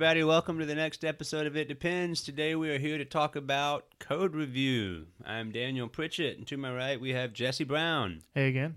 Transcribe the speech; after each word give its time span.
right, 0.00 0.06
everybody, 0.06 0.24
welcome 0.24 0.58
to 0.58 0.64
the 0.64 0.74
next 0.74 1.04
episode 1.04 1.46
of 1.46 1.58
It 1.58 1.68
Depends. 1.68 2.22
Today 2.22 2.54
we 2.54 2.70
are 2.70 2.78
here 2.78 2.96
to 2.96 3.04
talk 3.04 3.36
about 3.36 3.84
code 3.98 4.34
review. 4.34 5.08
I'm 5.26 5.52
Daniel 5.52 5.88
Pritchett, 5.88 6.38
and 6.38 6.46
to 6.46 6.56
my 6.56 6.74
right 6.74 6.98
we 6.98 7.10
have 7.10 7.34
Jesse 7.34 7.64
Brown, 7.64 8.22
Hey 8.34 8.48
again. 8.48 8.76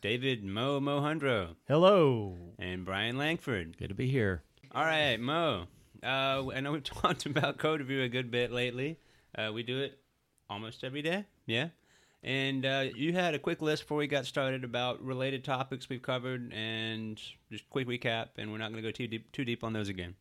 David 0.00 0.42
Mo 0.42 0.80
Mohundro, 0.80 1.54
Hello. 1.68 2.36
and 2.58 2.84
Brian 2.84 3.16
Langford. 3.16 3.78
Good 3.78 3.90
to 3.90 3.94
be 3.94 4.08
here. 4.08 4.42
All 4.74 4.84
right, 4.84 5.16
Mo. 5.20 5.66
Uh, 6.02 6.48
I 6.52 6.58
know 6.58 6.72
we've 6.72 6.82
talked 7.02 7.24
about 7.24 7.58
code 7.58 7.78
review 7.78 8.02
a 8.02 8.08
good 8.08 8.32
bit 8.32 8.50
lately. 8.50 8.98
Uh, 9.38 9.52
we 9.54 9.62
do 9.62 9.78
it 9.78 10.00
almost 10.50 10.82
every 10.82 11.02
day, 11.02 11.24
yeah. 11.46 11.68
And 12.24 12.66
uh, 12.66 12.86
you 12.96 13.12
had 13.12 13.34
a 13.34 13.38
quick 13.38 13.62
list 13.62 13.84
before 13.84 13.98
we 13.98 14.08
got 14.08 14.26
started 14.26 14.64
about 14.64 15.04
related 15.04 15.44
topics 15.44 15.88
we've 15.88 16.02
covered, 16.02 16.52
and 16.52 17.20
just 17.48 17.70
quick 17.70 17.86
recap. 17.86 18.30
And 18.38 18.50
we're 18.50 18.58
not 18.58 18.72
going 18.72 18.82
to 18.82 18.88
go 18.88 18.90
too 18.90 19.06
deep, 19.06 19.30
too 19.30 19.44
deep 19.44 19.62
on 19.62 19.72
those 19.72 19.88
again. 19.88 20.16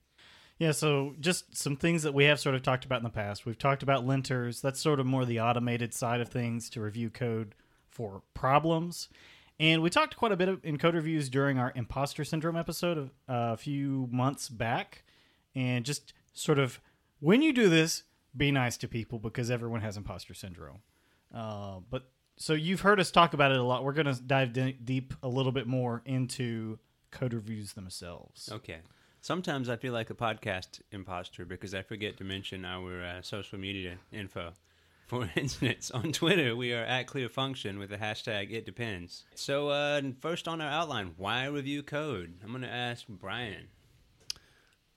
Yeah, 0.61 0.73
so 0.73 1.15
just 1.19 1.57
some 1.57 1.75
things 1.75 2.03
that 2.03 2.13
we 2.13 2.25
have 2.25 2.39
sort 2.39 2.53
of 2.53 2.61
talked 2.61 2.85
about 2.85 2.99
in 2.99 3.03
the 3.03 3.09
past. 3.09 3.47
We've 3.47 3.57
talked 3.57 3.81
about 3.81 4.05
linters. 4.05 4.61
That's 4.61 4.79
sort 4.79 4.99
of 4.99 5.07
more 5.07 5.25
the 5.25 5.39
automated 5.39 5.91
side 5.91 6.21
of 6.21 6.29
things 6.29 6.69
to 6.69 6.81
review 6.81 7.09
code 7.09 7.55
for 7.89 8.21
problems. 8.35 9.09
And 9.59 9.81
we 9.81 9.89
talked 9.89 10.15
quite 10.15 10.31
a 10.31 10.37
bit 10.37 10.59
in 10.61 10.77
code 10.77 10.93
reviews 10.93 11.29
during 11.29 11.57
our 11.57 11.73
imposter 11.73 12.23
syndrome 12.23 12.55
episode 12.55 13.09
uh, 13.27 13.53
a 13.53 13.57
few 13.57 14.07
months 14.11 14.49
back. 14.49 15.03
And 15.55 15.83
just 15.83 16.13
sort 16.31 16.59
of 16.59 16.79
when 17.21 17.41
you 17.41 17.53
do 17.53 17.67
this, 17.67 18.03
be 18.37 18.51
nice 18.51 18.77
to 18.77 18.87
people 18.87 19.17
because 19.17 19.49
everyone 19.49 19.81
has 19.81 19.97
imposter 19.97 20.35
syndrome. 20.35 20.83
Uh, 21.33 21.79
but 21.89 22.11
so 22.37 22.53
you've 22.53 22.81
heard 22.81 22.99
us 22.99 23.09
talk 23.09 23.33
about 23.33 23.51
it 23.51 23.57
a 23.57 23.63
lot. 23.63 23.83
We're 23.83 23.93
going 23.93 24.13
to 24.13 24.21
dive 24.21 24.53
de- 24.53 24.73
deep 24.73 25.15
a 25.23 25.27
little 25.27 25.53
bit 25.53 25.65
more 25.65 26.03
into 26.05 26.77
code 27.09 27.33
reviews 27.33 27.73
themselves. 27.73 28.47
Okay. 28.51 28.81
Sometimes 29.23 29.69
I 29.69 29.75
feel 29.75 29.93
like 29.93 30.09
a 30.09 30.15
podcast 30.15 30.81
imposter 30.91 31.45
because 31.45 31.75
I 31.75 31.83
forget 31.83 32.17
to 32.17 32.23
mention 32.23 32.65
our 32.65 33.03
uh, 33.03 33.21
social 33.21 33.59
media 33.59 33.97
info. 34.11 34.53
For 35.05 35.29
instance, 35.35 35.91
on 35.91 36.11
Twitter, 36.11 36.55
we 36.55 36.73
are 36.73 36.83
at 36.83 37.05
Clear 37.05 37.29
Function 37.29 37.77
with 37.77 37.91
the 37.91 37.97
hashtag 37.97 38.51
It 38.51 38.65
Depends. 38.65 39.25
So, 39.35 39.69
uh, 39.69 40.01
first 40.21 40.47
on 40.47 40.59
our 40.59 40.71
outline, 40.71 41.11
why 41.17 41.45
review 41.45 41.83
code? 41.83 42.33
I'm 42.43 42.49
going 42.49 42.63
to 42.63 42.67
ask 42.67 43.05
Brian. 43.07 43.67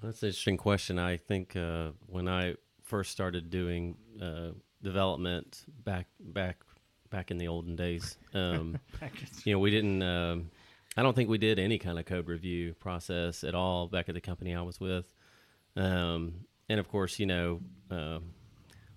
That's 0.03 0.23
an 0.23 0.29
interesting 0.29 0.57
question. 0.57 0.99
I 0.99 1.19
think 1.19 1.55
uh, 1.55 1.91
when 2.07 2.27
I 2.27 2.55
first 2.83 3.11
started 3.11 3.51
doing 3.51 3.95
uh, 4.23 4.53
development 4.83 5.67
back 5.85 6.07
back 6.19 6.63
back 7.11 7.31
in 7.31 7.37
the 7.37 7.49
olden 7.49 7.77
days, 7.77 8.17
um, 8.33 8.79
you 9.45 9.53
know, 9.53 9.59
we 9.59 9.71
didn't. 9.71 10.03
Um, 10.03 10.51
I 10.97 11.03
don't 11.03 11.15
think 11.15 11.29
we 11.29 11.39
did 11.39 11.59
any 11.59 11.79
kind 11.79 11.99
of 11.99 12.05
code 12.05 12.29
review 12.29 12.75
process 12.75 13.43
at 13.43 13.55
all 13.55 13.89
back 13.89 14.09
at 14.09 14.15
the 14.15 14.21
company 14.21 14.55
I 14.55 14.63
was 14.63 14.79
with. 14.79 15.11
Um, 15.77 16.47
and 16.69 16.79
of 16.79 16.89
course, 16.89 17.19
you 17.19 17.27
know, 17.27 17.61
uh, 17.91 18.21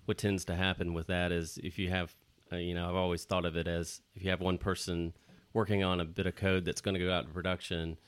what 0.04 0.18
tends 0.18 0.44
to 0.46 0.54
happen 0.54 0.94
with 0.94 1.08
that 1.08 1.32
is 1.32 1.58
if 1.62 1.78
you 1.78 1.90
have, 1.90 2.14
uh, 2.52 2.56
you 2.56 2.74
know, 2.74 2.88
I've 2.88 2.94
always 2.94 3.24
thought 3.24 3.44
of 3.44 3.56
it 3.56 3.66
as 3.66 4.00
if 4.14 4.22
you 4.22 4.30
have 4.30 4.40
one 4.40 4.58
person 4.58 5.12
working 5.52 5.82
on 5.82 6.00
a 6.00 6.04
bit 6.04 6.26
of 6.26 6.36
code 6.36 6.64
that's 6.64 6.80
going 6.80 6.94
to 6.94 7.00
go 7.00 7.12
out 7.12 7.26
to 7.26 7.32
production, 7.32 7.98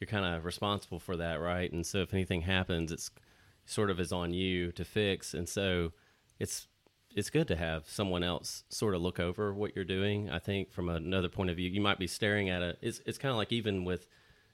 you're 0.00 0.08
kind 0.08 0.24
of 0.24 0.44
responsible 0.44 0.98
for 0.98 1.16
that, 1.16 1.34
right? 1.34 1.70
And 1.70 1.86
so 1.86 1.98
if 1.98 2.14
anything 2.14 2.42
happens, 2.42 2.90
it's 2.90 3.10
sort 3.66 3.90
of 3.90 4.00
is 4.00 4.12
on 4.12 4.32
you 4.32 4.72
to 4.72 4.84
fix. 4.84 5.34
And 5.34 5.48
so 5.48 5.92
it's 6.38 6.66
it's 7.14 7.30
good 7.30 7.48
to 7.48 7.56
have 7.56 7.88
someone 7.88 8.22
else 8.22 8.64
sort 8.68 8.94
of 8.94 9.00
look 9.00 9.20
over 9.20 9.54
what 9.54 9.74
you're 9.76 9.84
doing. 9.84 10.28
I 10.30 10.38
think 10.38 10.72
from 10.72 10.88
another 10.88 11.28
point 11.28 11.50
of 11.50 11.56
view, 11.56 11.70
you 11.70 11.80
might 11.80 11.98
be 11.98 12.06
staring 12.06 12.50
at 12.50 12.62
it. 12.62 12.78
It's 12.82 13.00
it's 13.06 13.18
kind 13.18 13.30
of 13.30 13.36
like 13.36 13.52
even 13.52 13.84
with 13.84 14.08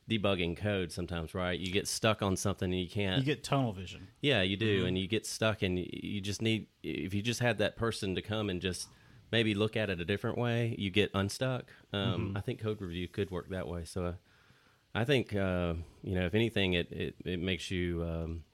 debugging 0.09 0.57
code 0.57 0.93
sometimes, 0.93 1.35
right? 1.35 1.59
You 1.59 1.73
get 1.73 1.87
stuck 1.89 2.21
on 2.21 2.37
something 2.37 2.71
and 2.71 2.81
you 2.81 2.89
can't. 2.89 3.19
You 3.19 3.25
get 3.25 3.43
tunnel 3.43 3.73
vision. 3.73 4.09
Yeah, 4.21 4.43
you 4.43 4.57
do, 4.57 4.85
and 4.87 4.99
you 4.99 5.07
get 5.07 5.27
stuck, 5.27 5.63
and 5.63 5.79
you 5.79 6.21
just 6.21 6.43
need 6.43 6.67
if 6.83 7.15
you 7.15 7.23
just 7.23 7.41
had 7.41 7.59
that 7.59 7.77
person 7.77 8.15
to 8.15 8.23
come 8.23 8.51
and 8.51 8.61
just 8.61 8.89
maybe 9.33 9.55
look 9.55 9.77
at 9.77 9.89
it 9.89 10.01
a 10.01 10.05
different 10.05 10.37
way, 10.37 10.75
you 10.79 10.91
get 10.91 11.11
unstuck. 11.15 11.65
Um, 11.93 12.33
I 12.37 12.41
think 12.41 12.61
code 12.61 12.81
review 12.81 13.09
could 13.09 13.31
work 13.31 13.49
that 13.51 13.69
way. 13.69 13.85
So, 13.85 14.05
uh, 14.05 14.13
I 14.95 15.05
think 15.05 15.35
uh, 15.35 15.75
you 16.03 16.15
know, 16.15 16.27
if 16.27 16.35
anything, 16.35 16.75
it 16.75 16.93
it, 16.93 17.15
it 17.25 17.41
makes 17.41 17.71
you. 17.71 18.03
Um, 18.03 18.45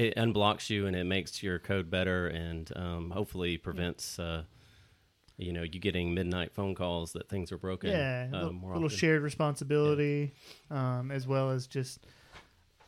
it 0.00 0.16
unblocks 0.16 0.70
you 0.70 0.86
and 0.86 0.96
it 0.96 1.04
makes 1.04 1.42
your 1.42 1.58
code 1.58 1.90
better 1.90 2.26
and 2.26 2.72
um, 2.74 3.10
hopefully 3.10 3.58
prevents 3.58 4.18
uh, 4.18 4.42
you 5.36 5.52
know 5.52 5.62
you 5.62 5.78
getting 5.78 6.14
midnight 6.14 6.52
phone 6.52 6.74
calls 6.74 7.12
that 7.12 7.28
things 7.28 7.52
are 7.52 7.58
broken 7.58 7.90
Yeah, 7.90 8.28
uh, 8.32 8.36
a 8.36 8.44
little, 8.44 8.60
little 8.72 8.88
shared 8.88 9.22
responsibility, 9.22 10.32
um, 10.70 11.10
as 11.10 11.26
well 11.26 11.50
as 11.50 11.66
just 11.66 12.06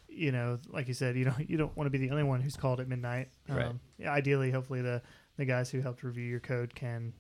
you 0.08 0.30
know, 0.30 0.58
like 0.68 0.88
you 0.88 0.94
said, 0.94 1.16
you 1.16 1.24
don't 1.24 1.48
you 1.50 1.58
don't 1.58 1.76
want 1.76 1.86
to 1.86 1.90
be 1.90 1.98
the 1.98 2.10
only 2.10 2.22
one 2.22 2.40
who's 2.40 2.56
called 2.56 2.80
at 2.80 2.88
midnight. 2.88 3.28
Um, 3.50 3.56
Right. 3.56 3.72
yeah, 3.98 4.12
ideally, 4.12 4.50
hopefully 4.50 4.80
the 4.80 5.02
the 5.36 5.44
guys 5.44 5.70
who 5.70 5.80
helped 5.80 6.02
review 6.02 6.24
your 6.24 6.40
code 6.40 6.74
can 6.74 7.12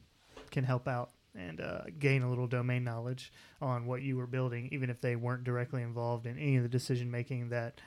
can 0.50 0.64
help 0.64 0.88
out 0.88 1.10
and 1.34 1.60
uh, 1.60 1.82
gain 1.98 2.22
a 2.22 2.28
little 2.28 2.46
domain 2.46 2.84
knowledge 2.84 3.32
on 3.60 3.86
what 3.86 4.02
you 4.02 4.16
were 4.16 4.26
building, 4.26 4.68
even 4.72 4.90
if 4.90 5.00
they 5.00 5.16
weren't 5.16 5.44
directly 5.44 5.82
involved 5.82 6.26
in 6.26 6.38
any 6.38 6.56
of 6.56 6.62
the 6.62 6.68
decision 6.68 7.10
making 7.10 7.48
that 7.50 7.80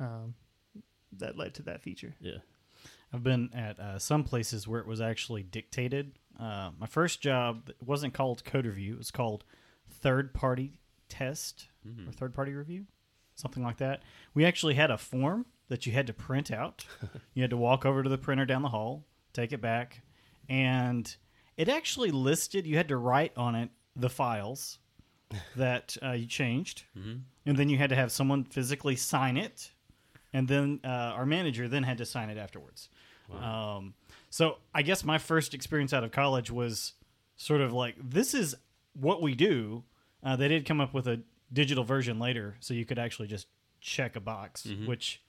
um, 0.00 0.34
that 1.18 1.36
led 1.36 1.54
to 1.54 1.62
that 1.62 1.82
feature. 1.82 2.14
yeah 2.20 2.38
I've 3.12 3.22
been 3.22 3.50
at 3.54 3.78
uh, 3.78 3.98
some 3.98 4.24
places 4.24 4.66
where 4.66 4.80
it 4.80 4.86
was 4.86 5.00
actually 5.00 5.42
dictated. 5.44 6.18
Uh, 6.38 6.70
my 6.78 6.86
first 6.86 7.20
job 7.20 7.70
wasn't 7.84 8.14
called 8.14 8.44
code 8.44 8.66
review; 8.66 8.94
it 8.94 8.98
was 8.98 9.10
called 9.12 9.44
third 9.88 10.34
party 10.34 10.80
test 11.08 11.68
or 12.08 12.12
third 12.12 12.34
party 12.34 12.52
review, 12.52 12.84
something 13.36 13.62
like 13.62 13.76
that. 13.78 14.02
We 14.34 14.44
actually 14.44 14.74
had 14.74 14.90
a 14.90 14.98
form 14.98 15.46
that 15.68 15.86
you 15.86 15.92
had 15.92 16.08
to 16.08 16.12
print 16.12 16.50
out. 16.50 16.84
you 17.34 17.42
had 17.42 17.50
to 17.50 17.56
walk 17.56 17.86
over 17.86 18.02
to 18.02 18.08
the 18.08 18.18
printer 18.18 18.44
down 18.44 18.62
the 18.62 18.68
hall, 18.68 19.06
take 19.32 19.52
it 19.52 19.60
back, 19.60 20.02
and 20.48 21.16
it 21.56 21.68
actually 21.68 22.10
listed. 22.10 22.66
You 22.66 22.76
had 22.76 22.88
to 22.88 22.96
write 22.96 23.32
on 23.36 23.54
it 23.54 23.70
the 23.94 24.10
files 24.10 24.78
that 25.56 25.96
uh, 26.02 26.10
you 26.12 26.26
changed, 26.26 26.82
and 27.46 27.56
then 27.56 27.68
you 27.68 27.78
had 27.78 27.90
to 27.90 27.96
have 27.96 28.10
someone 28.12 28.44
physically 28.44 28.96
sign 28.96 29.36
it 29.36 29.70
and 30.32 30.48
then 30.48 30.80
uh, 30.84 30.88
our 30.88 31.26
manager 31.26 31.68
then 31.68 31.82
had 31.82 31.98
to 31.98 32.04
sign 32.06 32.30
it 32.30 32.38
afterwards. 32.38 32.88
Um, 33.42 33.94
so 34.30 34.58
I 34.74 34.82
guess 34.82 35.02
my 35.04 35.18
first 35.18 35.52
experience 35.54 35.92
out 35.92 36.04
of 36.04 36.12
college 36.12 36.50
was 36.50 36.92
sort 37.36 37.60
of 37.60 37.72
like 37.72 37.96
this 38.02 38.34
is 38.34 38.54
what 38.94 39.20
we 39.20 39.34
do. 39.34 39.82
Uh, 40.22 40.36
they 40.36 40.48
did 40.48 40.64
come 40.64 40.80
up 40.80 40.94
with 40.94 41.06
a 41.08 41.20
digital 41.52 41.84
version 41.84 42.18
later, 42.18 42.56
so 42.60 42.72
you 42.74 42.84
could 42.84 42.98
actually 42.98 43.28
just 43.28 43.46
check 43.80 44.16
a 44.16 44.20
box, 44.20 44.66
which 44.86 45.22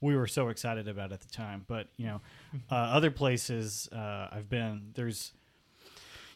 we 0.00 0.14
were 0.16 0.26
so 0.26 0.48
excited 0.48 0.88
about 0.88 1.12
at 1.12 1.20
the 1.20 1.28
time. 1.28 1.64
But 1.66 1.88
you 1.96 2.06
know, 2.06 2.20
uh, 2.70 2.74
other 2.74 3.10
places 3.10 3.88
uh, 3.92 4.28
I've 4.32 4.48
been, 4.48 4.92
there's 4.94 5.32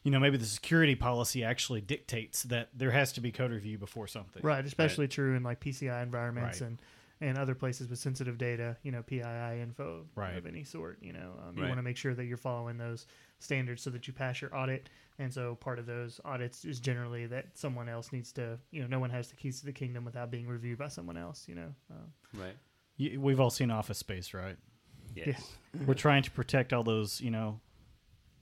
you 0.02 0.10
know 0.10 0.18
maybe 0.18 0.36
the 0.36 0.44
security 0.46 0.94
policy 0.94 1.42
actually 1.44 1.80
dictates 1.80 2.42
that 2.44 2.68
there 2.74 2.90
has 2.90 3.12
to 3.14 3.20
be 3.20 3.30
code 3.32 3.50
review 3.52 3.78
before 3.78 4.06
something. 4.08 4.42
Right, 4.42 4.64
especially 4.64 5.08
true 5.08 5.34
in 5.36 5.42
like 5.42 5.60
PCI 5.60 6.02
environments 6.02 6.60
Right. 6.60 6.68
and 6.68 6.82
and 7.22 7.38
other 7.38 7.54
places 7.54 7.88
with 7.88 7.98
sensitive 7.98 8.36
data, 8.36 8.76
you 8.82 8.90
know, 8.92 9.02
PII 9.02 9.60
info 9.62 10.04
Right. 10.14 10.36
of 10.36 10.44
any 10.44 10.64
sort. 10.64 10.98
You 11.02 11.12
know, 11.14 11.32
um, 11.46 11.56
you 11.56 11.62
Right. 11.62 11.68
want 11.68 11.78
to 11.78 11.82
make 11.82 11.96
sure 11.96 12.14
that 12.14 12.24
you're 12.26 12.36
following 12.36 12.76
those 12.76 13.06
standards 13.38 13.80
so 13.82 13.90
that 13.90 14.06
you 14.06 14.12
pass 14.12 14.40
your 14.42 14.54
audit. 14.56 14.90
And 15.18 15.32
so 15.32 15.54
part 15.54 15.78
of 15.78 15.86
those 15.86 16.20
audits 16.24 16.64
is 16.64 16.80
generally 16.80 17.26
that 17.26 17.56
someone 17.56 17.88
else 17.88 18.12
needs 18.12 18.32
to, 18.32 18.58
you 18.72 18.82
know, 18.82 18.88
no 18.88 18.98
one 18.98 19.10
has 19.10 19.28
the 19.28 19.36
keys 19.36 19.60
to 19.60 19.66
the 19.66 19.72
kingdom 19.72 20.04
without 20.04 20.30
being 20.30 20.46
reviewed 20.48 20.78
by 20.78 20.88
someone 20.88 21.16
else. 21.16 21.46
You 21.48 21.54
know, 21.54 21.74
um, 21.90 22.12
Right. 22.34 22.56
Y- 22.98 23.16
We've 23.18 23.38
all 23.40 23.50
seen 23.50 23.70
Office 23.70 23.98
Space, 23.98 24.34
right? 24.34 24.56
Yes. 25.14 25.56
We're 25.86 25.94
trying 25.94 26.22
to 26.24 26.30
protect 26.30 26.72
all 26.72 26.82
those, 26.82 27.20
you 27.20 27.30
know, 27.30 27.60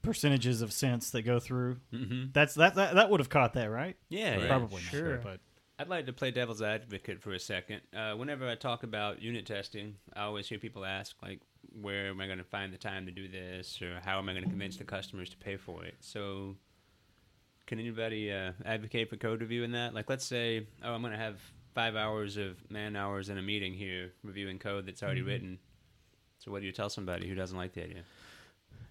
percentages 0.01 0.61
of 0.61 0.73
cents 0.73 1.11
that 1.11 1.21
go 1.21 1.39
through. 1.39 1.77
Mm-hmm. 1.93 2.31
That's 2.33 2.55
that 2.55 2.75
that, 2.75 2.95
that 2.95 3.09
would 3.09 3.19
have 3.19 3.29
caught 3.29 3.53
that, 3.53 3.69
right? 3.69 3.95
Yeah, 4.09 4.39
yeah. 4.39 4.47
Probably 4.47 4.81
Sure. 4.81 5.15
not, 5.15 5.23
but 5.23 5.39
I'd 5.81 5.89
like 5.89 6.05
to 6.05 6.13
play 6.13 6.29
devil's 6.29 6.61
advocate 6.61 7.23
for 7.23 7.31
a 7.31 7.39
second. 7.39 7.81
Uh, 7.91 8.13
whenever 8.13 8.47
I 8.47 8.53
talk 8.53 8.83
about 8.83 9.19
unit 9.19 9.47
testing, 9.47 9.95
I 10.15 10.25
always 10.25 10.47
hear 10.47 10.59
people 10.59 10.85
ask, 10.85 11.15
like, 11.23 11.39
where 11.81 12.09
am 12.09 12.21
I 12.21 12.27
going 12.27 12.37
to 12.37 12.43
find 12.43 12.71
the 12.71 12.77
time 12.77 13.07
to 13.07 13.11
do 13.11 13.27
this, 13.27 13.81
or 13.81 13.99
how 14.05 14.19
am 14.19 14.29
I 14.29 14.33
going 14.33 14.43
to 14.43 14.49
convince 14.49 14.77
the 14.77 14.83
customers 14.83 15.31
to 15.31 15.37
pay 15.37 15.57
for 15.57 15.83
it? 15.83 15.95
So, 15.99 16.55
can 17.65 17.79
anybody 17.79 18.31
uh, 18.31 18.51
advocate 18.63 19.09
for 19.09 19.15
code 19.15 19.41
review 19.41 19.63
in 19.63 19.71
that? 19.71 19.95
Like, 19.95 20.07
let's 20.07 20.23
say, 20.23 20.67
oh, 20.83 20.93
I'm 20.93 21.01
going 21.01 21.13
to 21.13 21.19
have 21.19 21.39
five 21.73 21.95
hours 21.95 22.37
of 22.37 22.57
man 22.69 22.95
hours 22.95 23.29
in 23.29 23.39
a 23.39 23.41
meeting 23.41 23.73
here 23.73 24.11
reviewing 24.23 24.59
code 24.59 24.85
that's 24.85 25.01
already 25.01 25.23
written. 25.23 25.57
So, 26.37 26.51
what 26.51 26.59
do 26.59 26.67
you 26.67 26.73
tell 26.73 26.91
somebody 26.91 27.27
who 27.27 27.33
doesn't 27.33 27.57
like 27.57 27.73
the 27.73 27.85
idea? 27.85 28.03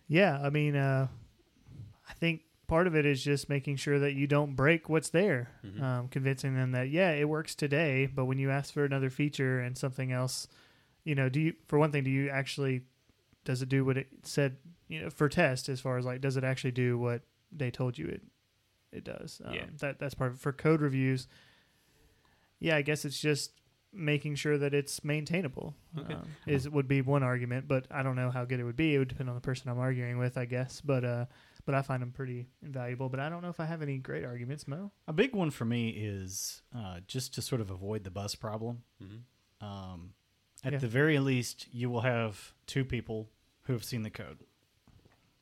yeah, 0.09 0.41
I 0.43 0.51
mean, 0.51 0.75
uh, 0.75 1.07
I 2.09 2.13
think 2.15 2.41
part 2.70 2.87
of 2.87 2.94
it 2.96 3.05
is 3.05 3.22
just 3.22 3.49
making 3.49 3.76
sure 3.76 3.99
that 3.99 4.14
you 4.14 4.26
don't 4.26 4.55
break 4.55 4.88
what's 4.88 5.11
there, 5.11 5.50
Mhm. 5.64 5.81
um, 5.82 6.08
convincing 6.08 6.55
them 6.55 6.70
that 6.72 6.88
yeah, 6.88 7.11
it 7.11 7.28
works 7.28 7.55
today, 7.55 8.06
but 8.06 8.25
when 8.25 8.38
you 8.38 8.50
ask 8.50 8.72
for 8.72 8.84
another 8.84 9.11
feature 9.11 9.61
and 9.61 9.76
something 9.76 10.11
else, 10.12 10.49
you 11.05 11.14
know, 11.14 11.28
do 11.28 11.40
you 11.40 11.55
for 11.67 11.78
one 11.78 11.93
thing, 11.93 12.05
do 12.05 12.11
you 12.11 12.31
actually 12.31 12.82
does 13.44 13.61
it 13.62 13.69
do 13.69 13.84
what 13.84 13.96
it 13.99 14.08
said? 14.22 14.56
You 14.88 15.02
know, 15.02 15.11
for 15.11 15.28
test 15.28 15.69
as 15.69 15.81
far 15.81 15.99
as 15.99 16.05
like, 16.06 16.20
does 16.20 16.37
it 16.37 16.44
actually 16.44 16.72
do 16.72 16.96
what 16.99 17.22
they 17.52 17.70
told 17.70 17.99
you 17.99 18.06
it 18.06 18.22
it 18.93 19.05
does? 19.05 19.40
Um, 19.44 19.55
Yeah. 19.55 19.67
that 19.78 19.99
that's 19.99 20.14
part 20.14 20.31
of 20.31 20.37
it. 20.37 20.40
for 20.40 20.52
code 20.52 20.81
reviews. 20.81 21.26
Yeah, 22.58 22.76
I 22.76 22.82
guess 22.82 23.05
it's 23.05 23.20
just 23.20 23.52
making 23.93 24.37
sure 24.37 24.57
that 24.59 24.73
it's 24.73 25.03
maintainable 25.05 25.75
Okay. 25.99 26.15
um, 26.15 26.29
is 26.47 26.69
would 26.69 26.87
be 26.89 27.03
one 27.03 27.23
argument, 27.23 27.67
but 27.67 27.87
I 27.91 28.03
don't 28.03 28.17
know 28.17 28.31
how 28.31 28.45
good 28.45 28.61
it 28.61 28.65
would 28.65 28.77
be. 28.77 28.95
It 28.95 28.99
would 28.99 29.09
depend 29.09 29.29
on 29.29 29.35
the 29.35 29.41
person 29.41 29.69
I'm 29.71 29.79
arguing 29.79 30.19
with, 30.19 30.39
I 30.39 30.45
guess. 30.45 30.81
But 30.81 31.05
uh, 31.05 31.27
but 31.67 31.75
I 31.75 31.83
find 31.83 32.01
them 32.03 32.13
pretty 32.13 32.47
invaluable. 32.63 33.09
But 33.09 33.21
I 33.21 33.29
don't 33.29 33.43
know 33.43 33.49
if 33.51 33.61
I 33.61 33.67
have 33.67 33.83
any 33.83 33.99
great 33.99 34.25
arguments, 34.25 34.67
Mo. 34.69 34.93
A 35.09 35.13
big 35.13 35.35
one 35.35 35.51
for 35.51 35.65
me 35.65 35.89
is 35.91 36.63
uh, 36.75 37.01
just 37.07 37.35
to 37.35 37.43
sort 37.43 37.61
of 37.61 37.71
avoid 37.71 38.05
the 38.05 38.11
bus 38.11 38.35
problem. 38.35 38.83
Mhm. 39.03 39.67
Um, 39.67 40.15
at 40.65 40.73
Yeah. 40.73 40.79
the 40.79 40.89
very 40.89 41.19
least, 41.19 41.67
you 41.73 41.91
will 41.91 42.01
have 42.03 42.55
two 42.67 42.85
people 42.85 43.29
who 43.65 43.73
have 43.73 43.85
seen 43.85 44.03
the 44.03 44.11
code. 44.11 44.39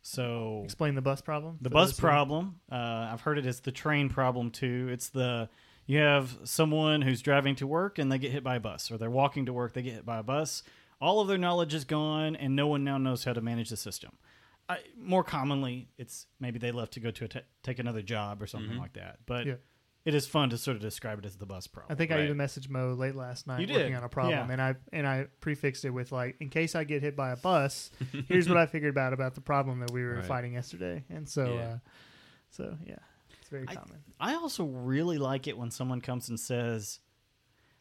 So 0.02 0.62
Explain 0.64 0.94
the 0.94 1.02
bus 1.02 1.20
problem. 1.20 1.58
the 1.60 1.70
bus 1.70 1.98
problem, 1.98 2.60
uh, 2.70 2.74
I've 3.12 3.20
heard 3.20 3.36
it 3.38 3.44
as 3.46 3.60
the 3.60 3.72
train 3.72 4.08
problem 4.08 4.50
too. 4.50 4.88
It's 4.90 5.08
the 5.10 5.48
you 5.88 5.98
have 5.98 6.38
someone 6.44 7.02
who's 7.02 7.20
driving 7.20 7.56
to 7.56 7.66
work 7.66 7.98
and 7.98 8.12
they 8.12 8.18
get 8.18 8.30
hit 8.30 8.44
by 8.44 8.54
a 8.56 8.60
bus, 8.60 8.90
or 8.92 8.98
they're 8.98 9.10
walking 9.10 9.46
to 9.46 9.52
work, 9.52 9.72
they 9.72 9.82
get 9.82 9.94
hit 9.94 10.06
by 10.06 10.18
a 10.18 10.22
bus. 10.22 10.62
All 11.00 11.20
of 11.20 11.26
their 11.28 11.38
knowledge 11.38 11.74
is 11.74 11.84
gone, 11.84 12.36
and 12.36 12.54
no 12.54 12.66
one 12.68 12.84
now 12.84 12.98
knows 12.98 13.24
how 13.24 13.32
to 13.32 13.40
manage 13.40 13.70
the 13.70 13.76
system. 13.76 14.12
I, 14.68 14.78
more 14.96 15.24
commonly, 15.24 15.88
it's 15.98 16.26
maybe 16.38 16.58
they 16.58 16.70
left 16.72 16.92
to 16.92 17.00
go 17.00 17.10
to 17.10 17.24
a 17.24 17.28
t- 17.28 17.40
take 17.62 17.78
another 17.78 18.02
job 18.02 18.42
or 18.42 18.46
something 18.46 18.76
like 18.76 18.92
that. 18.92 19.18
But 19.24 19.46
Yeah. 19.46 19.54
it 20.04 20.12
is 20.14 20.26
fun 20.26 20.50
to 20.50 20.58
sort 20.58 20.76
of 20.76 20.82
describe 20.82 21.18
it 21.20 21.24
as 21.24 21.36
the 21.36 21.46
bus 21.46 21.66
problem. 21.66 21.86
I 21.86 21.94
problem. 21.94 22.08
think 22.08 22.20
I 22.20 22.24
even 22.24 22.36
messaged 22.36 22.68
Mo 22.68 22.92
late 22.92 23.14
last 23.14 23.46
night 23.46 23.60
You 23.66 23.72
working 23.72 23.92
did, 23.92 23.96
on 23.96 24.04
a 24.04 24.08
problem, 24.10 24.34
yeah. 24.48 24.52
and 24.52 24.60
I 24.60 24.74
and 24.92 25.06
I 25.06 25.28
prefixed 25.40 25.86
it 25.86 25.90
with 25.90 26.12
like, 26.12 26.36
in 26.40 26.50
case 26.50 26.74
I 26.74 26.84
get 26.84 27.00
hit 27.00 27.16
by 27.16 27.30
a 27.30 27.36
bus, 27.36 27.90
here's 28.28 28.46
what 28.46 28.58
I 28.58 28.66
figured 28.66 28.98
out 28.98 29.14
about 29.14 29.34
the 29.34 29.40
problem 29.40 29.80
that 29.80 29.90
we 29.90 30.02
were 30.04 30.14
Right. 30.16 30.24
fighting 30.26 30.52
yesterday, 30.52 31.04
and 31.08 31.26
so 31.26 31.54
Yeah. 31.54 31.60
uh, 31.60 31.78
so 32.50 32.76
yeah, 32.84 32.96
it's 33.48 33.50
very 33.50 33.66
I- 33.68 33.74
common. 33.74 34.02
I 34.20 34.34
also 34.34 34.64
really 34.64 35.18
like 35.18 35.46
it 35.46 35.56
when 35.56 35.70
someone 35.70 36.00
comes 36.00 36.28
and 36.28 36.38
says, 36.38 37.00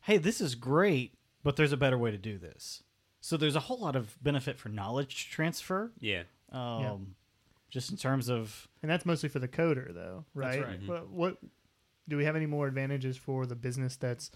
"Hey, 0.01 0.17
this 0.17 0.39
is 0.41 0.55
great, 0.55 1.13
but 1.43 1.55
there's 1.57 1.71
a 1.73 1.77
better 1.77 1.97
way 1.97 2.11
to 2.11 2.17
do 2.17 2.37
this." 2.37 2.83
So 3.21 3.35
there's 3.37 3.55
a 3.55 3.61
whole 3.61 3.79
lot 3.79 3.95
of 3.95 4.15
benefit 4.23 4.57
for 4.57 4.69
knowledge 4.69 5.29
transfer, 5.29 5.91
Yeah. 5.99 6.23
um, 6.51 7.15
just 7.69 7.91
in 7.91 7.97
terms 7.97 8.29
of 8.29 8.67
And 8.81 8.89
that's 8.89 9.05
mostly 9.05 9.27
for 9.27 9.39
the 9.39 9.47
coder, 9.49 9.93
though, 9.93 10.23
right? 10.33 10.63
right. 10.63 10.79
Mhm. 10.81 10.87
What, 10.87 11.09
what 11.09 11.37
do 12.07 12.15
we 12.15 12.23
have 12.23 12.35
any 12.37 12.45
more 12.45 12.67
advantages 12.67 13.17
for 13.17 13.45
the 13.45 13.55
business 13.55 13.97
that's, 13.97 14.31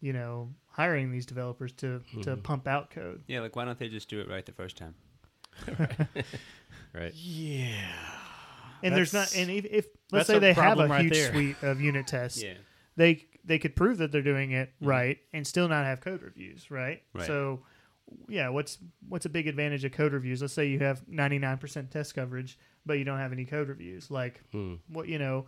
you 0.00 0.12
know, 0.12 0.52
hiring 0.66 1.12
these 1.12 1.26
developers 1.26 1.70
to 1.74 2.00
to 2.22 2.36
Mhm. 2.36 2.42
pump 2.42 2.66
out 2.66 2.90
code? 2.90 3.22
Yeah, 3.28 3.40
like 3.40 3.54
why 3.54 3.64
don't 3.64 3.78
they 3.78 3.88
just 3.88 4.08
do 4.08 4.20
it 4.20 4.28
right 4.28 4.44
the 4.44 4.52
first 4.52 4.76
time? 4.76 4.94
Right. 6.94 7.14
yeah. 7.14 7.90
And 8.82 8.94
there's 8.94 9.12
not, 9.14 9.28
That's- 9.30 9.36
and 9.36 9.50
if, 9.50 9.64
if 9.64 9.86
let's 10.12 10.28
that's 10.28 10.28
say 10.28 10.36
a 10.36 10.40
they 10.40 10.52
have 10.52 10.74
a 10.74 10.86
problem 10.86 10.90
right 10.92 11.02
huge 11.02 11.12
there. 11.14 11.32
suite 11.32 11.56
of 11.62 11.80
unit 11.80 12.06
tests, 12.06 12.42
Yeah. 12.42 12.54
they 12.96 13.26
they 13.44 13.58
could 13.58 13.74
prove 13.74 13.98
that 13.98 14.12
they're 14.12 14.22
doing 14.22 14.52
it 14.52 14.68
Mm-hmm. 14.76 14.86
right 14.86 15.18
and 15.32 15.44
still 15.44 15.66
not 15.68 15.84
have 15.84 16.00
code 16.00 16.22
reviews, 16.22 16.70
right? 16.70 17.02
Right. 17.12 17.26
So, 17.26 17.62
yeah, 18.28 18.50
what's 18.50 18.78
what's 19.08 19.26
a 19.26 19.30
big 19.30 19.48
advantage 19.48 19.84
of 19.84 19.90
code 19.92 20.12
reviews? 20.12 20.40
Let's 20.42 20.52
say 20.54 20.66
you 20.68 20.78
have 20.78 21.02
99% 21.08 21.90
test 21.90 22.14
coverage, 22.14 22.58
but 22.86 22.98
you 22.98 23.04
don't 23.04 23.18
have 23.18 23.32
any 23.32 23.44
code 23.44 23.68
reviews. 23.68 24.10
Like, 24.10 24.40
Hmm. 24.52 24.74
what 24.88 25.08
you 25.08 25.18
know, 25.18 25.46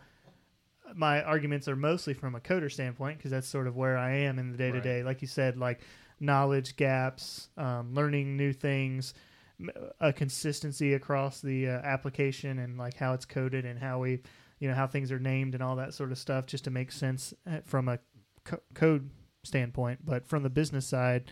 my 0.94 1.22
arguments 1.22 1.66
are 1.69 1.76
mostly 1.76 2.14
from 2.14 2.34
a 2.34 2.40
coder 2.40 2.70
standpoint 2.70 3.19
because 3.19 3.31
that's 3.31 3.46
sort 3.49 3.66
of 3.66 3.76
where 3.76 3.96
I 3.96 4.12
am 4.16 4.38
in 4.38 4.50
the 4.52 4.58
day 4.58 4.70
to 4.72 4.81
day. 4.81 5.02
Like 5.02 5.22
you 5.22 5.28
said, 5.28 5.56
like 5.56 5.81
knowledge 6.20 6.76
gaps, 6.76 7.49
um, 7.56 7.94
learning 7.94 8.37
new 8.37 8.52
things, 8.52 9.14
m- 9.58 9.70
a 10.00 10.12
consistency 10.12 10.94
across 10.94 11.40
the 11.40 11.69
uh, 11.69 11.72
application 11.82 12.58
and 12.58 12.76
like 12.78 12.94
how 12.94 13.12
it's 13.14 13.25
coded 13.25 13.64
and 13.64 13.78
how 13.78 13.99
we, 14.00 14.20
you 14.64 14.70
know, 14.70 14.75
how 14.75 14.87
things 14.87 15.12
are 15.12 15.19
named 15.19 15.52
and 15.52 15.62
all 15.62 15.76
that 15.76 15.93
sort 15.93 16.11
of 16.11 16.16
stuff, 16.16 16.46
just 16.46 16.64
to 16.64 16.70
make 16.70 16.90
sense 16.90 17.34
uh, 17.46 17.58
from 17.66 17.87
a 17.87 17.99
co- 18.44 18.62
code 18.72 19.11
standpoint. 19.43 19.99
But 20.02 20.26
from 20.26 20.43
the 20.43 20.49
business 20.49 20.87
side. 20.87 21.31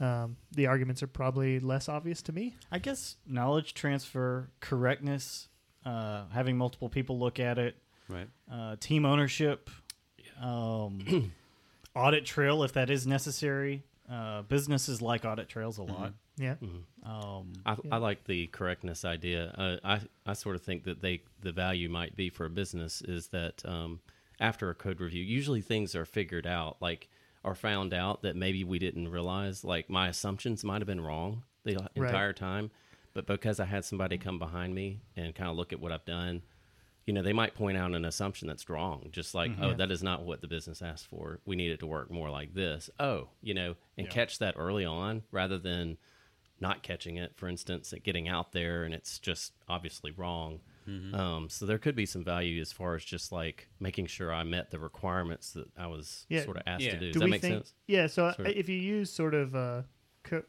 Um, 0.00 0.36
the 0.52 0.68
arguments 0.68 1.02
are 1.02 1.08
probably 1.08 1.58
less 1.58 1.88
obvious 1.88 2.22
to 2.22 2.32
me. 2.32 2.54
I 2.70 2.78
guess 2.78 3.16
knowledge 3.26 3.74
transfer, 3.74 4.48
correctness, 4.60 5.48
uh, 5.84 6.26
having 6.32 6.56
multiple 6.56 6.88
people 6.88 7.18
look 7.18 7.40
at 7.40 7.58
it, 7.58 7.74
Right. 8.08 8.28
uh, 8.48 8.76
team 8.78 9.04
ownership, 9.04 9.70
um, 10.40 11.32
audit 11.96 12.24
trail 12.24 12.62
if 12.62 12.74
that 12.74 12.90
is 12.90 13.08
necessary. 13.08 13.82
Uh, 14.10 14.40
businesses 14.42 15.02
like 15.02 15.24
audit 15.26 15.48
trails 15.48 15.76
a 15.78 15.82
lot. 15.82 16.14
Yeah. 16.36 16.54
Um, 17.04 17.52
I, 17.66 17.72
Yeah. 17.84 17.94
I 17.94 17.96
like 17.98 18.24
the 18.24 18.46
correctness 18.48 19.04
idea. 19.04 19.48
Uh, 19.58 19.76
I 19.84 20.00
I 20.26 20.32
sort 20.32 20.56
of 20.56 20.62
think 20.62 20.84
that 20.84 21.02
they 21.02 21.22
the 21.40 21.52
value 21.52 21.88
might 21.88 22.16
be 22.16 22.30
for 22.30 22.46
a 22.46 22.50
business 22.50 23.02
is 23.02 23.28
that 23.28 23.62
um, 23.66 24.00
after 24.40 24.70
a 24.70 24.74
code 24.74 25.00
review, 25.00 25.22
usually 25.22 25.60
things 25.60 25.94
are 25.94 26.04
figured 26.06 26.46
out, 26.46 26.76
like 26.80 27.08
are 27.44 27.54
found 27.54 27.92
out 27.92 28.22
that 28.22 28.34
maybe 28.36 28.64
we 28.64 28.78
didn't 28.78 29.08
realize. 29.08 29.62
Like 29.64 29.90
my 29.90 30.08
assumptions 30.08 30.64
might 30.64 30.80
have 30.80 30.86
been 30.86 31.00
wrong 31.02 31.42
the 31.64 31.74
Right. 31.76 31.90
entire 31.96 32.32
time, 32.32 32.70
but 33.14 33.26
because 33.26 33.60
I 33.60 33.64
had 33.66 33.84
somebody 33.84 34.16
come 34.16 34.38
behind 34.38 34.74
me 34.74 35.00
and 35.16 35.34
kind 35.34 35.50
of 35.50 35.56
look 35.56 35.72
at 35.74 35.80
what 35.80 35.92
I've 35.92 36.04
done, 36.06 36.42
you 37.08 37.14
know, 37.14 37.22
they 37.22 37.32
might 37.32 37.54
point 37.54 37.78
out 37.78 37.94
an 37.94 38.04
assumption 38.04 38.46
that's 38.46 38.68
wrong, 38.68 39.08
just 39.12 39.34
like, 39.34 39.50
oh, 39.62 39.72
that 39.72 39.90
is 39.90 40.02
not 40.02 40.24
what 40.26 40.42
the 40.42 40.46
business 40.46 40.82
asked 40.82 41.06
for. 41.06 41.40
We 41.46 41.56
need 41.56 41.70
it 41.70 41.80
to 41.80 41.86
work 41.86 42.10
more 42.10 42.28
like 42.28 42.52
this. 42.52 42.90
Oh, 43.00 43.28
you 43.40 43.54
know, 43.54 43.76
and 43.96 44.06
Yeah. 44.06 44.12
catch 44.12 44.38
that 44.40 44.54
early 44.58 44.84
on 44.84 45.22
rather 45.32 45.56
than 45.56 45.96
not 46.60 46.82
catching 46.82 47.16
it, 47.16 47.34
for 47.36 47.48
instance, 47.48 47.92
at 47.94 48.02
getting 48.02 48.28
out 48.28 48.52
there 48.52 48.84
and 48.84 48.92
it's 48.92 49.18
just 49.18 49.54
obviously 49.68 50.10
wrong. 50.10 50.60
Um, 51.14 51.48
so 51.50 51.64
there 51.66 51.76
could 51.78 51.94
be 51.96 52.06
some 52.06 52.24
value 52.24 52.60
as 52.62 52.72
far 52.72 52.94
as 52.94 53.04
just 53.04 53.30
like 53.32 53.68
making 53.78 54.06
sure 54.06 54.32
I 54.32 54.42
met 54.42 54.70
the 54.70 54.78
requirements 54.78 55.50
that 55.52 55.68
I 55.76 55.86
was 55.86 56.24
Yeah. 56.30 56.44
sort 56.44 56.56
of 56.58 56.62
asked 56.66 56.82
Yeah. 56.84 56.92
to 56.92 56.98
do. 57.00 57.06
Does 57.06 57.12
Do 57.14 57.20
that 57.20 57.28
make 57.28 57.40
think? 57.42 57.54
sense? 57.56 57.74
Yeah. 57.86 58.06
So 58.06 58.32
Sort 58.32 58.48
of. 58.48 58.54
if 58.56 58.68
you 58.70 58.78
use 58.78 59.10
sort 59.10 59.34
of 59.34 59.54
uh, 59.54 59.82
co- 60.24 60.44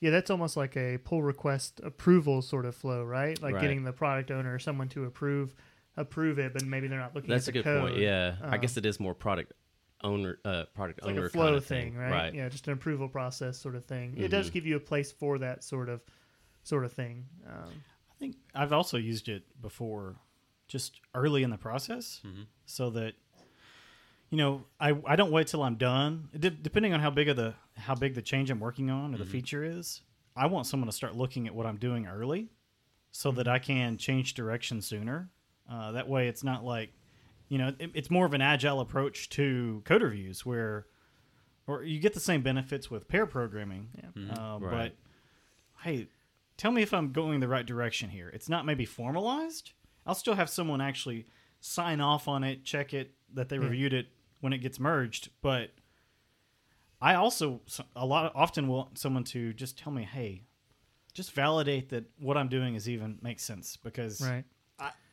yeah, 0.00 0.10
that's 0.10 0.30
almost 0.30 0.56
like 0.58 0.76
a 0.76 0.98
pull 0.98 1.22
request 1.22 1.80
approval 1.82 2.40
sort 2.42 2.64
of 2.66 2.74
flow, 2.74 3.04
right? 3.04 3.40
Like 3.42 3.54
Right. 3.54 3.60
getting 3.62 3.84
the 3.84 3.92
product 3.92 4.30
owner 4.30 4.54
or 4.54 4.58
someone 4.58 4.88
to 4.90 5.04
approve 5.04 5.54
approve 5.96 6.38
it, 6.38 6.52
but 6.52 6.64
maybe 6.64 6.88
they're 6.88 6.98
not 6.98 7.14
looking 7.14 7.30
That's 7.30 7.46
a 7.46 7.50
at 7.50 7.54
the 7.54 7.58
good 7.60 7.64
code. 7.64 7.90
point. 7.90 7.96
Yeah, 8.02 8.36
I 8.42 8.54
Um, 8.56 8.60
guess 8.60 8.76
it 8.76 8.84
is 8.86 8.98
more 9.00 9.14
product 9.14 9.52
owner, 10.02 10.38
uh, 10.44 10.64
product 10.74 10.98
It's 10.98 11.06
like 11.06 11.16
owner 11.16 11.26
a 11.26 11.30
flow 11.30 11.44
kind 11.46 11.56
of 11.56 11.64
thing, 11.64 11.94
right? 11.96 12.10
Right. 12.10 12.34
Yeah, 12.34 12.48
just 12.48 12.66
an 12.66 12.74
approval 12.74 13.08
process 13.08 13.58
sort 13.58 13.74
of 13.76 13.84
thing. 13.84 14.14
It 14.18 14.28
does 14.28 14.50
Mhm. 14.50 14.52
give 14.52 14.66
you 14.66 14.76
a 14.76 14.80
place 14.80 15.12
for 15.12 15.38
that 15.38 15.64
sort 15.64 15.88
of 15.88 16.02
sort 16.62 16.84
of 16.84 16.92
thing. 16.92 17.26
Um, 17.46 17.70
I 18.10 18.14
think 18.18 18.36
I've 18.54 18.72
also 18.72 18.96
used 18.96 19.28
it 19.28 19.44
before, 19.60 20.16
just 20.68 21.00
early 21.14 21.42
in 21.42 21.50
the 21.50 21.58
process, 21.58 22.22
Mhm. 22.24 22.46
so 22.64 22.90
that 22.90 23.14
you 24.30 24.38
know 24.38 24.64
I 24.80 24.90
I 25.06 25.16
don't 25.16 25.30
wait 25.30 25.46
till 25.46 25.62
I'm 25.62 25.76
done. 25.76 26.28
De- 26.38 26.50
depending 26.50 26.92
on 26.92 27.00
how 27.00 27.10
big 27.10 27.28
of 27.28 27.36
the 27.36 27.54
how 27.76 27.94
big 27.94 28.14
the 28.14 28.22
change 28.22 28.50
I'm 28.50 28.60
working 28.60 28.90
on 28.90 29.14
or 29.14 29.18
the 29.18 29.26
feature 29.26 29.62
is, 29.64 30.02
I 30.36 30.46
want 30.46 30.66
someone 30.66 30.86
to 30.86 30.92
start 30.92 31.14
looking 31.16 31.46
at 31.46 31.54
what 31.54 31.66
I'm 31.66 31.76
doing 31.78 32.06
early, 32.06 32.50
so 33.10 33.30
that 33.32 33.46
I 33.48 33.58
can 33.58 33.96
change 33.98 34.34
direction 34.34 34.80
sooner. 34.80 35.30
Uh, 35.70 35.92
that 35.92 36.08
way, 36.08 36.28
it's 36.28 36.44
not 36.44 36.64
like 36.64 36.92
you 37.48 37.58
know 37.58 37.68
it, 37.78 37.90
it's 37.94 38.10
more 38.10 38.26
of 38.26 38.34
an 38.34 38.40
agile 38.42 38.80
approach 38.80 39.28
to 39.30 39.82
code 39.84 40.02
reviews 40.02 40.44
where. 40.46 40.86
Or 41.66 41.82
you 41.82 41.98
get 41.98 42.12
the 42.12 42.20
same 42.20 42.42
benefits 42.42 42.90
with 42.90 43.08
pair 43.08 43.24
programming, 43.24 43.88
Yeah. 43.96 44.34
uh, 44.34 44.58
Right. 44.60 44.92
but 45.80 45.82
hey, 45.82 46.08
tell 46.58 46.70
me 46.72 46.82
if 46.82 46.92
I'm 46.92 47.10
going 47.10 47.40
the 47.40 47.48
right 47.48 47.64
direction 47.64 48.10
here. 48.10 48.28
It's 48.28 48.50
not 48.50 48.66
maybe 48.66 48.84
formalized. 48.84 49.72
I'll 50.04 50.14
still 50.14 50.34
have 50.34 50.50
someone 50.50 50.82
actually 50.82 51.26
sign 51.60 52.02
off 52.02 52.28
on 52.28 52.44
it, 52.44 52.64
check 52.66 52.92
it 52.92 53.14
that 53.32 53.48
they 53.48 53.56
Yeah. 53.56 53.62
reviewed 53.64 53.94
it 53.94 54.08
when 54.40 54.52
it 54.52 54.58
gets 54.58 54.78
merged. 54.78 55.30
But 55.40 55.70
I 57.00 57.14
also 57.14 57.62
a 57.96 58.04
lot 58.04 58.30
often 58.34 58.68
want 58.68 58.98
someone 58.98 59.24
to 59.24 59.54
just 59.54 59.78
tell 59.78 59.90
me, 59.92 60.02
hey, 60.02 60.42
just 61.14 61.32
validate 61.32 61.88
that 61.88 62.04
what 62.18 62.36
I'm 62.36 62.48
doing 62.48 62.74
is 62.74 62.90
even 62.90 63.18
makes 63.22 63.42
sense 63.42 63.78
because 63.78 64.20
right. 64.20 64.44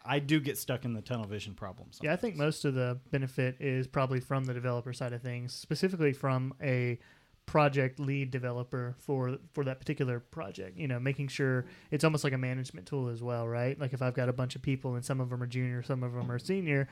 I, 0.05 0.19
do 0.19 0.39
get 0.39 0.57
stuck 0.57 0.85
in 0.85 0.93
the 0.93 1.01
tunnel 1.01 1.25
vision 1.25 1.53
problems. 1.53 1.99
Yeah, 2.01 2.13
I 2.13 2.15
think 2.15 2.35
most 2.35 2.65
of 2.65 2.73
the 2.73 2.99
benefit 3.11 3.57
is 3.59 3.87
probably 3.87 4.19
from 4.19 4.45
the 4.45 4.53
developer 4.53 4.93
side 4.93 5.13
of 5.13 5.21
things, 5.21 5.53
specifically 5.53 6.13
from 6.13 6.53
a 6.61 6.99
project 7.45 7.99
lead 7.99 8.31
developer 8.31 8.95
for 8.99 9.37
for 9.53 9.63
that 9.65 9.79
particular 9.79 10.19
project. 10.19 10.77
You 10.77 10.87
know, 10.87 10.99
making 10.99 11.27
sure 11.27 11.65
it's 11.89 12.03
almost 12.03 12.23
like 12.23 12.33
a 12.33 12.37
management 12.37 12.87
tool 12.87 13.09
as 13.09 13.21
well, 13.21 13.47
right? 13.47 13.79
Like 13.79 13.93
if 13.93 14.01
I've 14.01 14.13
got 14.13 14.29
a 14.29 14.33
bunch 14.33 14.55
of 14.55 14.61
people 14.61 14.95
and 14.95 15.03
some 15.03 15.19
of 15.19 15.29
them 15.29 15.41
are 15.43 15.47
junior, 15.47 15.83
some 15.83 16.03
of 16.03 16.13
them 16.13 16.31
are 16.31 16.39
senior, 16.39 16.87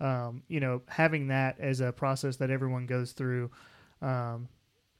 um, 0.00 0.42
you 0.48 0.60
know, 0.60 0.82
having 0.88 1.28
that 1.28 1.58
as 1.58 1.80
a 1.80 1.92
process 1.92 2.36
that 2.36 2.50
everyone 2.50 2.86
goes 2.86 3.12
through. 3.12 3.50
Um, 4.02 4.48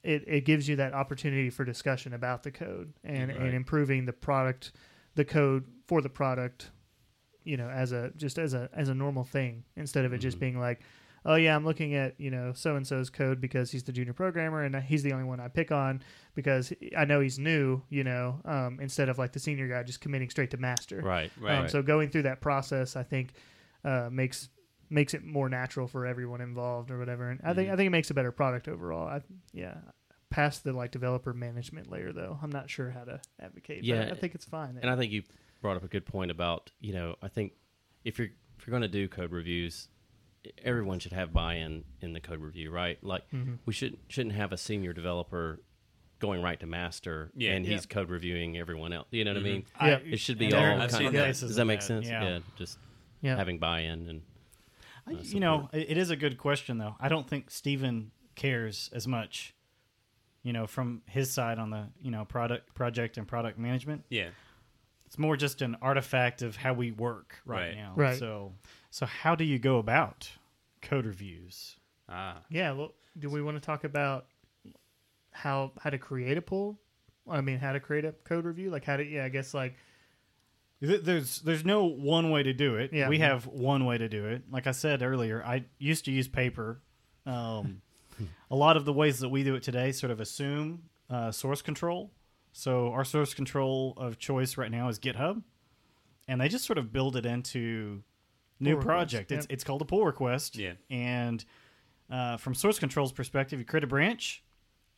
it, 0.03 0.25
it 0.27 0.45
gives 0.45 0.69
you 0.69 0.77
that 0.77 0.93
opportunity 0.93 1.49
for 1.49 1.65
discussion 1.65 2.13
about 2.13 2.43
the 2.43 2.51
code 2.51 2.93
and, 3.03 3.31
Right. 3.31 3.41
and 3.41 3.55
improving 3.55 4.05
the 4.05 4.13
product, 4.13 4.73
the 5.15 5.25
code 5.25 5.65
for 5.87 6.03
the 6.03 6.11
product 6.11 6.71
you 7.45 7.57
know 7.57 7.69
as 7.69 7.93
a 7.93 8.11
just 8.17 8.39
as 8.39 8.55
a 8.55 8.69
as 8.73 8.89
a 8.89 8.95
normal 8.95 9.25
thing 9.25 9.65
instead 9.77 10.05
of 10.05 10.13
it 10.13 10.19
just 10.19 10.37
Mhm. 10.39 10.41
being 10.41 10.59
like 10.61 10.81
oh 11.27 11.35
yeah 11.37 11.55
i'm 11.57 11.65
looking 11.65 11.95
at 11.95 12.19
you 12.21 12.31
know 12.31 12.53
so 12.55 12.77
and 12.77 12.87
so's 12.87 13.09
code 13.11 13.41
because 13.41 13.71
he's 13.71 13.83
the 13.85 13.93
junior 13.93 14.13
programmer 14.13 14.63
and 14.63 14.75
he's 14.77 15.03
the 15.03 15.13
only 15.13 15.25
one 15.25 15.41
i 15.41 15.49
pick 15.49 15.73
on 15.73 16.03
because 16.35 16.73
i 16.97 17.05
know 17.05 17.21
he's 17.21 17.39
new 17.39 17.81
you 17.91 18.05
know 18.05 18.41
um, 18.45 18.79
instead 18.81 19.09
of 19.09 19.19
like 19.19 19.33
the 19.33 19.39
senior 19.39 19.69
guy 19.69 19.83
just 19.83 20.01
committing 20.01 20.29
straight 20.31 20.51
to 20.51 20.57
master 20.59 21.01
Right. 21.03 21.31
Right. 21.41 21.61
um, 21.61 21.69
so 21.69 21.83
going 21.83 22.11
through 22.11 22.23
that 22.23 22.41
process 22.41 22.97
i 22.97 23.03
think 23.03 23.33
uh, 23.85 24.09
makes 24.11 24.49
makes 24.91 25.15
it 25.15 25.25
more 25.25 25.49
natural 25.49 25.87
for 25.89 26.07
everyone 26.07 26.41
involved 26.43 26.91
or 26.91 26.99
whatever. 26.99 27.31
And 27.31 27.41
I 27.43 27.53
think 27.55 27.69
Mhm. 27.69 27.73
I 27.73 27.77
think 27.77 27.87
it 27.89 27.91
makes 27.91 28.11
a 28.11 28.15
better 28.15 28.31
product 28.33 28.69
overall. 28.69 29.09
I, 29.09 29.23
yeah. 29.53 29.77
Past 30.31 30.63
the 30.63 30.73
like 30.73 30.91
developer 30.91 31.33
management 31.33 31.91
layer 31.91 32.13
though, 32.13 32.39
I'm 32.43 32.51
not 32.51 32.69
sure 32.69 32.91
how 32.91 33.05
to 33.05 33.21
advocate. 33.41 33.79
but 33.81 33.87
Yeah, 33.87 34.09
I 34.13 34.15
think 34.15 34.35
it's 34.35 34.45
fine. 34.45 34.79
And 34.81 34.91
I 34.91 34.97
think 34.97 35.11
you 35.13 35.23
brought 35.65 35.79
up 35.79 35.83
a 35.83 35.89
good 35.89 36.05
point 36.05 36.31
about 36.31 36.71
you 36.79 36.93
know 36.93 37.17
I 37.23 37.29
think 37.29 37.53
if 38.05 38.19
you're 38.19 38.29
if 38.59 38.67
you're 38.67 38.73
going 38.79 38.83
to 38.83 38.89
do 39.01 39.09
code 39.09 39.33
reviews, 39.33 39.89
everyone 40.63 40.99
should 40.99 41.13
have 41.15 41.33
buy-in 41.33 41.85
in 42.03 42.13
the 42.13 42.21
code 42.21 42.41
review, 42.43 42.71
right? 42.71 43.03
Like 43.03 43.23
Mhm. 43.31 43.59
we 43.65 43.73
shouldn't 43.73 44.01
shouldn't 44.09 44.35
have 44.35 44.53
a 44.53 44.59
senior 44.59 44.93
developer 44.93 45.63
going 46.19 46.43
right 46.43 46.61
to 46.61 46.67
master 46.67 47.31
Yeah. 47.35 47.53
and 47.55 47.65
he's 47.65 47.85
Yeah. 47.87 47.95
code 47.95 48.11
reviewing 48.11 48.59
everyone 48.59 48.93
else. 48.93 49.09
You 49.11 49.25
know 49.25 49.33
what 49.33 49.43
Mhm. 49.43 49.47
I 49.47 49.53
mean? 49.53 49.65
Yeah. 49.81 49.99
It 50.15 50.19
should 50.21 50.37
be 50.39 50.53
all 50.53 50.61
there- 50.61 50.79
I've 50.79 50.91
kind 50.91 51.07
of. 51.07 51.13
that. 51.15 51.27
Does 51.29 51.57
that 51.57 51.63
of 51.63 51.67
make 51.67 51.81
sense? 51.83 52.07
Yeah. 52.07 52.41
just 52.57 52.79
yeah. 53.23 53.37
having 53.37 53.59
buy-in 53.59 54.07
and 54.11 54.23
uh, 55.07 55.13
you 55.23 55.41
know, 55.41 55.63
support. 55.63 55.75
it, 55.83 55.91
it 55.93 55.97
is 55.97 56.11
a 56.11 56.17
good 56.17 56.37
question 56.37 56.77
though. 56.77 56.95
I 57.01 57.09
don't 57.09 57.27
think 57.27 57.51
Stephen 57.51 58.11
cares 58.35 58.91
as 58.93 59.09
much, 59.09 59.55
you 60.43 60.53
know, 60.53 60.67
from 60.67 61.01
his 61.07 61.33
side 61.33 61.59
on 61.59 61.71
the 61.71 61.89
you 62.03 62.11
know 62.11 62.27
product 62.27 62.75
project 62.75 63.17
and 63.17 63.27
product 63.27 63.59
management. 63.59 64.05
Yeah. 64.11 64.29
It's 65.15 65.19
more 65.21 65.37
just 65.37 65.63
an 65.63 65.77
artifact 65.81 66.43
of 66.43 66.57
how 66.57 66.73
we 66.73 66.91
work 66.91 67.37
right, 67.47 67.69
Right. 67.69 67.77
now. 67.77 67.93
Right. 67.95 68.19
So, 68.19 68.53
so 68.91 69.07
how 69.07 69.37
do 69.37 69.45
you 69.45 69.61
go 69.61 69.79
about 69.79 70.29
code 70.83 71.07
reviews? 71.07 71.77
Ah. 72.09 72.39
Yeah, 72.51 72.73
well, 72.73 72.95
do 73.17 73.31
we 73.31 73.41
want 73.41 73.57
to 73.57 73.61
talk 73.61 73.85
about 73.85 74.27
how 75.31 75.71
how 75.81 75.91
to 75.91 75.99
create 75.99 76.37
a 76.37 76.43
pull? 76.43 76.81
I 77.31 77.43
mean, 77.43 77.59
how 77.59 77.73
to 77.73 77.79
create 77.79 78.05
a 78.05 78.11
code 78.25 78.45
review? 78.45 78.71
Like 78.71 78.85
how 78.85 78.97
to 78.97 79.05
yeah, 79.05 79.25
I 79.25 79.29
guess 79.29 79.55
like 79.55 79.77
Th- 80.81 81.01
There's 81.01 81.39
there's 81.43 81.65
no 81.65 81.85
one 81.85 82.33
way 82.33 82.43
to 82.43 82.53
do 82.53 82.75
it. 82.75 82.93
Yeah. 82.93 83.09
We 83.09 83.21
have 83.21 83.47
one 83.47 83.85
way 83.85 83.97
to 83.99 84.09
do 84.09 84.27
it. 84.27 84.43
Like 84.51 84.67
I 84.67 84.73
said 84.73 85.01
earlier, 85.01 85.45
I 85.47 85.67
used 85.79 86.07
to 86.07 86.11
use 86.11 86.27
paper. 86.27 86.81
Um, 87.25 87.83
a 88.51 88.57
lot 88.57 88.77
of 88.77 88.85
the 88.85 88.93
ways 88.93 89.21
that 89.21 89.29
we 89.29 89.45
do 89.45 89.55
it 89.55 89.63
today 89.63 89.93
sort 89.93 90.11
of 90.11 90.19
assume 90.19 90.83
uh, 91.09 91.31
source 91.31 91.63
control. 91.63 92.11
So 92.57 92.93
our 92.93 93.05
source 93.05 93.35
control 93.35 93.95
of 93.97 94.17
choice 94.21 94.57
right 94.57 94.71
now 94.71 94.89
is 94.89 95.01
GitHub, 95.01 95.43
and 96.29 96.41
they 96.41 96.49
just 96.49 96.65
sort 96.65 96.79
of 96.79 96.93
build 96.93 97.17
it 97.17 97.27
into 97.27 98.05
new 98.61 98.71
Pull 98.75 98.79
request, 98.79 98.87
project. 98.87 99.33
It's 99.33 99.45
yep. 99.47 99.53
it's 99.53 99.65
called 99.65 99.83
a 99.83 99.85
pull 99.85 100.05
request. 100.07 100.57
Yeah. 100.57 100.75
And 100.89 101.45
uh, 102.09 102.37
from 102.37 102.55
source 102.55 102.79
control's 102.79 103.11
perspective, 103.11 103.59
you 103.59 103.65
create 103.65 103.83
a 103.83 103.89
branch, 103.89 104.45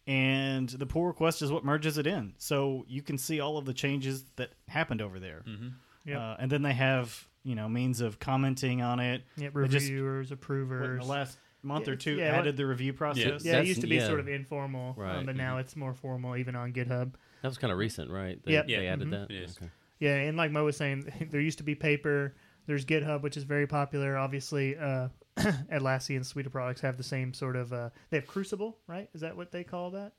and 0.07 0.69
the 0.69 0.85
pull 0.85 1.07
request 1.07 1.41
is 1.41 1.51
what 1.51 1.65
merges 1.65 1.97
it 1.97 2.07
in. 2.07 2.35
So 2.37 2.85
you 2.89 3.01
can 3.01 3.17
see 3.17 3.41
all 3.41 3.57
of 3.57 3.65
the 3.65 3.73
changes 3.73 4.25
that 4.37 4.51
happened 4.69 5.01
over 5.01 5.19
there. 5.19 5.43
Mm-hmm. 5.49 5.69
Yep. 6.05 6.19
Uh, 6.21 6.37
and 6.39 6.53
then 6.53 6.61
they 6.61 6.75
have 6.75 7.27
you 7.43 7.55
know 7.55 7.71
means 7.71 8.03
of 8.03 8.19
commenting 8.19 8.83
on 8.83 9.01
it. 9.01 9.23
yeah, 9.39 9.49
They 9.55 9.67
just- 9.69 9.87
reviewers, 9.89 10.27
What, 10.27 10.33
in 10.33 10.35
approvers. 10.35 11.01
the 11.07 11.11
last 11.11 11.39
month 11.63 11.87
Yeah, 11.87 11.93
or 11.95 11.97
two, 11.97 12.17
yeah, 12.17 12.33
what- 12.33 12.41
added 12.41 12.59
the 12.59 12.67
review 12.67 12.93
process. 12.93 13.47
yeah, 13.47 13.61
it 13.61 13.67
used 13.67 13.81
to 13.81 13.87
be 13.87 13.97
yeah. 13.97 14.07
sort 14.07 14.21
of 14.21 14.29
informal, 14.29 14.91
um, 14.91 15.03
Right. 15.03 15.25
but 15.27 15.37
now 15.37 15.57
it's 15.57 15.75
more 15.75 15.95
formal, 15.95 16.37
even 16.37 16.55
on 16.55 16.75
GitHub. 16.75 17.13
That 17.47 17.51
was 17.51 17.59
kind 17.59 17.73
of 17.73 17.79
recent, 17.79 18.11
right? 18.11 18.39
They, 18.45 18.53
Yep. 18.53 18.67
they 18.67 18.73
Yeah. 18.85 18.93
added 18.93 19.09
Mhm. 19.09 19.11
that. 19.13 19.31
It 19.31 19.43
is. 19.45 19.57
Okay. 19.57 19.71
Yeah, 20.01 20.17
and 20.17 20.37
like 20.37 20.51
Mo 20.51 20.65
was 20.65 20.77
saying, 20.77 21.05
there 21.31 21.41
used 21.41 21.59
to 21.59 21.65
be 21.65 21.75
paper. 21.75 22.35
There's 22.67 22.85
GitHub, 22.85 23.23
which 23.23 23.37
is 23.37 23.45
very 23.45 23.67
popular. 23.67 24.17
Obviously, 24.17 24.77
uh, 24.77 25.09
Atlassian 25.71 26.25
suite 26.25 26.47
of 26.47 26.53
products 26.53 26.81
have 26.81 26.97
the 26.97 27.03
same 27.05 27.33
sort 27.33 27.57
of. 27.57 27.73
Uh, 27.73 27.91
they 28.11 28.17
have 28.19 28.27
Crucible, 28.27 28.79
right? 28.89 29.09
Is 29.15 29.21
that 29.21 29.37
what 29.37 29.53
they 29.53 29.63
call 29.65 29.91
that? 29.93 30.13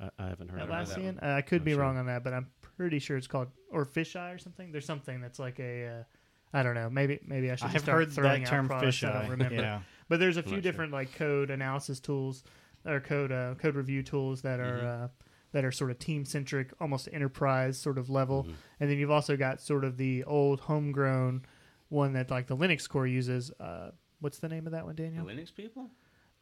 I, 0.00 0.08
I 0.18 0.28
haven't 0.28 0.48
heard 0.48 0.62
of 0.62 0.68
that 0.68 0.86
that. 0.86 0.96
Atlassian. 0.98 1.22
Uh, 1.22 1.26
I 1.36 1.42
could 1.42 1.60
Not 1.60 1.64
be 1.66 1.72
sure. 1.72 1.80
wrong 1.80 1.98
on 1.98 2.06
that, 2.06 2.24
but 2.24 2.32
I'm 2.32 2.48
pretty 2.62 2.98
sure 2.98 3.16
it's 3.18 3.26
called 3.26 3.48
or 3.70 3.84
Fisheye 3.84 4.34
or 4.34 4.38
something. 4.38 4.72
There's 4.72 4.86
something 4.86 5.20
that's 5.20 5.38
like 5.38 5.60
a. 5.60 5.86
Uh, 5.86 6.02
I 6.52 6.62
don't 6.64 6.74
know. 6.74 6.88
Maybe 6.90 7.20
maybe 7.26 7.50
I 7.50 7.56
should 7.56 7.70
I've 7.70 7.80
start 7.82 7.98
heard 7.98 8.12
throwing 8.12 8.42
that 8.42 8.48
out 8.48 8.56
term 8.56 8.66
products 8.68 9.04
I 9.04 9.12
don't 9.12 9.30
remember. 9.30 9.54
Yeah. 9.62 9.80
But 10.08 10.18
there's 10.18 10.36
a 10.36 10.40
I'm 10.40 10.44
few 10.44 10.52
not 10.56 10.56
sure. 10.56 10.72
different 10.72 10.92
like 10.92 11.14
code 11.14 11.50
analysis 11.50 12.00
tools 12.00 12.42
or 12.84 12.98
code 12.98 13.30
uh, 13.30 13.54
code 13.56 13.76
review 13.76 14.02
tools 14.02 14.42
that 14.42 14.58
are 14.58 14.78
Mhm. 14.78 15.10
That 15.52 15.64
are 15.64 15.72
sort 15.72 15.90
of 15.90 15.98
team 15.98 16.24
centric, 16.24 16.72
almost 16.80 17.08
enterprise 17.12 17.76
sort 17.78 17.98
of 17.98 18.08
level. 18.08 18.44
Mhm. 18.44 18.54
And 18.78 18.90
then 18.90 18.98
you've 18.98 19.10
also 19.10 19.36
got 19.36 19.60
sort 19.60 19.84
of 19.84 19.96
the 19.96 20.22
old 20.24 20.60
homegrown 20.60 21.44
one 21.88 22.12
that 22.12 22.30
like 22.30 22.46
the 22.46 22.56
Linux 22.56 22.88
core 22.88 23.06
uses. 23.06 23.50
Uh, 23.58 23.90
what's 24.20 24.38
the 24.38 24.48
name 24.48 24.66
of 24.66 24.72
that 24.72 24.84
one, 24.86 24.94
The 24.94 25.02
Daniel? 25.02 25.26
Linux 25.26 25.52
people? 25.52 25.90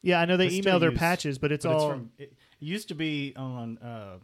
Yeah, 0.03 0.21
I 0.21 0.27
know 0.27 0.37
they, 0.37 0.49
They 0.49 0.57
email 0.57 0.79
their 0.79 0.91
use- 0.91 0.99
patches, 0.99 1.39
but 1.39 1.53
it's 1.53 1.65
But 1.65 1.75
all 1.75 1.91
from, 1.91 2.13
it 2.19 2.35
used 2.61 2.89
to 2.89 2.95
be 2.95 3.33
on 3.35 3.79
uh, 3.79 4.19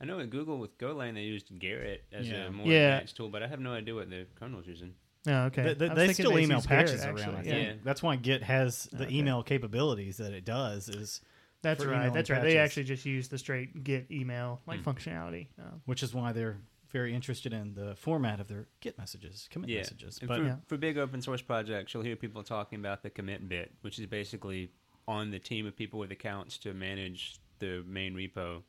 I 0.00 0.04
know 0.04 0.18
at 0.20 0.30
Google 0.30 0.58
with 0.58 0.78
Golang 0.78 1.14
they 1.14 1.22
used 1.22 1.48
Gerrit 1.58 1.98
as 2.12 2.28
Yeah. 2.28 2.46
a 2.46 2.50
more 2.50 2.66
Yeah. 2.66 2.94
advanced 2.94 3.16
tool, 3.16 3.28
but 3.28 3.42
I 3.42 3.46
have 3.46 3.60
no 3.60 3.72
idea 3.72 3.94
what 3.94 4.10
the 4.10 4.26
kernel's 4.34 4.66
using. 4.66 4.94
oh, 5.28 5.44
okay. 5.44 5.74
They, 5.74 5.88
they, 5.88 5.94
they 6.06 6.12
still 6.12 6.32
they 6.32 6.42
email 6.42 6.58
use 6.58 6.66
Gerrit, 6.66 6.68
patches 6.68 7.04
around. 7.04 7.18
I 7.18 7.22
actually. 7.38 7.42
think 7.50 7.68
Yeah. 7.68 7.74
that's 7.84 8.02
why 8.02 8.16
Git 8.16 8.42
has 8.42 8.84
the 8.92 9.04
Okay. 9.04 9.14
email 9.16 9.42
capabilities 9.42 10.16
that 10.16 10.32
it 10.32 10.44
does. 10.44 10.88
Is 10.88 11.20
That's 11.62 11.84
right. 11.84 11.94
emailing 11.96 12.12
That's 12.14 12.30
right. 12.30 12.42
They 12.42 12.58
actually 12.58 12.84
just 12.84 13.04
use 13.06 13.28
the 13.28 13.38
straight 13.38 13.84
Git 13.84 14.10
email 14.10 14.60
like 14.66 14.80
Hmm. 14.82 14.90
functionality. 14.90 15.46
Uh, 15.58 15.62
which 15.86 16.02
is 16.02 16.12
why 16.14 16.32
they're 16.32 16.58
very 16.90 17.14
interested 17.14 17.52
in 17.54 17.72
the 17.74 17.96
format 17.96 18.38
of 18.40 18.48
their 18.48 18.66
Git 18.80 18.98
messages, 18.98 19.48
commit 19.50 19.70
Yeah. 19.70 19.78
messages. 19.78 20.18
And 20.18 20.28
But 20.28 20.38
for, 20.40 20.44
Yeah. 20.44 20.56
for 20.66 20.76
big 20.76 20.98
open 20.98 21.22
source 21.22 21.40
projects, 21.40 21.94
you'll 21.94 22.02
hear 22.02 22.16
people 22.16 22.42
talking 22.42 22.78
about 22.78 23.02
the 23.02 23.08
commit 23.10 23.48
bit, 23.48 23.72
which 23.80 23.98
is 23.98 24.06
basically 24.06 24.70
on 25.08 25.30
the 25.30 25.38
team 25.38 25.64
of 25.66 25.74
people 25.74 25.98
with 25.98 26.12
accounts 26.12 26.58
to 26.58 26.74
manage 26.74 27.38
the 27.60 27.82
main 27.86 28.14
repo. 28.14 28.62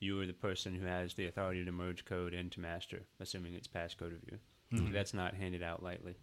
You 0.00 0.20
are 0.20 0.26
the 0.26 0.32
person 0.32 0.74
who 0.76 0.86
has 0.86 1.14
the 1.14 1.26
authority 1.26 1.64
to 1.64 1.72
merge 1.72 2.04
code 2.04 2.32
into 2.32 2.60
master, 2.60 3.02
assuming 3.18 3.54
it's 3.54 3.66
past 3.66 3.98
code 3.98 4.12
review. 4.12 4.38
Mhm. 4.72 4.92
That's 4.92 5.12
not 5.12 5.34
handed 5.34 5.62
out 5.62 5.82
lightly. 5.82 6.14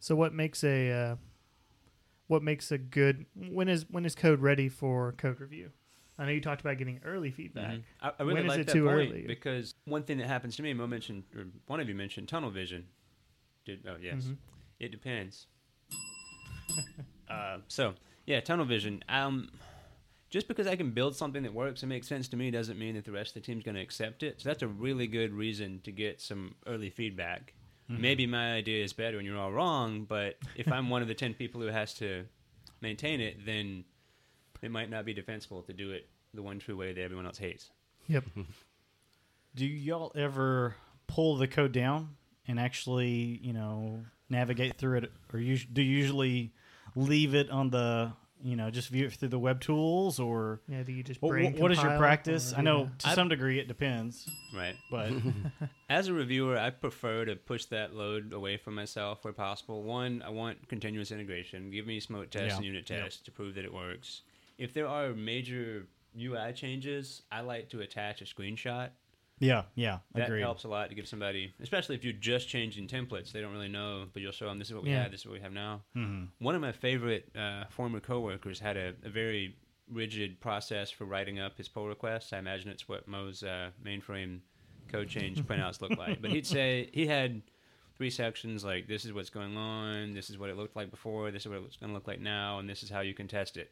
so 0.00 0.16
what 0.16 0.34
makes 0.34 0.64
a 0.64 0.90
uh, 0.90 1.16
what 2.32 2.42
makes 2.42 2.72
a 2.72 2.78
good 2.78 3.26
when 3.36 3.68
is 3.68 3.84
when 3.90 4.06
is 4.06 4.14
code 4.14 4.40
ready 4.40 4.66
for 4.70 5.12
code 5.12 5.38
review? 5.38 5.70
I 6.18 6.24
know 6.24 6.30
you 6.32 6.40
talked 6.40 6.62
about 6.62 6.78
getting 6.78 6.98
early 7.04 7.30
feedback. 7.30 7.74
Mhm. 7.74 7.82
I, 8.00 8.12
I 8.18 8.22
really 8.22 8.34
When 8.34 8.44
is 8.44 8.48
like 8.48 8.60
it 8.60 8.66
that 8.68 8.72
too 8.72 8.88
early? 8.88 9.24
because 9.26 9.74
one 9.84 10.02
thing 10.04 10.16
that 10.16 10.28
happens 10.28 10.56
to 10.56 10.62
me, 10.62 10.72
Mo 10.72 10.86
mentioned, 10.86 11.24
or 11.36 11.44
one 11.66 11.78
of 11.78 11.88
you 11.90 11.94
mentioned 11.94 12.28
tunnel 12.28 12.50
vision. 12.50 12.86
Did 13.66 13.86
oh 13.86 13.96
yes, 14.00 14.24
Mhm. 14.24 14.36
it 14.80 14.90
depends. 14.90 15.46
uh, 17.30 17.58
so 17.68 17.94
yeah, 18.24 18.40
tunnel 18.40 18.64
vision. 18.64 19.04
Um, 19.10 19.50
just 20.30 20.48
because 20.48 20.66
I 20.66 20.74
can 20.76 20.92
build 20.92 21.14
something 21.14 21.42
that 21.42 21.52
works 21.52 21.82
and 21.82 21.90
makes 21.90 22.08
sense 22.08 22.28
to 22.28 22.36
me 22.38 22.50
doesn't 22.50 22.78
mean 22.78 22.94
that 22.94 23.04
the 23.04 23.12
rest 23.12 23.36
of 23.36 23.42
the 23.42 23.46
team's 23.46 23.62
going 23.62 23.74
to 23.74 23.82
accept 23.82 24.22
it. 24.22 24.40
So 24.40 24.48
that's 24.48 24.62
a 24.62 24.68
really 24.68 25.06
good 25.06 25.34
reason 25.34 25.82
to 25.84 25.92
get 25.92 26.22
some 26.22 26.54
early 26.66 26.88
feedback. 26.88 27.52
Mm-hmm. 27.92 28.02
Maybe 28.02 28.26
my 28.26 28.54
idea 28.54 28.82
is 28.82 28.92
better 28.92 29.18
and 29.18 29.26
you're 29.26 29.38
all 29.38 29.52
wrong, 29.52 30.04
but 30.04 30.36
if 30.56 30.70
I'm 30.70 30.88
one 30.88 31.02
of 31.02 31.08
the 31.08 31.14
ten 31.14 31.34
people 31.34 31.60
who 31.60 31.66
has 31.68 31.94
to 31.94 32.24
maintain 32.80 33.20
it, 33.20 33.44
then 33.44 33.84
it 34.62 34.70
might 34.70 34.90
not 34.90 35.04
be 35.04 35.12
defensible 35.12 35.62
to 35.62 35.72
do 35.72 35.90
it 35.90 36.08
the 36.34 36.42
one 36.42 36.58
true 36.58 36.76
way 36.76 36.92
that 36.92 37.00
everyone 37.00 37.26
else 37.26 37.38
hates. 37.38 37.70
Yep. 38.08 38.24
do 39.54 39.66
y'all 39.66 40.12
ever 40.14 40.76
pull 41.06 41.36
the 41.36 41.46
code 41.46 41.72
down 41.72 42.16
and 42.48 42.58
actually, 42.58 43.40
you 43.42 43.52
know, 43.52 44.00
navigate 44.30 44.76
through 44.76 44.98
it, 44.98 45.12
or 45.32 45.38
you, 45.38 45.58
do 45.58 45.82
you 45.82 45.98
usually 45.98 46.52
leave 46.96 47.34
it 47.34 47.50
on 47.50 47.70
the, 47.70 48.12
you 48.42 48.56
know, 48.56 48.70
just 48.70 48.88
view 48.88 49.06
it 49.06 49.12
through 49.12 49.28
the 49.28 49.38
web 49.38 49.60
tools, 49.60 50.18
or 50.18 50.60
Yeah. 50.68 50.82
Do 50.82 50.92
you 50.92 51.02
just 51.02 51.22
what, 51.22 51.32
what 51.58 51.70
is 51.72 51.82
your 51.82 51.96
practice? 51.98 52.52
or 52.52 52.56
I 52.58 52.62
know 52.62 52.82
you- 52.84 52.90
to 52.98 53.08
I- 53.08 53.14
some 53.14 53.28
degree 53.28 53.58
it 53.58 53.68
depends, 53.68 54.28
Right. 54.54 54.74
but 54.90 55.12
As 55.88 56.08
a 56.08 56.12
reviewer, 56.12 56.56
I 56.58 56.70
prefer 56.70 57.24
to 57.26 57.36
push 57.36 57.66
that 57.66 57.94
load 57.94 58.32
away 58.32 58.56
from 58.56 58.74
myself 58.74 59.24
where 59.24 59.32
possible. 59.32 59.82
One, 59.82 60.22
I 60.22 60.30
want 60.30 60.68
continuous 60.68 61.10
integration. 61.10 61.70
Give 61.70 61.86
me 61.86 62.00
smoke 62.00 62.30
tests 62.30 62.48
Yeah. 62.48 62.56
and 62.56 62.64
unit 62.64 62.88
Yeah. 62.90 63.02
tests 63.04 63.20
to 63.22 63.30
prove 63.30 63.54
that 63.56 63.64
it 63.64 63.72
works. 63.72 64.22
If 64.58 64.72
there 64.74 64.86
are 64.88 65.12
major 65.12 65.86
UI 66.18 66.52
changes, 66.52 67.22
I 67.30 67.40
like 67.40 67.68
to 67.70 67.80
attach 67.80 68.20
a 68.22 68.24
screenshot. 68.24 68.90
Yeah, 69.42 69.62
yeah, 69.74 69.98
That 70.14 70.26
agreed. 70.28 70.40
helps 70.42 70.64
a 70.64 70.68
lot 70.68 70.88
to 70.88 70.94
give 70.94 71.06
somebody, 71.08 71.52
especially 71.60 71.96
if 71.96 72.04
you're 72.04 72.12
just 72.12 72.48
changing 72.48 72.86
templates. 72.88 73.32
They 73.32 73.40
don't 73.40 73.52
really 73.52 73.68
know, 73.68 74.06
but 74.12 74.22
you'll 74.22 74.32
show 74.32 74.46
them 74.46 74.58
this 74.58 74.68
is 74.68 74.74
what 74.74 74.82
we 74.84 74.90
Yeah. 74.90 75.02
had, 75.02 75.12
this 75.12 75.20
is 75.20 75.26
what 75.26 75.34
we 75.34 75.40
have 75.40 75.52
now. 75.52 75.82
hmm 75.94 76.24
One 76.38 76.54
of 76.54 76.60
my 76.60 76.72
favorite 76.72 77.30
uh, 77.36 77.64
former 77.70 78.00
coworkers 78.00 78.60
had 78.60 78.76
a, 78.76 78.94
a 79.04 79.10
very 79.10 79.56
rigid 79.88 80.40
process 80.40 80.90
for 80.90 81.04
writing 81.04 81.38
up 81.38 81.56
his 81.58 81.68
pull 81.68 81.86
requests. 81.88 82.32
I 82.32 82.38
imagine 82.38 82.70
it's 82.70 82.88
what 82.88 83.06
Mo's 83.08 83.42
uh, 83.42 83.70
mainframe 83.84 84.40
code 84.88 85.08
change 85.08 85.42
printouts 85.46 85.80
look 85.80 85.98
like. 85.98 86.22
But 86.22 86.30
he'd 86.30 86.46
say 86.46 86.88
he 86.92 87.06
had 87.06 87.42
three 87.96 88.10
sections 88.10 88.64
like 88.64 88.86
this 88.88 89.04
is 89.04 89.12
what's 89.12 89.30
going 89.30 89.56
on, 89.56 90.14
this 90.14 90.30
is 90.30 90.38
what 90.38 90.50
it 90.50 90.56
looked 90.56 90.76
like 90.76 90.90
before, 90.90 91.30
this 91.30 91.42
is 91.42 91.48
what 91.48 91.62
it's 91.66 91.76
going 91.76 91.90
to 91.90 91.94
look 91.94 92.06
like 92.08 92.20
now, 92.20 92.58
and 92.58 92.68
this 92.68 92.82
is 92.82 92.90
how 92.90 93.00
you 93.00 93.12
can 93.14 93.28
test 93.28 93.56
it. 93.56 93.70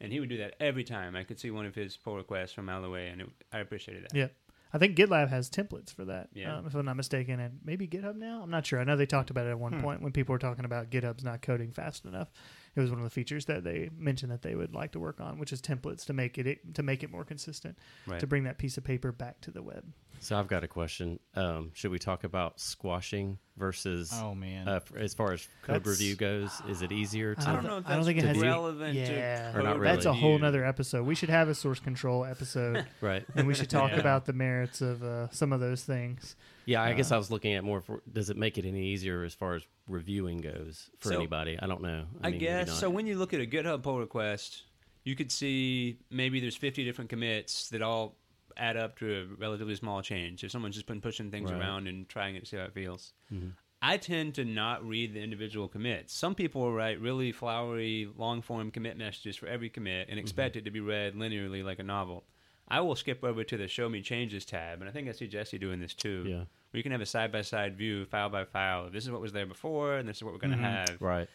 And 0.00 0.12
he 0.12 0.18
would 0.18 0.28
do 0.28 0.38
that 0.38 0.54
every 0.58 0.82
time. 0.82 1.14
I 1.14 1.22
could 1.22 1.38
see 1.38 1.52
one 1.52 1.64
of 1.64 1.76
his 1.76 1.96
pull 1.96 2.16
requests 2.16 2.52
from 2.52 2.68
a 2.68 2.72
mile 2.72 2.84
away, 2.84 3.06
and 3.08 3.20
it, 3.20 3.28
I 3.52 3.60
appreciated 3.60 4.04
that. 4.10 4.16
Yeah. 4.16 4.28
I 4.74 4.78
think 4.78 4.96
GitLab 4.96 5.28
has 5.28 5.50
templates 5.50 5.92
for 5.92 6.04
that, 6.06 6.30
Yeah. 6.32 6.56
um, 6.56 6.66
if 6.66 6.74
I'm 6.74 6.86
not 6.86 6.96
mistaken, 6.96 7.38
and 7.40 7.58
maybe 7.62 7.86
GitHub 7.86 8.16
now. 8.16 8.42
I'm 8.42 8.50
not 8.50 8.64
sure. 8.64 8.80
I 8.80 8.84
know 8.84 8.96
they 8.96 9.04
talked 9.06 9.28
about 9.30 9.46
it 9.46 9.50
at 9.50 9.58
one 9.58 9.74
Hmm. 9.74 9.80
point 9.82 10.02
when 10.02 10.12
people 10.12 10.32
were 10.32 10.38
talking 10.38 10.64
about 10.64 10.88
GitHub's 10.90 11.22
not 11.24 11.42
coding 11.42 11.72
fast 11.72 12.04
enough, 12.06 12.32
it 12.74 12.80
was 12.80 12.88
one 12.88 12.98
of 12.98 13.04
the 13.04 13.10
features 13.10 13.44
that 13.46 13.64
they 13.64 13.90
mentioned 13.96 14.32
that 14.32 14.40
they 14.40 14.54
would 14.54 14.72
like 14.74 14.92
to 14.92 15.00
work 15.00 15.20
on, 15.20 15.38
which 15.38 15.52
is 15.52 15.60
templates 15.60 16.06
to 16.06 16.12
make 16.14 16.38
it 16.38 16.74
to 16.74 16.82
make 16.82 17.02
it 17.02 17.10
more 17.10 17.24
consistent, 17.24 17.78
Right. 18.06 18.18
to 18.20 18.26
bring 18.26 18.44
that 18.44 18.56
piece 18.56 18.78
of 18.78 18.84
paper 18.84 19.12
back 19.12 19.40
to 19.42 19.50
the 19.50 19.62
web. 19.62 19.92
So 20.20 20.38
I've 20.38 20.48
got 20.48 20.64
a 20.64 20.68
question. 20.68 21.18
Um, 21.34 21.72
should 21.74 21.90
we 21.90 21.98
talk 21.98 22.24
about 22.24 22.58
squashing 22.60 23.38
versus 23.56 24.10
Oh 24.14 24.34
man. 24.34 24.66
uh, 24.68 24.80
as 24.96 25.12
far 25.14 25.32
as 25.32 25.46
code 25.62 25.76
That's- 25.76 25.86
review 26.00 26.16
goes? 26.16 26.50
Is 26.68 26.82
it 26.82 26.90
easier 26.92 27.34
to? 27.34 27.48
I 27.48 27.52
don't 27.52 27.64
know 27.64 27.78
if 27.78 27.86
I 27.86 27.96
don't 27.96 28.04
think 28.04 28.18
it 28.18 28.24
has 28.24 28.36
any- 28.38 28.46
relevant 28.46 28.94
Yeah, 28.94 29.52
to 29.52 29.58
Or 29.58 29.62
not 29.62 29.78
really. 29.78 29.94
that's 29.94 30.06
a 30.06 30.12
whole 30.12 30.32
review. 30.32 30.44
nother 30.44 30.64
episode. 30.64 31.04
We 31.06 31.14
should 31.14 31.28
have 31.28 31.48
a 31.48 31.54
source 31.54 31.78
control 31.80 32.24
episode, 32.24 32.86
Right. 33.00 33.24
and 33.34 33.46
we 33.46 33.54
should 33.54 33.68
talk 33.70 33.90
Yeah. 33.92 34.00
about 34.00 34.24
the 34.24 34.32
merits 34.32 34.80
of 34.80 35.02
uh, 35.02 35.28
some 35.30 35.52
of 35.52 35.60
those 35.60 35.84
things. 35.84 36.34
Yeah, 36.64 36.82
I 36.82 36.92
guess 36.94 37.10
Uh, 37.12 37.16
I 37.16 37.18
was 37.18 37.30
looking 37.30 37.54
at 37.54 37.64
more. 37.64 37.80
For, 37.80 38.02
does 38.10 38.30
it 38.30 38.36
make 38.36 38.56
it 38.56 38.64
any 38.64 38.86
easier 38.86 39.24
as 39.24 39.34
far 39.34 39.54
as 39.54 39.62
reviewing 39.88 40.38
goes 40.40 40.88
for 40.98 41.08
So, 41.10 41.16
anybody? 41.16 41.58
I 41.60 41.66
don't 41.66 41.82
know. 41.82 42.06
I, 42.22 42.30
mean, 42.30 42.38
guess 42.40 42.72
so. 42.78 42.88
When 42.88 43.06
you 43.06 43.18
look 43.18 43.34
at 43.34 43.40
a 43.40 43.46
GitHub 43.46 43.82
pull 43.82 43.98
request, 43.98 44.62
you 45.04 45.16
could 45.16 45.32
see 45.32 45.98
maybe 46.10 46.38
there's 46.38 46.54
50 46.56 46.84
different 46.84 47.10
commits 47.10 47.68
that 47.70 47.82
all 47.82 48.16
add 48.56 48.76
up 48.76 48.98
to 48.98 49.14
a 49.22 49.24
relatively 49.40 49.74
small 49.74 50.02
change. 50.02 50.42
If 50.44 50.50
someone's 50.50 50.74
just 50.74 50.86
been 50.86 51.00
pushing 51.00 51.30
things 51.30 51.50
Right. 51.50 51.60
around 51.60 51.86
and 51.88 52.08
trying 52.08 52.36
it 52.36 52.40
to 52.40 52.46
see 52.46 52.56
how 52.56 52.64
it 52.64 52.74
feels. 52.74 53.12
Mhm. 53.32 53.52
I 53.84 53.96
tend 53.96 54.36
to 54.36 54.44
not 54.44 54.86
read 54.86 55.12
the 55.12 55.20
individual 55.20 55.66
commits. 55.68 56.12
Some 56.14 56.34
people 56.36 56.72
write 56.72 57.00
really 57.00 57.32
flowery, 57.32 58.06
long 58.16 58.40
form 58.40 58.70
commit 58.70 58.96
messages 58.96 59.36
for 59.36 59.46
every 59.48 59.68
commit 59.70 60.08
and 60.08 60.18
expect 60.20 60.54
it 60.56 60.64
to 60.66 60.70
be 60.70 60.78
read 60.80 61.14
linearly 61.14 61.64
like 61.64 61.80
a 61.80 61.82
novel. 61.82 62.24
I 62.68 62.80
will 62.80 62.94
skip 62.94 63.24
over 63.24 63.42
to 63.42 63.56
the 63.56 63.66
Show 63.66 63.88
Me 63.88 64.00
Changes 64.00 64.44
tab, 64.44 64.80
and 64.80 64.88
I 64.88 64.92
think 64.92 65.08
I 65.08 65.12
see 65.12 65.26
Jesse 65.26 65.58
doing 65.58 65.80
this 65.80 65.94
too. 65.94 66.24
Yeah. 66.28 66.36
Where 66.36 66.78
you 66.78 66.82
can 66.84 66.92
have 66.92 67.00
a 67.00 67.06
side 67.06 67.32
by 67.32 67.42
side 67.42 67.76
view, 67.76 68.06
file 68.06 68.28
by 68.30 68.44
file. 68.44 68.88
This 68.88 69.04
is 69.04 69.10
what 69.10 69.20
was 69.20 69.32
there 69.32 69.46
before, 69.46 69.96
and 69.96 70.08
this 70.08 70.18
is 70.18 70.22
what 70.22 70.32
we're 70.32 70.38
going 70.38 70.52
to 70.52 70.56
Mhm. 70.58 70.60
have 70.88 71.02
Right. 71.02 71.28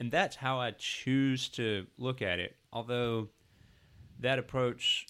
and 0.00 0.10
that's 0.10 0.34
how 0.36 0.58
I 0.58 0.72
choose 0.72 1.48
to 1.50 1.86
look 1.98 2.20
at 2.20 2.40
it. 2.40 2.56
Although 2.72 3.30
that 4.18 4.38
approach, 4.40 5.06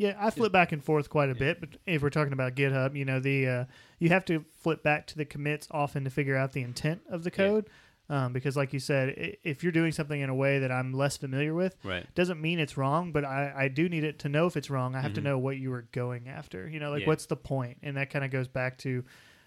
Yeah, 0.00 0.16
I 0.18 0.30
flip 0.30 0.50
back 0.50 0.72
and 0.72 0.82
forth 0.82 1.10
quite 1.10 1.28
a 1.28 1.34
bit, 1.34 1.60
but 1.60 1.68
if 1.84 2.00
we're 2.00 2.08
talking 2.08 2.32
about 2.32 2.54
GitHub, 2.54 2.96
you 2.96 3.04
know, 3.04 3.20
the 3.20 3.46
uh, 3.46 3.64
you 3.98 4.08
have 4.08 4.24
to 4.24 4.46
flip 4.50 4.82
back 4.82 5.06
to 5.08 5.16
the 5.18 5.26
commits 5.26 5.68
often 5.70 6.04
to 6.04 6.10
figure 6.10 6.36
out 6.38 6.52
the 6.52 6.62
intent 6.62 7.02
of 7.10 7.22
the 7.22 7.30
Yeah. 7.30 7.36
code, 7.36 7.70
um, 8.08 8.32
because 8.32 8.56
like 8.56 8.72
you 8.72 8.78
said, 8.80 9.36
if 9.44 9.62
you're 9.62 9.72
doing 9.72 9.92
something 9.92 10.18
in 10.18 10.30
a 10.30 10.34
way 10.34 10.58
that 10.58 10.72
I'm 10.72 10.94
less 10.94 11.18
familiar 11.18 11.52
with, 11.54 11.76
right? 11.84 12.06
doesn't 12.14 12.40
mean 12.40 12.58
it's 12.58 12.78
wrong, 12.78 13.12
but 13.12 13.26
I, 13.26 13.52
I 13.54 13.68
do 13.68 13.90
need 13.90 14.04
it 14.04 14.18
to 14.20 14.30
know 14.30 14.46
if 14.46 14.56
it's 14.56 14.70
wrong. 14.70 14.94
I 14.94 15.02
have 15.02 15.12
to 15.12 15.20
Mhm. 15.20 15.24
know 15.24 15.38
what 15.38 15.58
you 15.58 15.68
were 15.70 15.82
going 15.92 16.28
after. 16.28 16.66
You 16.66 16.80
know, 16.80 16.90
like 16.90 17.02
Yeah. 17.02 17.06
what's 17.08 17.26
the 17.26 17.36
point? 17.36 17.76
And 17.82 17.98
that 17.98 18.08
kind 18.08 18.24
of 18.24 18.30
goes 18.30 18.48
back 18.48 18.78
to, 18.78 19.04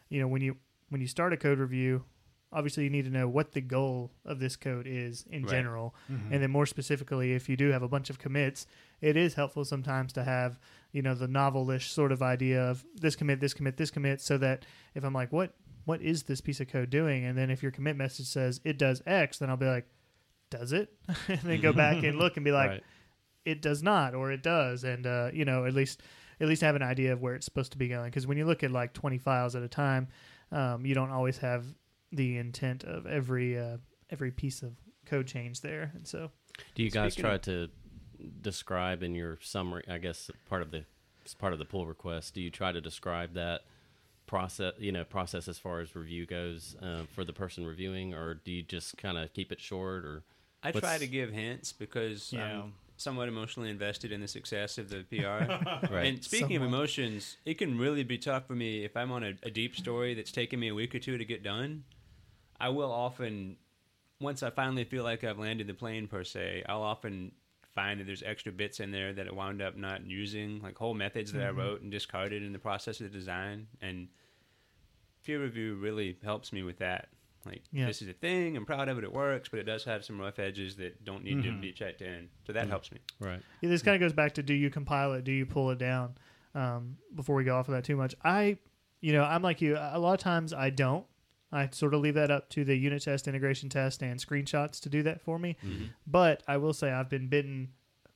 you 0.09 0.19
know, 0.21 0.27
when 0.27 0.43
you 0.43 0.57
when 0.89 1.01
you 1.01 1.07
start 1.07 1.33
a 1.33 1.37
code 1.37 1.57
review, 1.57 2.03
obviously 2.53 2.83
you 2.85 2.89
need 2.89 3.05
to 3.05 3.11
know 3.11 3.27
what 3.27 3.51
the 3.53 3.61
goal 3.61 4.11
of 4.23 4.39
this 4.39 4.55
code 4.55 4.85
is 4.87 5.25
in 5.29 5.43
Right. 5.43 5.51
general, 5.51 5.95
Mhm. 6.11 6.31
and 6.31 6.43
then 6.43 6.51
more 6.51 6.65
specifically, 6.65 7.33
if 7.33 7.49
you 7.49 7.57
do 7.57 7.69
have 7.71 7.81
a 7.83 7.87
bunch 7.87 8.09
of 8.09 8.19
commits, 8.19 8.65
it 9.01 9.17
is 9.17 9.33
helpful 9.33 9.65
sometimes 9.65 10.13
to 10.13 10.23
have 10.23 10.59
you 10.91 11.01
know 11.01 11.15
the 11.15 11.27
novelish 11.27 11.89
sort 11.89 12.11
of 12.11 12.21
idea 12.21 12.61
of 12.63 12.85
this 12.95 13.15
commit, 13.15 13.39
this 13.39 13.53
commit, 13.53 13.77
this 13.77 13.89
commit, 13.91 14.21
so 14.21 14.37
that 14.37 14.65
if 14.93 15.03
I'm 15.03 15.13
like, 15.13 15.31
what 15.31 15.55
what 15.85 16.01
is 16.01 16.23
this 16.23 16.39
piece 16.39 16.61
of 16.61 16.67
code 16.69 16.89
doing? 16.89 17.25
And 17.25 17.37
then 17.37 17.49
if 17.49 17.61
your 17.61 17.71
commit 17.71 17.97
message 17.97 18.27
says 18.27 18.61
it 18.63 18.77
does 18.77 19.01
X, 19.05 19.39
then 19.39 19.49
I'll 19.49 19.57
be 19.57 19.65
like, 19.65 19.85
does 20.49 20.71
it? 20.71 20.93
and 21.27 21.41
then 21.41 21.59
go 21.59 21.73
back 21.73 22.03
and 22.03 22.17
look 22.17 22.37
and 22.37 22.45
be 22.45 22.51
like, 22.53 22.69
right. 22.69 22.83
it 23.43 23.61
does 23.61 23.83
not 23.83 24.13
or 24.15 24.31
it 24.31 24.41
does 24.43 24.83
and 24.85 25.05
uh, 25.05 25.29
you 25.33 25.43
know 25.43 25.65
at 25.65 25.73
least 25.73 26.01
at 26.39 26.47
least 26.47 26.61
have 26.61 26.75
an 26.75 26.81
idea 26.83 27.11
of 27.11 27.21
where 27.21 27.35
it's 27.35 27.43
supposed 27.45 27.71
to 27.73 27.77
be 27.77 27.87
going 27.89 28.05
because 28.09 28.25
when 28.25 28.37
you 28.37 28.45
look 28.45 28.63
at 28.63 28.71
like 28.71 28.93
20 28.93 29.17
files 29.17 29.55
at 29.55 29.63
a 29.63 29.67
time 29.67 30.07
um, 30.53 30.85
you 30.85 30.93
don't 30.95 31.09
always 31.11 31.39
have 31.39 31.65
the 32.13 32.37
intent 32.37 32.83
of 32.83 33.05
every 33.05 33.57
uh, 33.59 33.77
every 34.09 34.31
piece 34.31 34.61
of 34.61 34.73
code 35.05 35.27
change 35.27 35.59
there 35.61 35.91
and 35.95 36.07
so 36.07 36.31
Do 36.75 36.83
you 36.83 36.89
guys 36.91 37.15
try 37.15 37.33
of- 37.35 37.41
to 37.41 37.69
describe 38.41 39.03
in 39.03 39.15
your 39.15 39.37
summary? 39.41 39.83
I 39.89 39.97
guess 39.97 40.29
part 40.47 40.61
of 40.61 40.71
the 40.71 40.85
part 41.39 41.53
of 41.53 41.59
the 41.59 41.65
pull 41.65 41.85
request. 41.85 42.33
Do 42.33 42.41
you 42.41 42.49
try 42.49 42.71
to 42.71 42.81
describe 42.81 43.33
that 43.33 43.61
process? 44.27 44.73
You 44.77 44.91
know, 44.91 45.03
process 45.03 45.47
as 45.47 45.57
far 45.57 45.79
as 45.79 45.95
review 45.95 46.25
goes 46.25 46.75
uh, 46.81 47.03
for 47.13 47.23
the 47.23 47.33
person 47.33 47.65
reviewing, 47.65 48.13
or 48.13 48.35
do 48.35 48.51
you 48.51 48.63
just 48.63 48.97
kind 48.97 49.17
of 49.17 49.33
keep 49.33 49.51
it 49.51 49.59
short? 49.59 50.05
Or 50.05 50.23
I 50.61 50.71
try 50.71 50.97
to 50.97 51.07
give 51.07 51.31
hints 51.31 51.73
because 51.73 52.31
Yeah. 52.31 52.61
I'm 52.61 52.73
somewhat 52.95 53.27
emotionally 53.27 53.69
invested 53.69 54.11
in 54.11 54.21
the 54.21 54.27
success 54.27 54.77
of 54.77 54.89
the 54.89 55.03
PR. 55.09 55.25
right? 55.93 56.05
And 56.05 56.23
speaking 56.23 56.55
of 56.55 56.61
emotions, 56.63 57.37
it 57.45 57.55
can 57.57 57.77
really 57.77 58.03
be 58.03 58.17
tough 58.17 58.47
for 58.47 58.53
me 58.53 58.85
if 58.85 58.95
I'm 58.95 59.11
on 59.11 59.23
a, 59.23 59.33
a 59.43 59.49
deep 59.49 59.75
story 59.75 60.13
that's 60.13 60.31
taken 60.31 60.59
me 60.59 60.67
a 60.69 60.75
week 60.75 60.93
or 60.95 60.99
two 60.99 61.17
to 61.17 61.25
get 61.25 61.43
done. 61.43 61.83
I 62.63 62.69
will 62.69 62.91
often, 62.91 63.57
once 64.21 64.41
I 64.41 64.49
finally 64.49 64.85
feel 64.85 65.03
like 65.03 65.23
I've 65.23 65.37
landed 65.39 65.67
the 65.67 65.73
plane 65.73 66.07
per 66.07 66.23
se, 66.23 66.63
I'll 66.69 66.81
often 66.81 67.33
find 67.75 67.99
that 67.99 68.05
there's 68.05 68.23
extra 68.23 68.51
bits 68.51 68.79
in 68.79 68.91
there 68.91 69.11
that 69.13 69.27
I 69.27 69.31
wound 69.33 69.61
up 69.61 69.75
not 69.75 70.05
using, 70.05 70.61
like 70.61 70.77
whole 70.77 70.93
methods 70.93 71.33
that 71.33 71.41
Mhm. 71.41 71.47
I 71.47 71.49
wrote 71.49 71.81
and 71.81 71.91
discarded 71.91 72.41
in 72.41 72.53
the 72.53 72.59
process 72.59 73.01
of 73.01 73.11
the 73.11 73.17
design. 73.17 73.67
And 73.81 74.07
peer 75.25 75.41
review 75.41 75.75
really 75.75 76.17
helps 76.23 76.53
me 76.53 76.63
with 76.63 76.77
that. 76.79 77.09
Like 77.45 77.63
Yeah. 77.73 77.87
this 77.87 78.01
is 78.01 78.07
a 78.07 78.13
thing, 78.13 78.55
I'm 78.55 78.65
proud 78.65 78.87
of 78.87 78.97
it, 78.97 79.03
it 79.03 79.11
works, 79.11 79.49
but 79.49 79.59
it 79.59 79.63
does 79.65 79.83
have 79.83 80.05
some 80.05 80.17
rough 80.19 80.39
edges 80.39 80.77
that 80.77 81.03
don't 81.03 81.23
need 81.25 81.43
to 81.43 81.49
Mhm. 81.51 81.59
be 81.61 81.73
checked 81.73 82.01
in. 82.01 82.29
So 82.47 82.53
that 82.53 82.67
Mhm. 82.67 82.69
helps 82.69 82.91
me. 82.91 82.99
right. 83.19 83.41
yeah, 83.61 83.69
this 83.69 83.81
kind 83.81 83.95
of 83.95 83.99
goes 84.01 84.13
back 84.13 84.33
to 84.35 84.43
do 84.43 84.53
you 84.53 84.69
compile 84.69 85.13
it 85.13 85.23
do 85.25 85.31
you 85.31 85.45
pull 85.45 85.69
it 85.71 85.77
down 85.77 86.15
um, 86.55 86.97
before 87.15 87.35
we 87.35 87.43
go 87.43 87.55
off 87.57 87.67
of 87.67 87.73
that 87.73 87.83
too 87.83 87.95
much 87.95 88.13
i 88.23 88.57
you 89.01 89.11
know 89.13 89.23
i'm 89.23 89.41
like 89.41 89.61
you 89.61 89.75
a 89.77 89.97
lot 89.99 90.13
of 90.13 90.19
times 90.19 90.53
i 90.53 90.69
don't 90.69 91.05
i 91.53 91.69
sort 91.71 91.93
of 91.93 92.01
leave 92.01 92.15
that 92.15 92.29
up 92.31 92.49
to 92.49 92.65
the 92.65 92.75
unit 92.75 93.01
test 93.03 93.27
integration 93.27 93.69
test 93.69 94.01
and 94.01 94.19
screenshots 94.19 94.79
to 94.81 94.89
do 94.89 95.01
that 95.03 95.21
for 95.21 95.37
me 95.39 95.55
Mm-hmm. 95.65 95.85
But 96.07 96.43
I 96.47 96.57
will 96.57 96.73
say 96.73 96.91
I've 96.91 97.09
been 97.09 97.27
bitten 97.29 97.69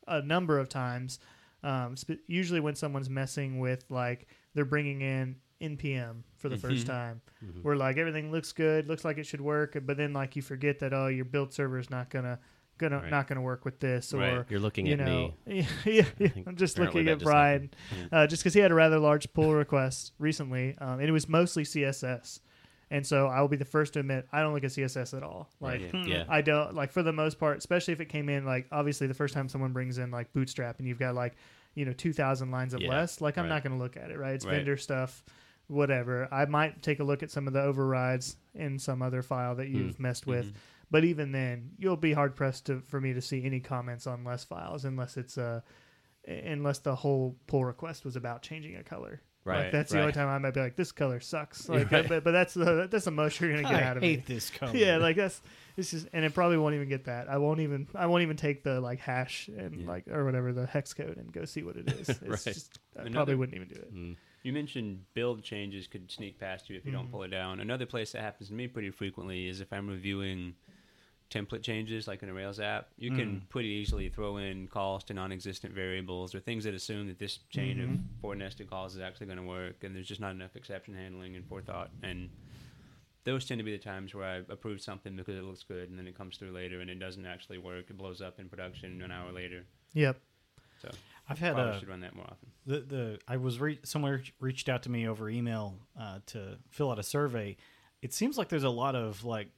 a 0.08 0.21
number 0.21 0.58
of 0.60 0.67
times. 0.69 1.19
Um, 1.63 1.95
sp- 2.00 2.23
usually 2.28 2.60
when 2.60 2.76
someone's 2.76 3.10
messing 3.10 3.60
with 3.60 3.84
like 3.89 4.28
they're 4.54 4.65
bringing 4.65 5.02
in 5.02 5.36
npm 5.62 6.21
for 6.36 6.50
the 6.50 6.58
first 6.58 6.84
Mhm. 6.86 6.88
time, 6.88 7.21
Mhm. 7.43 7.63
where 7.63 7.76
like 7.76 7.97
everything 7.97 8.32
looks 8.32 8.52
good, 8.54 8.88
looks 8.88 9.04
like 9.04 9.17
it 9.17 9.26
should 9.26 9.41
work, 9.41 9.76
but 9.86 9.97
then 9.97 10.13
like 10.13 10.36
you 10.36 10.41
forget 10.43 10.80
that 10.80 10.93
oh 10.93 11.08
your 11.08 11.26
build 11.26 11.52
server 11.54 11.80
is 11.80 11.89
not 11.89 12.10
gonna 12.12 12.39
gonna 12.78 13.00
Right. 13.00 13.10
not 13.10 13.28
gonna 13.28 13.41
work 13.41 13.65
with 13.65 13.80
this 13.80 14.13
or 14.13 14.19
Right. 14.19 14.45
You're 14.50 14.60
looking 14.60 14.86
you 14.86 14.93
at 14.93 15.00
know 15.00 15.34
me. 15.47 15.62
yeah, 15.62 15.65
yeah, 15.84 16.02
I 16.02 16.28
think 16.30 16.47
I'm 16.47 16.56
just 16.56 16.78
looking 16.78 17.08
at 17.08 17.15
just 17.17 17.26
Brian 17.26 17.71
uh, 18.12 18.28
just 18.28 18.43
because 18.43 18.54
he 18.54 18.60
had 18.60 18.69
a 18.71 18.76
rather 18.76 19.00
large 19.00 19.34
pull 19.34 19.54
request 19.56 20.13
recently, 20.19 20.76
um, 20.78 21.00
and 21.00 21.10
it 21.10 21.12
was 21.12 21.28
mostly 21.28 21.63
CSS. 21.63 22.39
And 22.89 23.06
so 23.06 23.28
I 23.28 23.41
will 23.41 23.50
be 23.50 23.58
the 23.58 23.65
first 23.65 23.93
to 23.93 24.00
admit 24.00 24.28
I 24.32 24.41
don't 24.41 24.54
look 24.54 24.63
at 24.63 24.71
CSS 24.71 25.15
at 25.15 25.21
all. 25.23 25.50
Like 25.60 25.82
Right. 25.82 25.91
Hmm. 25.91 26.04
Yeah. 26.08 26.23
I 26.30 26.41
don't 26.41 26.73
like 26.73 26.91
for 26.91 27.04
the 27.04 27.12
most 27.13 27.38
part, 27.38 27.58
especially 27.58 27.93
if 27.93 28.00
it 28.00 28.06
came 28.10 28.30
in 28.30 28.45
like 28.45 28.67
obviously 28.71 29.08
the 29.08 29.13
first 29.13 29.34
time 29.34 29.50
someone 29.50 29.73
brings 29.73 29.97
in 29.97 30.10
like 30.12 30.32
Bootstrap 30.34 30.80
and 30.80 30.88
you've 30.88 31.00
got 31.00 31.13
like 31.15 31.36
you 31.76 31.86
know 31.86 31.93
two 31.93 32.13
thousand 32.13 32.50
lines 32.52 32.73
of 32.73 32.82
Yeah, 32.82 32.89
less. 32.89 33.19
Like 33.21 33.38
I'm 33.38 33.43
right. 33.43 33.50
not 33.50 33.63
going 33.63 33.78
to 33.78 33.84
look 33.84 33.97
at 33.97 34.10
it. 34.12 34.17
Right? 34.17 34.36
It's 34.36 34.45
Right. 34.45 34.56
vendor 34.56 34.78
stuff, 34.78 35.23
whatever. 35.67 36.28
I 36.32 36.45
might 36.45 36.82
take 36.82 37.00
a 37.00 37.04
look 37.04 37.23
at 37.23 37.30
some 37.32 37.45
of 37.47 37.54
the 37.54 37.62
overrides 37.62 38.38
in 38.56 38.80
some 38.80 39.02
other 39.02 39.21
file 39.21 39.56
that 39.56 39.67
you've 39.67 40.00
messed 40.00 40.26
with. 40.26 40.47
Mhm. 40.54 40.56
But 40.89 41.04
even 41.04 41.34
then, 41.34 41.71
you'll 41.78 41.97
be 41.97 42.13
hard 42.13 42.38
pressed 42.38 42.67
to 42.67 42.80
for 42.80 43.02
me 43.02 43.12
to 43.13 43.21
see 43.21 43.43
any 43.43 43.60
comments 43.60 44.08
on 44.08 44.23
less 44.23 44.45
files 44.45 44.86
unless 44.86 45.17
it's 45.17 45.38
uh 45.38 45.60
unless 46.26 46.80
the 46.80 46.95
whole 46.95 47.38
pull 47.47 47.63
request 47.65 48.06
was 48.06 48.15
about 48.15 48.41
changing 48.41 48.76
a 48.78 48.84
color. 48.84 49.21
Right. 49.47 49.63
Like, 49.63 49.71
that's 49.71 49.91
the 49.91 49.97
right. 49.97 50.01
only 50.03 50.13
time 50.13 50.27
I 50.27 50.38
might 50.39 50.53
be 50.53 50.60
like, 50.60 50.75
this 50.75 50.91
color 50.91 51.19
sucks. 51.19 51.67
Like, 51.69 51.89
Right. 51.91 52.07
but, 52.07 52.23
but 52.23 52.31
that's 52.31 52.53
the 52.53 52.88
that's 52.91 53.05
the 53.05 53.12
most 53.12 53.39
you're 53.39 53.49
gonna 53.51 53.63
get 53.63 53.81
I 53.83 53.88
out 53.88 53.97
of 53.97 54.03
it. 54.03 54.05
hate 54.07 54.29
me. 54.29 54.36
this 54.36 54.49
color. 54.49 54.75
Yeah, 54.75 54.97
like 54.97 55.15
that's 55.15 55.41
this 55.75 55.93
is, 55.93 56.07
and 56.12 56.25
it 56.25 56.33
probably 56.33 56.57
won't 56.57 56.73
even 56.75 56.89
get 56.89 57.05
that. 57.05 57.29
I 57.29 57.38
won't 57.38 57.60
even 57.62 57.88
I 57.95 58.07
won't 58.07 58.23
even 58.23 58.36
take 58.38 58.63
the 58.63 58.81
like 58.81 58.99
hash 58.99 59.47
and 59.47 59.81
Yeah. 59.81 59.88
like 59.88 60.07
or 60.10 60.25
whatever 60.25 60.51
the 60.53 60.65
hex 60.65 60.93
code 60.93 61.17
and 61.17 61.31
go 61.31 61.45
see 61.45 61.63
what 61.63 61.77
it 61.77 61.89
is. 61.89 62.10
It's 62.21 62.21
Right. 62.21 62.39
just 62.53 62.79
I 62.97 63.01
Another- 63.01 63.13
probably 63.13 63.36
wouldn't 63.36 63.55
even 63.55 63.67
do 63.69 63.75
it. 63.75 63.93
Mm. 63.95 64.15
You 64.43 64.53
mentioned 64.53 65.01
build 65.13 65.43
changes 65.43 65.88
could 65.88 66.10
sneak 66.12 66.39
past 66.39 66.69
you 66.69 66.77
if 66.77 66.86
you 66.86 66.91
Mhm. 66.91 66.95
don't 66.95 67.12
pull 67.12 67.23
it 67.23 67.29
down. 67.29 67.60
Another 67.60 67.86
place 67.86 68.12
that 68.13 68.21
happens 68.21 68.49
to 68.49 68.53
me 68.55 68.67
pretty 68.67 68.91
frequently 68.91 69.47
is 69.47 69.62
if 69.62 69.71
I'm 69.73 69.88
reviewing 69.88 70.55
template 71.29 71.61
changes 71.61 72.07
like 72.07 72.23
in 72.23 72.29
a 72.29 72.33
Rails 72.33 72.59
app, 72.59 72.89
you 72.97 73.11
can 73.11 73.41
Mm. 73.41 73.49
pretty 73.49 73.67
easily 73.69 74.07
throw 74.09 74.37
in 74.37 74.67
calls 74.67 75.03
to 75.05 75.13
non-existent 75.13 75.73
variables 75.73 76.33
or 76.33 76.39
things 76.39 76.63
that 76.63 76.73
assume 76.73 77.07
that 77.07 77.19
this 77.19 77.39
chain 77.49 77.77
Mhm. 77.77 77.93
of 77.95 77.99
four 78.21 78.35
nested 78.35 78.69
calls 78.69 78.95
is 78.95 79.01
actually 79.01 79.25
going 79.25 79.37
to 79.37 79.43
work, 79.43 79.83
and 79.83 79.93
there's 79.95 80.07
just 80.07 80.21
not 80.21 80.31
enough 80.31 80.55
exception 80.55 80.93
handling 80.93 81.35
and 81.35 81.45
forethought. 81.47 81.91
And 82.01 82.29
those 83.25 83.45
tend 83.45 83.59
to 83.59 83.63
be 83.65 83.73
the 83.73 83.77
times 83.83 84.13
where 84.15 84.23
I 84.25 84.35
approve 84.51 84.79
something 84.79 85.15
because 85.17 85.35
it 85.35 85.43
looks 85.43 85.63
good, 85.63 85.89
and 85.89 85.99
then 85.99 86.07
it 86.07 86.15
comes 86.15 86.37
through 86.37 86.51
later 86.51 86.79
and 86.79 86.89
it 86.89 86.95
doesn't 86.99 87.25
actually 87.25 87.57
work. 87.57 87.89
It 87.89 87.97
blows 87.97 88.21
up 88.21 88.39
in 88.39 88.47
production 88.47 89.01
an 89.01 89.11
hour 89.11 89.31
later. 89.33 89.65
Yep. 89.93 90.21
So 90.81 90.89
I've 91.27 91.39
had 91.39 91.55
probably 91.55 91.75
a 91.75 91.79
should 91.79 91.89
run 91.89 91.99
that 92.01 92.15
more 92.15 92.25
often. 92.25 92.51
the 92.65 92.79
the 92.79 93.19
I 93.27 93.35
was 93.35 93.59
re- 93.59 93.79
someone 93.83 94.23
reached 94.39 94.69
out 94.69 94.83
to 94.83 94.89
me 94.89 95.07
over 95.07 95.29
email 95.29 95.77
uh, 95.99 96.19
to 96.27 96.57
fill 96.69 96.89
out 96.91 96.99
a 96.99 97.03
survey. 97.03 97.57
It 98.01 98.13
seems 98.13 98.37
like 98.37 98.47
there's 98.47 98.63
a 98.63 98.69
lot 98.69 98.95
of 98.95 99.25
like 99.25 99.49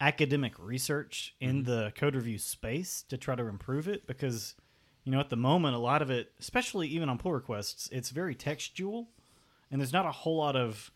academic 0.00 0.58
research 0.58 1.34
in 1.40 1.62
Mhm. 1.62 1.66
the 1.66 1.92
code 1.96 2.14
review 2.14 2.38
space 2.38 3.02
to 3.04 3.16
try 3.16 3.34
to 3.34 3.44
improve 3.46 3.88
it 3.88 4.06
because 4.06 4.54
you 5.04 5.10
know 5.12 5.20
at 5.20 5.30
the 5.30 5.36
moment 5.36 5.74
a 5.74 5.78
lot 5.78 6.02
of 6.02 6.10
it, 6.10 6.32
especially 6.38 6.86
even 6.88 7.08
on 7.08 7.18
pull 7.18 7.32
requests, 7.32 7.88
it's 7.90 8.10
very 8.10 8.34
textual, 8.34 9.10
and 9.70 9.80
there's 9.80 9.92
not 9.92 10.06
a 10.06 10.12
whole 10.12 10.36
lot 10.36 10.54
of 10.56 10.90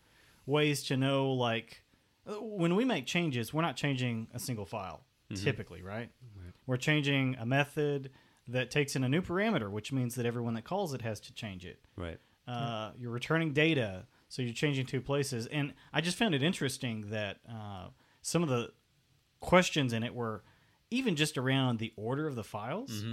ways 0.45 0.83
to 0.83 0.97
know 0.97 1.31
like 1.33 1.83
uh, 2.25 2.35
when 2.41 2.75
we 2.75 2.85
make 2.85 3.05
changes, 3.05 3.53
we're 3.53 3.61
not 3.61 3.75
changing 3.75 4.27
a 4.33 4.39
single 4.39 4.65
file 4.65 5.03
Mhm. 5.29 5.43
typically, 5.43 5.81
right? 5.81 6.09
we're 6.65 6.77
changing 6.77 7.35
a 7.35 7.45
method 7.45 8.09
that 8.47 8.71
takes 8.71 8.95
in 8.95 9.03
a 9.03 9.09
new 9.09 9.21
parameter, 9.21 9.69
which 9.69 9.91
means 9.91 10.15
that 10.15 10.25
everyone 10.25 10.53
that 10.53 10.63
calls 10.63 10.93
it 10.93 11.01
has 11.01 11.19
to 11.19 11.33
change 11.33 11.65
it. 11.65 11.81
Right. 11.97 12.17
Uh, 12.47 12.91
You're 12.97 13.11
returning 13.11 13.51
data, 13.51 14.07
so 14.29 14.41
you're 14.41 14.53
changing 14.53 14.85
two 14.85 15.01
places. 15.01 15.45
And 15.47 15.73
I 15.91 15.99
just 15.99 16.17
found 16.17 16.33
it 16.33 16.41
interesting 16.41 17.09
that 17.09 17.39
uh, 17.49 17.89
some 18.21 18.43
of 18.43 18.47
the 18.49 18.71
questions 19.43 19.93
in 19.93 20.03
it 20.03 20.13
were 20.15 20.43
even 20.89 21.15
just 21.15 21.37
around 21.37 21.79
the 21.79 21.93
order 21.95 22.27
of 22.27 22.35
the 22.35 22.43
files. 22.43 23.03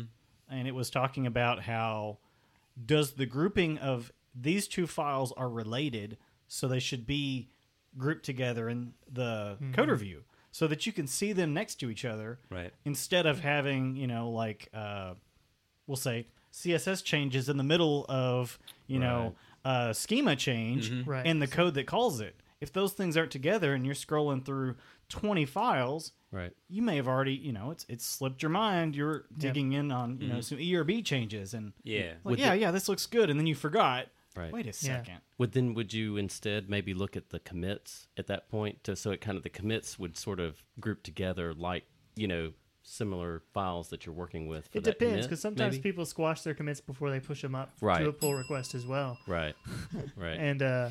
And 0.49 0.67
it 0.69 0.75
was 0.75 0.91
talking 0.91 1.27
about 1.27 1.63
how 1.63 2.19
does 2.85 3.13
the 3.13 3.27
grouping 3.27 3.79
of 3.79 4.13
these 4.35 4.67
two 4.69 4.87
files 4.87 5.33
are 5.37 5.49
related, 5.49 6.17
so 6.49 6.67
they 6.69 6.79
should 6.81 7.07
be 7.07 7.49
grouped 7.99 8.25
together 8.25 8.69
in 8.69 8.93
the 9.13 9.59
code 9.73 9.89
review 9.91 10.23
so 10.53 10.67
that 10.67 10.87
you 10.87 10.93
can 10.93 11.07
see 11.07 11.33
them 11.33 11.53
next 11.55 11.77
to 11.77 11.91
each 11.91 12.05
other 12.05 12.39
Right. 12.51 12.73
instead 12.85 13.27
of 13.27 13.41
having 13.41 13.97
you 13.97 14.07
know 14.07 14.31
like 14.31 14.69
uh, 14.73 15.15
we'll 15.89 15.97
say 15.97 16.27
css 16.53 17.03
changes 17.05 17.49
in 17.49 17.57
the 17.57 17.65
middle 17.65 18.07
of 18.09 18.59
you 18.87 18.99
know 19.01 19.35
uh, 19.65 19.93
schema 19.93 20.37
change 20.37 20.93
Right. 21.07 21.27
and 21.27 21.41
the 21.43 21.47
code 21.49 21.75
that 21.75 21.87
calls 21.89 22.21
it 22.21 22.35
if 22.61 22.73
those 22.73 22.93
things 22.93 23.17
aren't 23.17 23.31
together 23.33 23.75
and 23.75 23.85
you're 23.85 23.95
scrolling 23.97 24.45
through 24.45 24.77
20 25.09 25.45
files 25.47 26.13
Right. 26.33 26.53
you 26.69 26.81
may 26.83 26.97
have 26.97 27.09
already 27.09 27.33
you 27.35 27.53
know 27.53 27.71
it's 27.73 27.85
it's 27.89 28.05
slipped 28.05 28.41
your 28.43 28.51
mind 28.51 28.95
you're 28.95 29.25
digging 29.37 29.73
in 29.73 29.91
on 29.91 30.21
you 30.21 30.29
know 30.29 30.41
some 30.41 30.59
erb 30.59 31.05
changes 31.05 31.55
and 31.55 31.73
Yeah. 31.83 32.11
like, 32.23 32.33
With 32.33 32.39
yeah 32.39 32.51
the- 32.55 32.59
yeah 32.61 32.71
this 32.71 32.89
looks 32.89 33.07
good 33.07 33.31
and 33.31 33.39
then 33.41 33.47
you 33.49 33.55
forgot 33.57 34.07
Right. 34.37 34.53
wait 34.53 34.67
a 34.67 34.69
Yeah. 34.69 34.73
second 34.73 35.21
Would 35.39 35.53
then 35.53 35.75
would 35.75 35.93
you 35.93 36.17
instead 36.17 36.71
maybe 36.71 36.95
look 36.95 37.17
at 37.17 37.31
the 37.31 37.41
commits 37.41 38.07
at 38.17 38.29
that 38.29 38.49
point 38.49 38.85
to 38.85 38.95
so 38.95 39.11
it 39.11 39.21
kind 39.21 39.37
of 39.37 39.43
the 39.43 39.51
commits 39.51 39.99
would 39.99 40.17
sort 40.17 40.39
of 40.39 40.63
group 40.79 41.03
together 41.03 41.53
like 41.53 41.85
you 42.15 42.29
know 42.29 42.53
similar 42.83 43.43
files 43.53 43.91
that 43.91 44.07
you're 44.07 44.15
working 44.15 44.47
with. 44.49 44.67
For 44.69 44.79
It 44.79 44.85
that 44.85 44.99
depends 44.99 45.13
commit, 45.13 45.23
because 45.25 45.41
sometimes 45.41 45.73
maybe? 45.75 45.83
people 45.83 46.07
squash 46.07 46.41
their 46.43 46.55
commits 46.55 46.81
before 46.81 47.11
they 47.11 47.21
push 47.21 47.43
them 47.43 47.55
up 47.55 47.71
Right. 47.81 48.01
to 48.03 48.09
a 48.09 48.13
pull 48.13 48.35
request 48.35 48.75
as 48.75 48.87
well. 48.87 49.19
right, 49.29 49.55
right, 50.17 50.39
And 50.39 50.63
uh, 50.63 50.91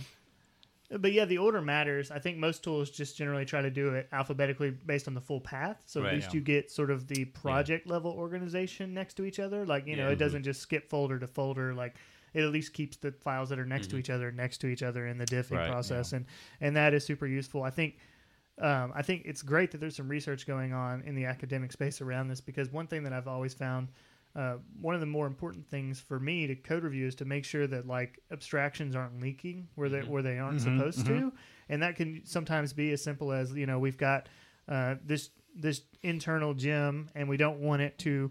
but 0.98 1.14
yeah, 1.14 1.26
the 1.26 1.38
order 1.38 1.62
matters. 1.62 2.10
I 2.12 2.20
think 2.20 2.38
most 2.38 2.64
tools 2.64 2.90
just 2.90 3.16
generally 3.16 3.46
try 3.46 3.62
to 3.62 3.70
do 3.70 3.94
it 3.94 4.08
alphabetically 4.12 4.72
based 4.72 5.08
on 5.08 5.14
the 5.14 5.22
full 5.22 5.40
path, 5.42 5.82
so 5.86 6.02
Right. 6.02 6.10
at 6.10 6.16
least 6.16 6.28
Yeah. 6.30 6.36
you 6.36 6.42
get 6.42 6.72
sort 6.72 6.90
of 6.90 7.08
the 7.08 7.26
project 7.26 7.86
level 7.88 8.12
organization 8.12 8.94
next 8.94 9.14
to 9.16 9.26
each 9.26 9.40
other. 9.40 9.66
Like 9.66 9.86
you 9.88 9.96
know, 9.96 10.08
Yeah. 10.08 10.14
it 10.14 10.20
doesn't 10.20 10.44
just 10.44 10.62
skip 10.62 10.90
folder 10.90 11.20
to 11.20 11.28
folder. 11.28 11.74
Like 11.74 11.96
it 12.34 12.44
at 12.44 12.52
least 12.52 12.74
keeps 12.74 12.98
the 12.98 13.12
files 13.12 13.50
that 13.50 13.60
are 13.60 13.66
next 13.66 13.88
to 13.88 13.94
Mm-hmm. 13.96 14.00
each 14.00 14.10
other 14.10 14.32
next 14.32 14.58
to 14.60 14.68
each 14.68 14.84
other 14.84 15.06
in 15.08 15.18
the 15.18 15.26
diffing 15.26 15.58
Right, 15.58 15.70
process, 15.70 16.14
and 16.14 16.26
and 16.62 16.76
that 16.76 16.94
is 16.94 17.06
super 17.06 17.28
useful. 17.28 17.64
I 17.64 17.70
think. 17.70 17.98
Um, 18.62 18.92
I 18.94 19.04
think 19.04 19.22
it's 19.24 19.42
great 19.42 19.72
that 19.72 19.78
there's 19.78 19.96
some 19.96 20.10
research 20.10 20.46
going 20.46 20.74
on 20.74 21.02
in 21.04 21.16
the 21.16 21.24
academic 21.24 21.72
space 21.72 22.02
around 22.02 22.28
this 22.28 22.42
because 22.42 22.70
one 22.70 22.88
thing 22.88 23.04
that 23.04 23.14
I've 23.14 23.28
always 23.28 23.54
found 23.54 23.88
uh, 24.36 24.58
one 24.80 24.94
of 24.94 25.02
the 25.02 25.08
more 25.08 25.26
important 25.28 25.68
things 25.70 26.00
for 26.00 26.20
me 26.20 26.46
to 26.48 26.56
code 26.56 26.84
review 26.84 27.08
is 27.08 27.16
to 27.16 27.26
make 27.26 27.44
sure 27.46 27.66
that 27.68 27.88
like 27.88 28.20
abstractions 28.32 28.96
aren't 28.96 29.20
leaking 29.22 29.68
where 29.76 29.90
they 29.90 30.02
where 30.02 30.22
they 30.22 30.38
aren't 30.38 30.60
Mhm, 30.60 30.64
supposed 30.78 31.06
to, 31.08 31.34
and 31.68 31.82
that 31.82 31.96
can 31.96 32.22
sometimes 32.26 32.72
be 32.74 32.92
as 32.92 33.04
simple 33.04 33.32
as 33.32 33.54
you 33.54 33.66
know 33.66 33.80
we've 33.80 33.98
got 33.98 34.30
uh, 34.68 34.96
this 35.04 35.32
this 35.56 35.82
internal 36.04 36.54
gem 36.54 37.10
and 37.16 37.28
we 37.28 37.38
don't 37.38 37.60
want 37.60 37.82
it 37.82 37.98
to 38.00 38.30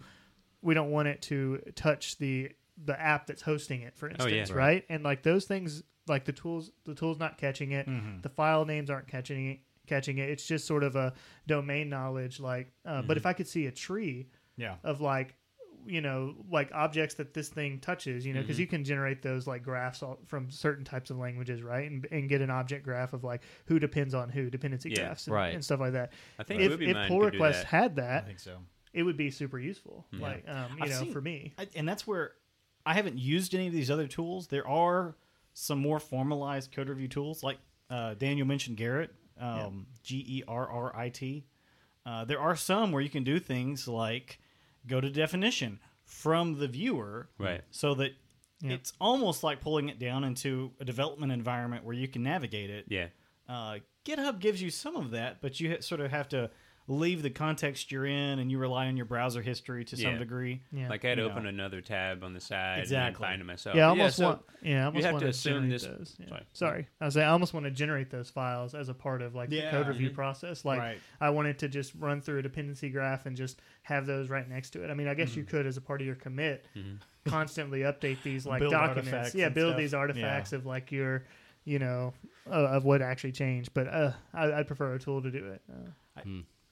we 0.63 0.73
don't 0.75 0.91
want 0.91 1.09
it 1.09 1.21
to 1.23 1.61
touch 1.75 2.17
the 2.19 2.51
the 2.85 2.99
app 3.01 3.27
that's 3.27 3.43
hosting 3.43 3.83
it 3.83 3.97
for 3.97 4.07
Oh, 4.21 4.27
yeah. 4.27 4.37
instance 4.41 4.53
right. 4.53 4.85
and 4.89 5.03
like 5.03 5.23
those 5.25 5.47
things 5.47 5.83
like 6.07 6.25
the 6.25 6.33
tools 6.33 6.71
the 6.85 6.95
tools 6.95 7.19
not 7.19 7.37
catching 7.39 7.73
it. 7.73 7.87
Mhm. 7.89 8.23
the 8.23 8.29
file 8.29 8.65
names 8.65 8.89
aren't 8.89 9.09
catching 9.09 9.51
it 9.51 9.59
catching 9.89 10.19
it. 10.19 10.29
It's 10.31 10.47
just 10.47 10.65
sort 10.67 10.85
of 10.85 10.95
a 10.97 11.13
domain 11.49 11.89
knowledge 11.89 12.39
like 12.39 12.71
uh, 12.87 13.03
but 13.03 13.17
if 13.17 13.27
i 13.27 13.33
could 13.33 13.49
see 13.49 13.67
a 13.67 13.73
tree 13.73 14.29
yeah. 14.57 14.77
of 14.85 15.01
like 15.01 15.35
you 15.89 16.01
know 16.01 16.35
like 16.51 16.71
objects 16.73 17.15
that 17.17 17.33
this 17.35 17.49
thing 17.49 17.81
touches 17.81 18.27
you 18.27 18.35
know 18.35 18.41
because 18.43 18.57
Mhm. 18.57 18.61
you 18.61 18.67
can 18.67 18.85
generate 18.85 19.23
those 19.23 19.47
like 19.47 19.63
graphs 19.63 20.03
all, 20.03 20.19
from 20.27 20.51
certain 20.51 20.85
types 20.85 21.11
of 21.11 21.17
languages 21.17 21.63
right 21.63 21.91
and, 21.91 22.07
and 22.11 22.29
get 22.29 22.41
an 22.43 22.51
object 22.51 22.85
graph 22.85 23.13
of 23.15 23.25
like 23.25 23.43
who 23.67 23.79
depends 23.79 24.15
on 24.15 24.29
who 24.29 24.51
dependency 24.51 24.91
Yeah, 24.91 25.07
graphs 25.07 25.27
and, 25.27 25.35
right. 25.35 25.55
and 25.55 25.65
stuff 25.65 25.81
like 25.81 25.93
that 25.95 26.13
I 26.39 26.43
think 26.43 26.61
if, 26.61 26.71
Ruby 26.73 26.91
if 26.91 27.09
pull 27.09 27.21
could 27.21 27.33
do 27.33 27.37
request 27.39 27.61
that. 27.63 27.67
had 27.69 27.93
i 27.93 27.95
that 28.03 28.27
think 28.27 28.39
so 28.41 28.59
it 28.93 29.03
would 29.03 29.17
be 29.17 29.31
super 29.31 29.59
useful 29.59 30.07
Yeah. 30.13 30.21
like 30.21 30.45
um 30.49 30.77
you 30.79 30.85
I've 30.85 30.91
know 30.91 31.01
seen- 31.01 31.13
for 31.13 31.21
me 31.21 31.55
I, 31.59 31.67
and 31.75 31.89
that's 31.89 32.07
where 32.07 32.33
I 32.87 32.95
haven't 32.95 33.19
used 33.19 33.55
any 33.55 33.67
of 33.67 33.73
these 33.75 33.91
other 33.91 34.07
tools. 34.07 34.47
There 34.47 34.67
are 34.67 35.15
some 35.53 35.79
more 35.79 35.99
formalized 36.01 36.73
code 36.73 36.89
review 36.89 37.09
tools, 37.09 37.43
like 37.43 37.59
uh, 37.91 38.15
Daniel 38.15 38.47
mentioned 38.47 38.79
Gerrit, 38.79 39.09
um, 39.39 39.87
G 40.03 40.25
E 40.27 40.43
R 40.49 40.67
R 40.71 40.97
I 40.97 41.11
T. 41.11 41.45
Uh, 42.07 42.25
there 42.25 42.41
are 42.41 42.57
some 42.57 42.91
where 42.93 43.03
you 43.03 43.11
can 43.11 43.25
do 43.25 43.39
things 43.41 43.87
like 43.89 44.39
go 44.89 45.01
to 45.01 45.11
definition 45.11 45.79
from 46.05 46.59
the 46.59 46.67
viewer, 46.69 47.29
Right. 47.39 47.63
so 47.71 47.95
that 47.95 48.13
Yeah. 48.61 48.73
it's 48.73 48.93
almost 49.01 49.43
like 49.45 49.61
pulling 49.61 49.89
it 49.89 49.99
down 49.99 50.25
into 50.25 50.73
a 50.81 50.85
development 50.85 51.31
environment 51.33 51.85
where 51.85 51.95
you 51.95 52.09
can 52.09 52.23
navigate 52.23 52.71
it. 52.71 52.87
Yeah. 52.89 53.09
Uh, 53.49 53.79
GitHub 54.05 54.41
gives 54.41 54.61
you 54.61 54.71
some 54.71 54.97
of 54.97 55.11
that, 55.13 55.41
but 55.41 55.61
you 55.61 55.81
sort 55.83 56.01
of 56.01 56.11
have 56.11 56.29
to 56.31 56.51
leave 56.91 57.23
the 57.23 57.29
context 57.29 57.93
you're 57.93 58.07
in, 58.07 58.39
and 58.39 58.51
you 58.51 58.57
rely 58.59 58.87
on 58.87 58.97
your 58.97 59.05
browser 59.05 59.43
history 59.43 59.85
to 59.85 59.95
some 59.97 60.13
Yeah. 60.13 60.19
degree. 60.19 60.63
yeah 60.73 60.89
Like 60.89 61.05
I'd 61.05 61.19
You 61.19 61.25
open 61.25 61.43
know. 61.43 61.51
another 61.51 61.83
tab 61.83 62.25
on 62.25 62.33
the 62.33 62.41
side 62.41 62.79
Exactly. 62.81 63.09
and 63.09 63.17
find 63.33 63.41
it 63.43 63.45
myself. 63.45 63.77
yeah, 63.77 63.87
I 63.87 63.91
But 63.95 63.99
almost 64.01 64.17
so- 64.17 64.25
want. 64.25 64.43
Yeah, 64.63 64.83
I 64.83 64.87
almost 64.87 65.05
have 65.05 65.13
want 65.13 65.23
to 65.25 65.29
assume 65.29 65.53
generate 65.71 65.71
this- 65.71 65.83
Those. 65.85 66.17
Yeah. 66.19 66.27
sorry. 66.29 66.45
Sorry, 66.55 66.89
I 67.01 67.05
was 67.05 67.15
saying 67.15 67.27
I 67.27 67.31
almost 67.31 67.53
want 67.55 67.65
to 67.65 67.71
generate 67.71 68.09
those 68.11 68.31
files 68.31 68.75
as 68.75 68.89
a 68.89 68.95
part 68.95 69.21
of 69.23 69.35
like 69.35 69.51
Yeah. 69.53 69.67
the 69.67 69.71
code 69.77 69.89
review 69.89 70.11
Mhm. 70.11 70.15
process. 70.15 70.65
Like 70.65 70.79
Right. 70.81 70.99
I 71.21 71.29
wanted 71.31 71.59
to 71.59 71.69
just 71.69 71.95
run 71.95 72.23
through 72.23 72.39
a 72.39 72.43
dependency 72.43 72.89
graph 72.89 73.27
and 73.27 73.37
just 73.37 73.61
have 73.83 74.07
those 74.07 74.31
right 74.31 74.49
next 74.49 74.71
to 74.71 74.83
it. 74.83 74.91
I 74.91 74.95
mean, 74.95 75.09
I 75.09 75.15
guess 75.15 75.37
you 75.37 75.45
could 75.45 75.67
as 75.67 75.77
a 75.77 75.81
part 75.83 76.01
of 76.01 76.07
your 76.07 76.17
commit 76.17 76.65
Mhm. 76.75 76.99
constantly 77.27 77.81
update 77.81 78.23
these 78.23 78.47
like 78.47 78.61
Build 78.61 78.73
documents. 78.73 79.09
artifacts 79.09 79.35
Yeah, 79.35 79.47
and 79.47 79.55
build 79.55 79.73
stuff. 79.73 79.79
these 79.79 79.93
artifacts 79.95 80.53
Yeah. 80.53 80.59
of 80.59 80.65
like 80.67 80.91
your, 80.91 81.25
you 81.67 81.79
know, 81.79 82.15
uh, 82.47 82.51
of 82.69 82.85
what 82.87 83.03
actually 83.03 83.33
changed. 83.33 83.75
But 83.75 83.89
uh, 83.89 84.13
I, 84.33 84.53
I'd 84.55 84.67
prefer 84.67 84.95
a 84.95 84.99
tool 84.99 85.21
to 85.23 85.31
do 85.31 85.53
it. 85.53 85.61
Uh, 85.71 86.21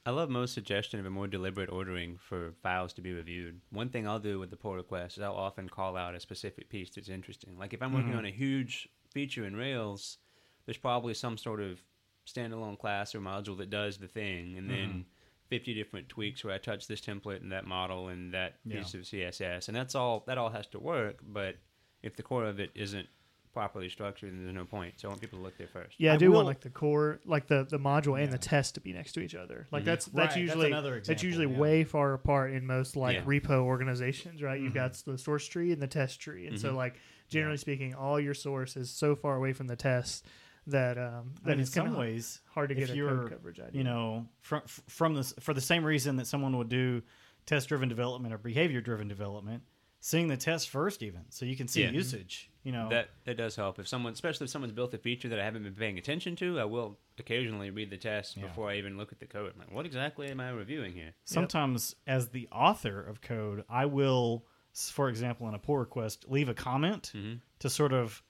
I 0.06 0.10
love 0.10 0.30
Mo's 0.30 0.52
suggestion 0.52 1.00
of 1.00 1.06
a 1.06 1.10
more 1.10 1.26
deliberate 1.26 1.68
ordering 1.68 2.16
for 2.16 2.52
files 2.62 2.92
to 2.92 3.00
be 3.02 3.12
reviewed. 3.12 3.60
One 3.70 3.88
thing 3.88 4.06
I'll 4.06 4.20
do 4.20 4.38
with 4.38 4.50
the 4.50 4.56
pull 4.56 4.76
request 4.76 5.16
is 5.16 5.22
I'll 5.22 5.34
often 5.34 5.68
call 5.68 5.96
out 5.96 6.14
a 6.14 6.20
specific 6.20 6.68
piece 6.68 6.90
that's 6.90 7.08
interesting. 7.08 7.58
Like 7.58 7.74
if 7.74 7.82
I'm 7.82 7.92
working 7.92 8.12
Mhm. 8.12 8.18
on 8.18 8.24
a 8.24 8.30
huge 8.30 8.88
feature 9.10 9.44
in 9.44 9.56
Rails, 9.56 10.18
there's 10.64 10.78
probably 10.78 11.12
some 11.12 11.36
sort 11.36 11.60
of 11.60 11.82
standalone 12.24 12.78
class 12.78 13.16
or 13.16 13.20
module 13.20 13.58
that 13.58 13.68
does 13.70 13.98
the 13.98 14.06
thing, 14.06 14.56
and 14.56 14.70
then 14.70 15.06
50 15.48 15.74
different 15.74 16.08
tweaks 16.08 16.44
where 16.44 16.54
I 16.54 16.58
touch 16.58 16.86
this 16.86 17.00
template 17.00 17.40
and 17.40 17.50
that 17.50 17.66
model 17.66 18.06
and 18.08 18.32
that 18.32 18.60
Yeah. 18.64 18.78
piece 18.78 18.94
of 18.94 19.06
CSS, 19.06 19.66
and 19.68 19.76
that's 19.76 19.96
all. 19.96 20.20
That 20.28 20.38
all 20.38 20.50
has 20.50 20.68
to 20.68 20.78
work. 20.78 21.18
But 21.22 21.56
if 22.02 22.14
the 22.14 22.22
core 22.22 22.44
of 22.44 22.60
it 22.60 22.70
isn't 22.76 23.08
properly 23.56 23.88
structured, 23.88 24.32
then 24.34 24.42
there's 24.44 24.54
no 24.54 24.66
point. 24.66 24.92
So 25.00 25.08
I 25.08 25.10
want 25.12 25.22
people 25.22 25.38
to 25.38 25.42
look 25.42 25.56
there 25.56 25.66
first. 25.72 25.94
yeah, 25.98 26.12
I, 26.12 26.14
I 26.14 26.16
do 26.18 26.28
will- 26.28 26.36
want 26.36 26.46
like 26.46 26.60
the 26.60 26.68
core, 26.68 27.20
like 27.24 27.46
the 27.46 27.64
the 27.64 27.78
module 27.78 28.14
and 28.20 28.26
Yeah. 28.26 28.32
the 28.32 28.38
test 28.38 28.74
to 28.74 28.82
be 28.82 28.92
next 28.92 29.12
to 29.12 29.20
each 29.20 29.34
other. 29.34 29.66
Like 29.72 29.82
Mhm. 29.82 29.86
that's 29.86 30.08
Right, 30.08 30.16
that's 30.16 30.34
that's 30.34 30.36
usually 30.36 30.66
another 30.66 30.96
that's 30.96 31.08
example, 31.08 31.24
usually 31.26 31.52
yeah. 31.54 31.58
way 31.58 31.84
far 31.84 32.12
apart 32.12 32.52
in 32.52 32.66
most 32.66 32.96
like 32.96 33.16
Yeah. 33.16 33.22
repo 33.24 33.62
organizations, 33.62 34.42
right? 34.42 34.60
You've 34.60 34.72
Mhm. 34.72 34.74
got 34.74 34.92
the 35.06 35.16
source 35.16 35.48
tree 35.48 35.72
and 35.72 35.80
the 35.80 35.86
test 35.86 36.20
tree, 36.20 36.46
and 36.46 36.60
so 36.60 36.72
Mhm. 36.72 36.76
like 36.76 36.96
generally 37.28 37.54
Yeah. 37.54 37.60
speaking, 37.60 37.94
all 37.94 38.20
your 38.20 38.34
source 38.34 38.76
is 38.76 38.90
so 38.90 39.16
far 39.16 39.36
away 39.36 39.54
from 39.54 39.68
the 39.68 39.76
test 39.76 40.26
that 40.66 40.98
um 40.98 41.32
I 41.42 41.46
that 41.46 41.50
mean, 41.52 41.60
in 41.60 41.66
some 41.66 41.86
kinda 41.86 41.98
ways, 41.98 42.42
hard 42.50 42.68
to 42.68 42.74
get 42.74 42.90
a 42.90 42.94
code 42.94 43.30
coverage 43.30 43.58
idea. 43.58 43.78
you 43.78 43.84
know, 43.84 44.28
from 44.42 44.60
from 44.66 45.14
this 45.14 45.32
for 45.40 45.54
the 45.54 45.62
same 45.62 45.82
reason 45.82 46.16
that 46.16 46.26
someone 46.26 46.58
would 46.58 46.68
do 46.68 47.02
test-driven 47.46 47.88
development 47.88 48.34
or 48.34 48.38
behavior-driven 48.38 49.06
development, 49.08 49.62
seeing 50.06 50.28
the 50.28 50.36
test 50.36 50.68
first, 50.70 51.02
even 51.02 51.22
so 51.30 51.44
you 51.44 51.56
can 51.56 51.66
see 51.66 51.82
Yeah. 51.82 51.90
usage. 51.90 52.48
You 52.62 52.70
know, 52.72 52.88
That 52.90 53.10
that 53.24 53.36
does 53.36 53.56
help. 53.56 53.78
If 53.80 53.88
someone, 53.88 54.12
especially 54.12 54.44
if 54.44 54.50
someone's 54.50 54.72
built 54.72 54.94
a 54.94 54.98
feature 54.98 55.28
that 55.28 55.40
I 55.40 55.44
haven't 55.44 55.64
been 55.64 55.74
paying 55.74 55.98
attention 55.98 56.36
to, 56.36 56.60
I 56.60 56.64
will 56.64 56.98
occasionally 57.18 57.70
read 57.70 57.90
the 57.90 57.96
test 57.96 58.36
Yeah. 58.36 58.46
before 58.46 58.70
I 58.70 58.76
even 58.76 58.96
look 58.96 59.10
at 59.12 59.18
the 59.18 59.26
code. 59.26 59.52
I'm 59.52 59.58
like, 59.58 59.72
what 59.72 59.84
exactly 59.84 60.28
am 60.28 60.38
I 60.40 60.50
reviewing 60.50 60.92
here? 60.92 61.14
sometimes 61.24 61.96
as 62.06 62.28
the 62.28 62.48
author 62.52 63.00
of 63.00 63.20
code, 63.20 63.64
I 63.68 63.86
will, 63.86 64.46
for 64.72 65.08
example, 65.08 65.48
in 65.48 65.54
a 65.54 65.58
pull 65.58 65.78
request, 65.78 66.24
leave 66.28 66.48
a 66.48 66.54
comment 66.54 67.10
Mm-hmm. 67.14 67.34
to 67.60 67.68
sort 67.70 67.92
of 67.92 68.22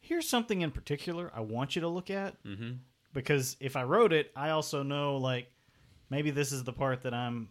here's 0.00 0.26
something 0.26 0.62
in 0.62 0.70
particular 0.70 1.30
I 1.34 1.40
want 1.40 1.74
you 1.76 1.82
to 1.82 1.88
look 1.88 2.08
at 2.10 2.42
Mm-hmm. 2.44 2.72
because 3.12 3.56
if 3.60 3.76
I 3.76 3.82
wrote 3.84 4.12
it, 4.14 4.30
I 4.34 4.50
also 4.50 4.82
know 4.82 5.16
like 5.18 5.50
maybe 6.08 6.30
this 6.30 6.50
is 6.52 6.64
the 6.64 6.72
part 6.72 7.02
that 7.02 7.12
I'm 7.12 7.50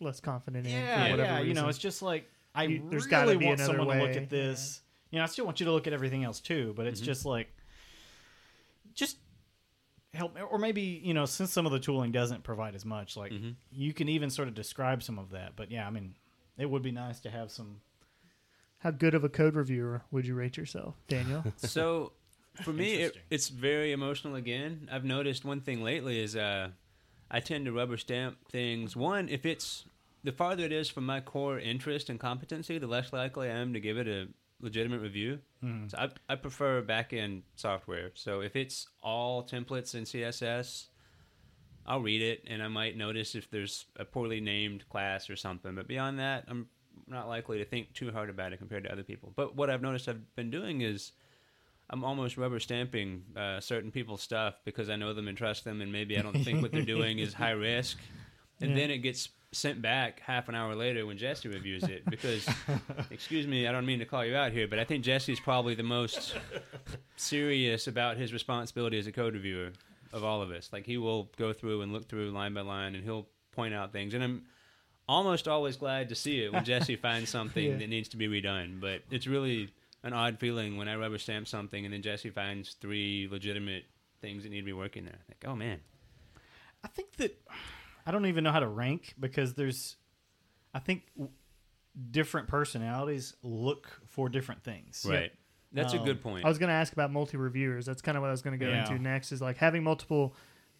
less 0.00 0.20
confident 0.20 0.66
in 0.66 0.72
yeah, 0.72 0.92
for 0.94 1.00
yeah, 1.06 1.10
whatever 1.10 1.44
you 1.44 1.54
know, 1.54 1.68
it's 1.68 1.78
just 1.78 2.02
like 2.02 2.30
I 2.56 2.64
You- 2.64 2.78
there's 2.90 3.04
really 3.04 3.10
gotta 3.10 3.38
be 3.38 3.46
want 3.46 3.60
another 3.60 3.76
someone 3.78 3.98
to 3.98 4.02
look 4.06 4.16
at 4.16 4.28
this. 4.30 4.82
You 5.10 5.18
know, 5.18 5.22
I 5.22 5.26
still 5.26 5.44
want 5.44 5.60
you 5.60 5.66
to 5.66 5.72
look 5.72 5.86
at 5.86 5.92
everything 5.92 6.24
else 6.24 6.40
too, 6.40 6.72
but 6.76 6.86
it's 6.86 7.00
Mhm. 7.00 7.04
just 7.04 7.24
like 7.24 7.48
just 8.94 9.18
help 10.14 10.34
me. 10.34 10.40
or 10.40 10.58
maybe, 10.58 10.80
you 10.80 11.12
know, 11.14 11.26
since 11.26 11.52
some 11.52 11.66
of 11.66 11.72
the 11.72 11.78
tooling 11.78 12.10
doesn't 12.12 12.42
provide 12.42 12.74
as 12.74 12.84
much, 12.84 13.16
like 13.16 13.32
Mm-hmm. 13.32 13.50
you 13.70 13.92
can 13.92 14.08
even 14.08 14.30
sort 14.30 14.48
of 14.48 14.54
describe 14.54 15.02
some 15.02 15.18
of 15.18 15.30
that. 15.30 15.54
But 15.56 15.70
yeah, 15.70 15.86
I 15.86 15.90
mean, 15.90 16.14
it 16.56 16.66
would 16.70 16.82
be 16.82 16.92
nice 16.92 17.20
to 17.20 17.30
have 17.30 17.50
some 17.50 17.80
How 18.78 18.90
good 18.90 19.14
of 19.14 19.24
a 19.24 19.28
code 19.28 19.54
reviewer 19.54 20.02
would 20.10 20.26
you 20.26 20.34
rate 20.34 20.56
yourself, 20.56 20.94
Daniel? 21.08 21.44
So 21.58 22.12
for 22.62 22.72
me, 22.72 22.94
it, 22.94 23.16
it's 23.30 23.48
very 23.48 23.92
emotional. 23.92 24.34
Again, 24.34 24.88
I've 24.90 25.04
noticed 25.04 25.44
one 25.44 25.60
thing 25.60 25.82
lately 25.82 26.20
is 26.20 26.34
uh, 26.36 26.70
I 27.30 27.40
tend 27.40 27.64
to 27.66 27.72
rubber 27.72 27.96
stamp 27.96 28.48
things. 28.48 28.94
One, 28.96 29.28
if 29.28 29.44
it's 29.44 29.84
the 30.24 30.32
farther 30.32 30.64
it 30.64 30.72
is 30.72 30.88
from 30.88 31.06
my 31.06 31.20
core 31.20 31.58
interest 31.58 32.08
and 32.10 32.18
competency, 32.18 32.78
the 32.78 32.86
less 32.86 33.12
likely 33.12 33.48
I 33.48 33.54
am 33.56 33.72
to 33.74 33.80
give 33.80 33.96
it 33.98 34.08
a 34.08 34.28
legitimate 34.60 35.00
review. 35.00 35.40
Mm. 35.62 35.90
So 35.90 35.98
I, 35.98 36.08
I 36.32 36.36
prefer 36.36 36.80
back 36.82 37.12
end 37.12 37.42
software. 37.54 38.10
So 38.14 38.40
if 38.40 38.56
it's 38.56 38.88
all 39.02 39.44
templates 39.44 39.94
in 39.94 40.04
CSS, 40.04 40.86
I'll 41.86 42.00
read 42.00 42.22
it 42.22 42.42
and 42.48 42.62
I 42.62 42.68
might 42.68 42.96
notice 42.96 43.34
if 43.34 43.50
there's 43.50 43.86
a 43.96 44.04
poorly 44.04 44.40
named 44.40 44.88
class 44.88 45.30
or 45.30 45.36
something. 45.36 45.74
But 45.74 45.86
beyond 45.86 46.18
that, 46.18 46.44
I'm 46.48 46.66
not 47.06 47.28
likely 47.28 47.58
to 47.58 47.64
think 47.64 47.92
too 47.92 48.10
hard 48.10 48.30
about 48.30 48.52
it 48.52 48.58
compared 48.58 48.84
to 48.84 48.92
other 48.92 49.04
people. 49.04 49.32
But 49.36 49.54
what 49.54 49.70
I've 49.70 49.82
noticed 49.82 50.08
I've 50.08 50.34
been 50.34 50.50
doing 50.50 50.80
is 50.80 51.12
I'm 51.88 52.02
almost 52.02 52.36
rubber 52.36 52.58
stamping 52.58 53.22
uh, 53.36 53.60
certain 53.60 53.92
people's 53.92 54.22
stuff 54.22 54.54
because 54.64 54.90
I 54.90 54.96
know 54.96 55.14
them 55.14 55.28
and 55.28 55.38
trust 55.38 55.64
them, 55.64 55.80
and 55.80 55.92
maybe 55.92 56.18
I 56.18 56.22
don't 56.22 56.36
think 56.42 56.60
what 56.60 56.72
they're 56.72 56.82
doing 56.82 57.20
is 57.20 57.32
high 57.34 57.50
risk. 57.52 57.98
And 58.60 58.70
Yeah. 58.70 58.76
then 58.76 58.90
it 58.90 58.98
gets 58.98 59.28
sent 59.56 59.80
back 59.82 60.20
half 60.20 60.48
an 60.48 60.54
hour 60.54 60.74
later 60.74 61.06
when 61.06 61.18
Jesse 61.18 61.48
reviews 61.48 61.82
it 61.84 62.04
because, 62.08 62.46
excuse 63.10 63.46
me, 63.46 63.66
I 63.66 63.72
don't 63.72 63.86
mean 63.86 63.98
to 64.00 64.04
call 64.04 64.24
you 64.24 64.36
out 64.36 64.52
here, 64.52 64.68
but 64.68 64.78
I 64.78 64.84
think 64.84 65.02
Jesse's 65.04 65.40
probably 65.40 65.74
the 65.74 65.82
most 65.82 66.36
serious 67.16 67.86
about 67.86 68.16
his 68.16 68.32
responsibility 68.32 68.98
as 68.98 69.06
a 69.06 69.12
code 69.12 69.34
reviewer 69.34 69.72
of 70.12 70.24
all 70.24 70.42
of 70.42 70.50
us. 70.50 70.70
Like 70.72 70.86
he 70.86 70.98
will 70.98 71.30
go 71.36 71.52
through 71.52 71.82
and 71.82 71.92
look 71.92 72.08
through 72.08 72.30
line 72.30 72.54
by 72.54 72.60
line, 72.62 72.94
and 72.94 73.04
he'll 73.04 73.26
point 73.52 73.74
out 73.74 73.92
things, 73.92 74.14
and 74.14 74.22
I'm 74.22 74.42
almost 75.08 75.46
always 75.48 75.76
glad 75.76 76.08
to 76.10 76.14
see 76.14 76.42
it 76.44 76.52
when 76.52 76.64
Jesse 76.64 76.96
finds 77.08 77.30
something 77.30 77.64
Yeah. 77.72 77.76
that 77.76 77.88
needs 77.88 78.08
to 78.10 78.16
be 78.16 78.28
redone. 78.28 78.80
But 78.80 79.02
it's 79.10 79.26
really 79.26 79.70
an 80.02 80.12
odd 80.12 80.38
feeling 80.38 80.76
when 80.76 80.88
I 80.88 80.96
rubber 80.96 81.18
stamp 81.18 81.48
something 81.48 81.84
and 81.84 81.92
then 81.92 82.02
Jesse 82.02 82.30
finds 82.30 82.74
three 82.74 83.28
legitimate 83.30 83.84
things 84.20 84.42
that 84.44 84.50
need 84.50 84.60
to 84.60 84.66
be 84.66 84.72
working 84.72 85.04
there. 85.04 85.18
Like, 85.28 85.44
oh 85.50 85.56
man, 85.56 85.80
I 86.84 86.88
think 86.88 87.12
that 87.16 87.40
I 88.06 88.10
don't 88.12 88.26
even 88.26 88.44
know 88.44 88.52
how 88.52 88.60
to 88.60 88.68
rank 88.68 89.14
because 89.18 89.54
there's, 89.54 89.96
I 90.72 90.78
think 90.78 91.02
w- 91.16 91.32
different 92.10 92.48
personalities 92.48 93.34
look 93.42 94.00
for 94.06 94.28
different 94.28 94.62
things. 94.62 95.04
right? 95.08 95.32
That's 95.72 95.92
a 95.94 95.98
Um, 95.98 96.04
good 96.04 96.22
point. 96.22 96.44
I 96.44 96.48
was 96.48 96.58
going 96.58 96.68
to 96.68 96.74
ask 96.74 96.92
about 96.92 97.10
multi 97.12 97.36
reviewers. 97.36 97.84
That's 97.86 98.00
kind 98.00 98.16
of 98.16 98.22
what 98.22 98.28
I 98.28 98.30
was 98.30 98.42
going 98.42 98.58
to 98.58 98.64
go 98.64 98.70
Yeah. 98.70 98.88
into 98.90 99.02
next. 99.02 99.32
Is 99.32 99.40
like 99.42 99.56
having 99.58 99.82
multiple 99.82 100.34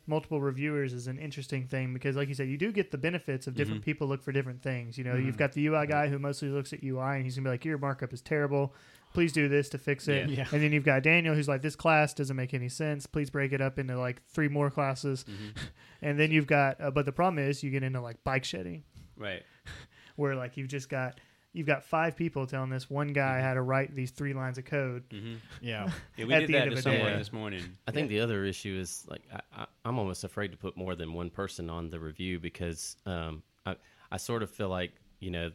multiple 0.08 0.40
reviewers 0.40 0.92
is 0.92 1.08
an 1.08 1.18
interesting 1.18 1.66
thing 1.66 1.92
because, 1.92 2.14
like 2.14 2.28
you 2.28 2.34
said, 2.34 2.48
you 2.48 2.56
do 2.56 2.70
get 2.70 2.92
the 2.92 2.96
benefits 2.98 3.48
of 3.48 3.54
different 3.56 3.80
Mhm. 3.80 3.84
people 3.86 4.06
look 4.06 4.22
for 4.22 4.30
different 4.30 4.62
things. 4.62 4.96
You 4.96 5.02
know, 5.02 5.14
Mm-hmm. 5.14 5.26
you've 5.26 5.36
got 5.36 5.52
the 5.52 5.66
UI 5.66 5.84
guy 5.84 6.06
who 6.08 6.16
mostly 6.20 6.48
looks 6.48 6.72
at 6.72 6.80
UI 6.84 7.16
and 7.16 7.24
he's 7.24 7.34
gonna 7.34 7.46
be 7.46 7.50
like, 7.50 7.64
"Your 7.64 7.76
markup 7.76 8.12
is 8.12 8.22
terrible. 8.22 8.72
Please 9.16 9.32
do 9.32 9.48
this 9.48 9.70
to 9.70 9.78
fix 9.78 10.08
it." 10.08 10.28
Yeah. 10.28 10.36
Yeah. 10.38 10.46
And 10.52 10.62
then 10.62 10.72
you've 10.72 10.84
got 10.84 11.02
Daniel 11.02 11.34
who's 11.34 11.48
like, 11.48 11.62
"This 11.62 11.74
class 11.74 12.12
doesn't 12.14 12.36
make 12.36 12.52
any 12.52 12.68
sense. 12.68 13.06
Please 13.06 13.30
break 13.30 13.52
it 13.52 13.60
up 13.62 13.78
into 13.78 13.98
like 13.98 14.22
three 14.26 14.48
more 14.48 14.70
classes." 14.70 15.24
Mhm. 15.28 15.56
And 16.02 16.20
then 16.20 16.30
you've 16.30 16.46
got, 16.46 16.78
uh, 16.80 16.90
but 16.90 17.06
the 17.06 17.12
problem 17.12 17.42
is 17.42 17.62
you 17.62 17.70
get 17.70 17.82
into 17.82 18.00
like 18.02 18.22
bike 18.22 18.44
shedding 18.44 18.84
Right. 19.16 19.42
where 20.16 20.34
like 20.36 20.56
you've 20.58 20.68
just 20.68 20.88
got 20.90 21.18
you've 21.54 21.66
got 21.66 21.82
five 21.82 22.14
people 22.14 22.46
telling 22.46 22.68
this 22.68 22.90
one 22.90 23.08
guy 23.14 23.40
how 23.40 23.54
to 23.54 23.62
write 23.62 23.94
these 23.96 24.10
three 24.10 24.34
lines 24.34 24.58
of 24.58 24.66
code. 24.66 25.04
hmm 25.10 25.36
Yeah. 25.62 25.90
Yeah, 26.18 26.26
we 26.26 26.34
At 26.34 26.40
did 26.40 26.48
the 26.50 26.52
that 26.52 26.62
end 26.62 26.70
to 26.72 26.76
of 26.78 26.84
the 26.84 26.90
day. 26.90 26.96
someone 26.98 27.18
this 27.18 27.32
morning. 27.32 27.62
I 27.88 27.92
think 27.92 28.10
the 28.10 28.20
other 28.20 28.44
issue 28.44 28.76
is 28.78 29.06
like 29.08 29.22
I, 29.32 29.40
I, 29.62 29.66
I'm 29.86 29.98
almost 29.98 30.22
afraid 30.24 30.50
to 30.52 30.58
put 30.58 30.76
more 30.76 30.94
than 30.94 31.14
one 31.14 31.30
person 31.30 31.70
on 31.70 31.88
the 31.88 31.98
review 31.98 32.38
because 32.38 32.96
um, 33.06 33.42
I 33.64 33.76
I 34.12 34.18
sort 34.18 34.42
of 34.42 34.50
feel 34.50 34.68
like 34.68 34.92
you 35.20 35.30
know 35.30 35.50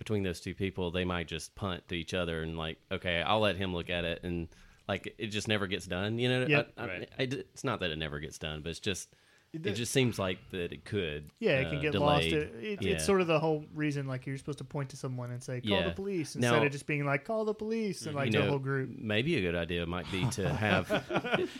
between 0.00 0.24
those 0.24 0.40
two 0.40 0.54
people 0.54 0.90
they 0.90 1.04
might 1.04 1.28
just 1.28 1.54
punt 1.54 1.86
to 1.86 1.94
each 1.94 2.14
other 2.14 2.42
and 2.42 2.56
like 2.58 2.78
okay 2.90 3.22
I'll 3.22 3.38
let 3.40 3.54
him 3.56 3.72
look 3.72 3.88
at 3.90 4.04
it 4.04 4.24
and 4.24 4.48
like 4.88 5.14
it 5.18 5.26
just 5.28 5.46
never 5.46 5.66
gets 5.68 5.86
done 5.86 6.18
you 6.18 6.28
know 6.28 6.46
Yep. 6.46 6.72
I, 6.76 6.82
I, 6.82 6.86
Right. 6.86 7.08
I- 7.18 7.22
it's 7.22 7.62
not 7.64 7.80
that 7.80 7.90
it 7.90 7.98
never 7.98 8.18
gets 8.18 8.38
done 8.38 8.62
but 8.62 8.70
it's 8.70 8.80
just 8.80 9.14
It- 9.52 9.66
it 9.66 9.74
just 9.74 9.92
seems 9.92 10.18
like 10.18 10.38
that 10.52 10.72
it 10.72 10.84
could 10.84 11.28
Yeah, 11.38 11.58
it 11.60 11.68
can 11.70 11.78
uh, 11.78 11.82
get 11.82 11.92
delayed. 11.92 12.22
lost. 12.22 12.26
It, 12.26 12.54
it, 12.64 12.82
Yeah. 12.82 12.92
It's 12.92 13.04
sort 13.04 13.20
of 13.20 13.26
the 13.26 13.38
whole 13.40 13.64
reason, 13.74 14.06
like 14.06 14.24
you're 14.26 14.38
supposed 14.38 14.58
to 14.58 14.64
point 14.64 14.90
to 14.90 14.96
someone 14.96 15.32
and 15.32 15.42
say, 15.42 15.60
"Call 15.60 15.70
Yeah. 15.72 15.88
the 15.88 15.94
police," 15.94 16.36
Now- 16.36 16.50
instead 16.52 16.66
of 16.66 16.72
just 16.72 16.86
being 16.86 17.04
like, 17.04 17.24
"Call 17.24 17.44
the 17.44 17.52
police," 17.54 18.06
and 18.06 18.14
like 18.14 18.26
you 18.26 18.32
the 18.32 18.38
know 18.44 18.50
whole 18.50 18.58
group. 18.60 18.90
maybe 18.96 19.36
a 19.36 19.40
good 19.40 19.56
idea 19.56 19.84
might 19.86 20.08
be 20.12 20.24
to 20.38 20.48
have 20.66 20.86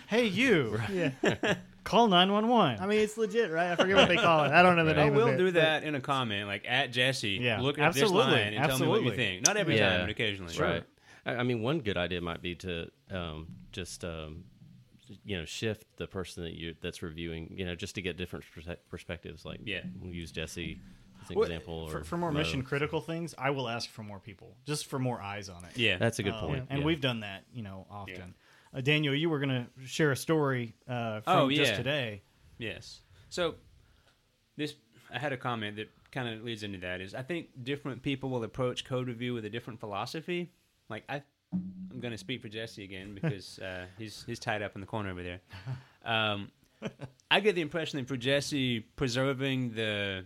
Hey, 0.06 0.26
you 0.26 0.80
Yeah, 0.92 1.10
call 1.84 2.08
nine 2.08 2.30
one 2.32 2.48
one. 2.48 2.78
I 2.80 2.86
mean 2.86 3.00
it's 3.00 3.16
legit, 3.16 3.50
right? 3.50 3.70
I 3.72 3.76
forget 3.76 3.96
what 3.96 4.08
they 4.08 4.16
call 4.16 4.44
it. 4.44 4.52
I 4.52 4.62
don't 4.62 4.76
know 4.76 4.84
the 4.84 4.94
Right. 4.94 5.00
I 5.02 5.04
name. 5.04 5.14
will 5.14 5.22
of 5.28 5.28
it, 5.34 5.36
We 5.38 5.42
will 5.44 5.50
do 5.52 5.52
but- 5.58 5.60
that 5.62 5.82
in 5.84 5.94
a 5.94 6.00
comment, 6.00 6.46
like 6.48 6.64
at 6.68 6.92
Jesse. 6.92 7.38
Yeah, 7.40 7.60
look 7.60 7.78
at 7.78 7.92
this 7.94 8.02
absolutely, 8.02 8.32
line 8.32 8.54
and 8.54 8.64
tell 8.68 8.78
me 8.78 8.86
what 8.86 9.02
you 9.02 9.12
think. 9.14 9.46
Not 9.46 9.56
every 9.56 9.76
Yeah. 9.76 9.90
time, 9.90 10.00
but 10.02 10.10
occasionally. 10.10 10.56
Right. 10.58 10.84
I, 11.26 11.36
I 11.36 11.42
mean, 11.42 11.62
one 11.62 11.80
good 11.80 11.96
idea 11.96 12.20
might 12.20 12.42
be 12.42 12.54
to 12.56 12.90
um, 13.10 13.48
just 13.72 14.04
um, 14.04 14.44
you 15.24 15.36
know 15.36 15.44
shift 15.44 15.86
the 15.96 16.06
person 16.06 16.44
that 16.44 16.54
you 16.54 16.74
that's 16.80 17.02
reviewing. 17.02 17.54
You 17.56 17.66
know, 17.66 17.74
just 17.74 17.94
to 17.96 18.02
get 18.02 18.16
different 18.16 18.44
perse- 18.54 18.76
perspectives. 18.88 19.44
Like, 19.44 19.60
Yeah. 19.64 19.80
we'll 20.00 20.12
use 20.14 20.30
Jesse 20.32 20.78
as 21.22 21.30
an 21.30 21.36
Well, 21.36 21.44
example. 21.44 21.88
for, 21.88 21.98
or 21.98 22.04
for 22.04 22.16
more 22.16 22.32
Mo. 22.32 22.38
mission 22.38 22.62
critical 22.62 23.00
things, 23.02 23.34
I 23.36 23.50
will 23.50 23.68
ask 23.68 23.90
for 23.90 24.02
more 24.02 24.18
people, 24.18 24.56
just 24.66 24.86
for 24.86 24.98
more 24.98 25.20
eyes 25.20 25.48
on 25.50 25.64
it. 25.66 25.76
Yeah. 25.76 25.98
That's 25.98 26.18
a 26.18 26.22
good 26.22 26.32
Um, 26.32 26.40
point. 26.40 26.66
And 26.70 26.80
yeah. 26.80 26.86
we've 26.86 27.00
done 27.00 27.20
that, 27.20 27.44
you 27.52 27.62
know, 27.62 27.86
often. 27.90 28.34
Uh, 28.74 28.80
Daniel, 28.80 29.14
you 29.14 29.28
were 29.28 29.38
going 29.38 29.48
to 29.48 29.66
share 29.86 30.12
a 30.12 30.16
story 30.16 30.74
uh, 30.88 31.20
from 31.20 31.36
Oh, 31.36 31.50
just 31.50 31.74
today. 31.74 32.22
Yes. 32.58 33.00
So 33.28 33.54
this 34.56 34.74
I 35.12 35.18
had 35.18 35.32
a 35.32 35.36
comment 35.36 35.76
that 35.76 35.88
kind 36.12 36.28
of 36.28 36.44
leads 36.44 36.62
into 36.62 36.78
that 36.78 37.00
is 37.00 37.14
I 37.14 37.22
think 37.22 37.48
different 37.62 38.02
people 38.02 38.30
will 38.30 38.44
approach 38.44 38.84
code 38.84 39.08
review 39.08 39.34
with 39.34 39.44
a 39.44 39.50
different 39.50 39.80
philosophy. 39.80 40.52
Like 40.88 41.04
I 41.08 41.22
I'm 41.52 42.00
going 42.00 42.12
to 42.12 42.18
speak 42.18 42.42
for 42.42 42.48
Jesse 42.48 42.84
again 42.84 43.14
because 43.20 43.58
uh, 43.58 43.86
he's 43.98 44.24
he's 44.26 44.38
tied 44.38 44.62
up 44.62 44.74
in 44.74 44.80
the 44.80 44.86
corner 44.86 45.10
over 45.10 45.22
there. 45.22 45.40
Um, 46.04 46.50
I 47.30 47.40
get 47.40 47.54
the 47.54 47.60
impression 47.60 47.98
that 47.98 48.08
for 48.08 48.16
Jesse 48.16 48.80
preserving 48.80 49.74
the 49.74 50.24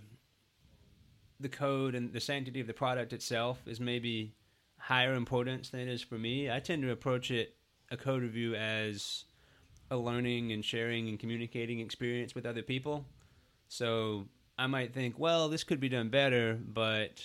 the 1.40 1.48
code 1.48 1.94
and 1.94 2.12
the 2.12 2.20
sanctity 2.20 2.60
of 2.60 2.66
the 2.66 2.74
product 2.74 3.12
itself 3.12 3.60
is 3.66 3.80
maybe 3.80 4.34
higher 4.78 5.14
importance 5.14 5.70
than 5.70 5.80
it 5.80 5.88
is 5.88 6.02
for 6.02 6.16
me. 6.16 6.50
I 6.50 6.60
tend 6.60 6.82
to 6.82 6.90
approach 6.90 7.30
it 7.30 7.56
a 7.90 7.96
code 7.96 8.22
review 8.22 8.54
as 8.54 9.24
a 9.90 9.96
learning 9.96 10.52
and 10.52 10.64
sharing 10.64 11.08
and 11.08 11.18
communicating 11.18 11.80
experience 11.80 12.34
with 12.34 12.46
other 12.46 12.62
people. 12.62 13.04
So 13.68 14.26
I 14.58 14.66
might 14.66 14.94
think, 14.94 15.18
well, 15.18 15.48
this 15.48 15.64
could 15.64 15.80
be 15.80 15.88
done 15.88 16.08
better, 16.08 16.58
but 16.66 17.22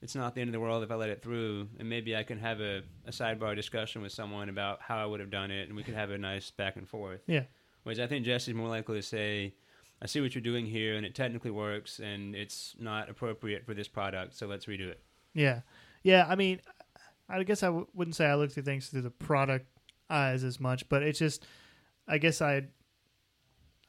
it's 0.00 0.14
not 0.14 0.34
the 0.34 0.40
end 0.40 0.48
of 0.48 0.52
the 0.52 0.60
world 0.60 0.82
if 0.82 0.90
I 0.90 0.94
let 0.94 1.10
it 1.10 1.22
through. 1.22 1.68
And 1.78 1.88
maybe 1.88 2.14
I 2.16 2.22
can 2.22 2.38
have 2.38 2.60
a, 2.60 2.82
a 3.06 3.10
sidebar 3.10 3.56
discussion 3.56 4.02
with 4.02 4.12
someone 4.12 4.48
about 4.48 4.80
how 4.80 4.96
I 4.98 5.06
would 5.06 5.20
have 5.20 5.30
done 5.30 5.50
it, 5.50 5.68
and 5.68 5.76
we 5.76 5.82
could 5.82 5.94
have 5.94 6.10
a 6.10 6.18
nice 6.18 6.50
back 6.50 6.76
and 6.76 6.88
forth. 6.88 7.20
Yeah, 7.26 7.44
Whereas 7.82 7.98
I 8.00 8.06
think 8.06 8.24
Jesse's 8.24 8.54
more 8.54 8.68
likely 8.68 8.96
to 8.96 9.02
say, 9.02 9.54
I 10.00 10.06
see 10.06 10.20
what 10.20 10.34
you're 10.34 10.42
doing 10.42 10.66
here, 10.66 10.94
and 10.96 11.04
it 11.04 11.14
technically 11.14 11.50
works, 11.50 11.98
and 11.98 12.34
it's 12.34 12.76
not 12.78 13.08
appropriate 13.10 13.66
for 13.66 13.74
this 13.74 13.88
product, 13.88 14.36
so 14.36 14.46
let's 14.46 14.66
redo 14.66 14.88
it. 14.88 15.00
yeah, 15.34 15.60
yeah. 16.04 16.26
I 16.28 16.36
mean, 16.36 16.60
I 17.28 17.42
guess 17.42 17.62
I 17.62 17.66
w- 17.66 17.86
wouldn't 17.94 18.14
say 18.14 18.26
I 18.26 18.34
look 18.36 18.52
through 18.52 18.62
things 18.62 18.88
through 18.88 19.02
the 19.02 19.10
product 19.10 19.66
eyes 20.10 20.44
as 20.44 20.58
much, 20.60 20.88
but 20.88 21.02
it's 21.02 21.18
just, 21.18 21.44
I 22.06 22.18
guess 22.18 22.40
I, 22.40 22.64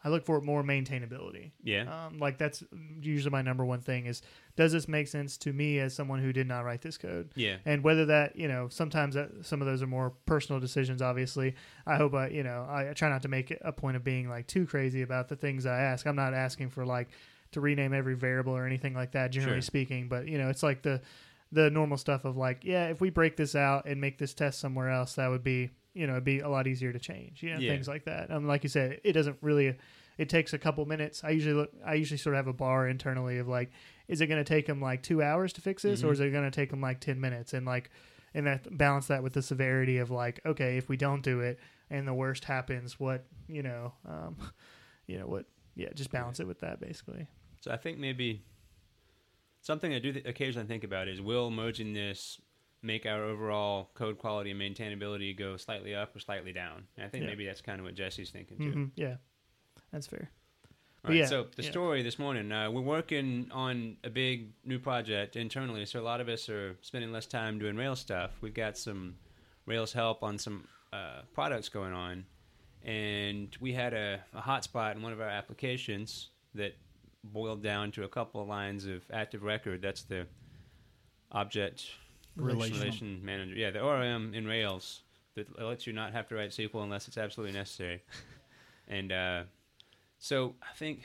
I 0.04 0.08
look 0.08 0.24
for 0.26 0.40
more 0.40 0.64
maintainability. 0.64 1.52
Yeah. 1.62 2.06
Um, 2.06 2.20
like 2.20 2.38
that's 2.38 2.64
usually 3.02 3.32
my 3.32 3.42
number 3.42 3.66
one 3.66 3.82
thing 3.82 4.06
is 4.06 4.22
does 4.56 4.72
this 4.72 4.88
make 4.88 5.10
sense 5.10 5.38
to 5.40 5.52
me 5.52 5.80
as 5.80 5.94
someone 5.94 6.20
who 6.22 6.32
did 6.32 6.48
not 6.48 6.62
write 6.64 6.82
this 6.82 6.98
code? 6.98 7.32
Yeah. 7.36 7.58
And 7.66 7.84
whether 7.84 8.06
that 8.06 8.38
you 8.38 8.48
know 8.48 8.70
sometimes 8.70 9.16
that, 9.16 9.30
some 9.46 9.62
of 9.62 9.68
those 9.68 9.82
are 9.82 9.88
more 9.88 10.12
personal 10.26 10.62
decisions. 10.62 11.02
Obviously, 11.02 11.56
I 11.86 11.98
hope 11.98 12.14
I 12.14 12.30
you 12.30 12.44
know 12.44 12.66
I, 12.70 12.92
I 12.92 12.94
try 12.94 13.10
not 13.10 13.24
to 13.24 13.28
make 13.28 13.54
a 13.62 13.74
point 13.74 13.98
of 13.98 14.04
being 14.06 14.30
like 14.30 14.48
too 14.48 14.66
crazy 14.66 15.02
about 15.02 15.28
the 15.28 15.36
things 15.36 15.66
I 15.66 15.82
ask. 15.82 16.06
I'm 16.08 16.16
not 16.16 16.34
asking 16.34 16.70
for 16.70 16.86
like 16.86 17.10
to 17.52 17.60
rename 17.60 17.94
every 17.94 18.16
variable 18.16 18.56
or 18.56 18.66
anything 18.66 18.94
like 18.94 19.12
that. 19.12 19.32
Generally 19.32 19.58
Sure. 19.58 19.62
speaking, 19.64 20.08
but 20.08 20.30
you 20.30 20.38
know 20.38 20.48
it's 20.48 20.64
like 20.64 20.82
the 20.82 21.02
the 21.52 21.70
normal 21.72 21.98
stuff 21.98 22.24
of 22.24 22.38
like 22.38 22.64
yeah 22.64 22.86
if 22.88 23.02
we 23.02 23.10
break 23.10 23.36
this 23.36 23.54
out 23.54 23.84
and 23.86 24.00
make 24.00 24.18
this 24.18 24.34
test 24.34 24.60
somewhere 24.60 24.90
else 24.90 25.16
that 25.16 25.28
would 25.28 25.44
be 25.44 25.72
you 25.94 26.06
know 26.08 26.14
it'd 26.14 26.24
be 26.24 26.40
a 26.40 26.50
lot 26.50 26.68
easier 26.68 26.92
to 26.94 27.00
change. 27.00 27.42
You 27.44 27.54
know 27.54 27.60
Yeah. 27.60 27.70
things 27.72 27.88
like 27.88 28.06
that. 28.06 28.32
Um, 28.32 28.48
like 28.48 28.64
you 28.64 28.70
said, 28.70 29.00
it 29.04 29.14
doesn't 29.14 29.38
really 29.42 29.76
it 30.18 30.28
takes 30.30 30.52
a 30.54 30.58
couple 30.60 30.86
minutes. 30.86 31.24
I 31.24 31.30
usually 31.30 31.56
look. 31.56 31.72
I 31.86 31.94
usually 31.96 32.18
sort 32.18 32.36
of 32.36 32.40
have 32.40 32.48
a 32.48 32.54
bar 32.54 32.88
internally 32.88 33.38
of 33.38 33.48
like, 33.48 33.72
is 34.08 34.20
it 34.22 34.28
going 34.28 34.44
to 34.44 34.48
take 34.48 34.66
them 34.68 34.82
like 34.82 35.02
two 35.02 35.22
hours 35.24 35.54
to 35.54 35.62
fix 35.62 35.84
this, 35.84 36.04
or 36.04 36.08
Mhm. 36.08 36.14
is 36.14 36.20
it 36.20 36.32
going 36.32 36.44
to 36.44 36.52
take 36.52 36.72
them 36.72 36.82
like 36.82 37.00
ten 37.00 37.20
minutes? 37.22 37.54
And 37.54 37.66
like, 37.66 37.90
and 38.34 38.46
that 38.46 38.78
balance 38.78 39.08
that 39.08 39.24
with 39.24 39.34
the 39.34 39.42
severity 39.42 39.98
of 39.98 40.12
like, 40.12 40.42
okay, 40.46 40.78
if 40.78 40.90
we 40.90 40.98
don't 40.98 41.22
do 41.22 41.40
it 41.40 41.58
and 41.90 42.06
the 42.08 42.14
worst 42.14 42.44
happens, 42.46 43.00
what 43.00 43.26
you 43.48 43.64
know, 43.64 43.94
um, 44.06 44.36
you 45.08 45.18
know 45.18 45.26
what? 45.28 45.46
Yeah, 45.76 45.88
just 45.96 46.12
balance 46.12 46.40
it 46.42 46.48
with 46.48 46.60
that 46.60 46.82
basically. 46.82 47.28
So 47.62 47.72
I 47.72 47.78
think 47.78 47.98
maybe 47.98 48.44
something 49.62 49.94
I 49.94 50.00
do 50.00 50.14
th- 50.14 50.26
occasionally 50.26 50.68
think 50.68 50.84
about 50.84 51.08
is 51.08 51.22
will 51.22 51.50
merging 51.52 51.94
this 51.94 52.40
make 52.82 53.06
our 53.06 53.24
overall 53.24 53.90
code 53.94 54.18
quality 54.18 54.52
and 54.52 54.60
maintainability 54.62 55.38
go 55.38 55.58
slightly 55.58 55.94
up 55.96 56.16
or 56.16 56.20
slightly 56.20 56.54
down? 56.54 56.88
And 56.98 57.06
I 57.06 57.10
think 57.10 57.24
Yeah. 57.24 57.30
maybe 57.30 57.46
that's 57.46 57.62
kind 57.62 57.80
of 57.80 57.86
what 57.86 57.96
Jesse's 57.96 58.30
thinking 58.32 58.58
too. 58.58 58.72
hmm 58.72 58.86
Yeah, 58.96 59.18
that's 59.92 60.08
fair. 60.08 60.30
All 61.06 61.12
right, 61.12 61.20
yeah, 61.20 61.26
so 61.28 61.48
the 61.56 61.64
yeah. 61.64 61.72
story 61.72 62.02
this 62.04 62.20
morning, 62.20 62.52
uh, 62.52 62.70
we're 62.70 62.82
working 62.82 63.50
on 63.54 63.96
a 64.04 64.10
big 64.10 64.52
new 64.66 64.80
project 64.80 65.38
internally, 65.38 65.86
so 65.86 66.02
a 66.02 66.04
lot 66.04 66.20
of 66.20 66.28
us 66.28 66.50
are 66.50 66.78
spending 66.82 67.14
less 67.14 67.26
time 67.26 67.58
doing 67.58 67.78
Rails 67.78 68.00
stuff. 68.02 68.32
We've 68.42 68.54
got 68.54 68.78
some 68.78 69.16
Rails 69.66 69.94
help 69.94 70.24
on 70.24 70.38
some 70.38 70.68
uh, 70.92 71.22
products 71.34 71.70
going 71.70 71.94
on, 71.94 72.26
and 72.84 73.56
we 73.62 73.72
had 73.72 73.94
a, 73.94 74.20
a 74.34 74.42
hotspot 74.42 74.96
in 74.96 75.02
one 75.02 75.14
of 75.14 75.22
our 75.22 75.30
applications 75.30 76.32
that 76.56 76.76
boiled 77.24 77.64
down 77.64 77.92
to 77.92 78.04
a 78.04 78.10
couple 78.10 78.42
of 78.42 78.48
lines 78.50 78.86
of 78.86 79.04
active 79.12 79.44
record. 79.44 79.82
That's 79.82 80.04
the 80.04 80.28
object 81.32 81.86
Relational. 82.40 82.80
relation 82.80 83.26
manager. 83.26 83.54
Yeah, 83.54 83.72
the 83.72 83.82
ORM 83.82 84.34
in 84.34 84.46
Rails 84.46 85.02
that 85.36 85.60
lets 85.62 85.88
you 85.88 85.94
not 85.94 86.14
have 86.14 86.28
to 86.30 86.36
write 86.36 86.52
SQL 86.52 86.84
unless 86.84 87.08
it's 87.08 87.18
absolutely 87.18 87.58
necessary. 87.58 88.02
and 88.88 89.12
uh, 89.12 89.44
so 90.18 90.56
I 90.62 90.76
think 90.76 91.04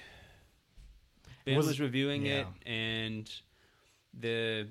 Ben 1.44 1.56
Was 1.56 1.66
was, 1.66 1.80
reviewing 1.80 2.26
it, 2.26 2.46
and 2.66 3.30
the 4.18 4.68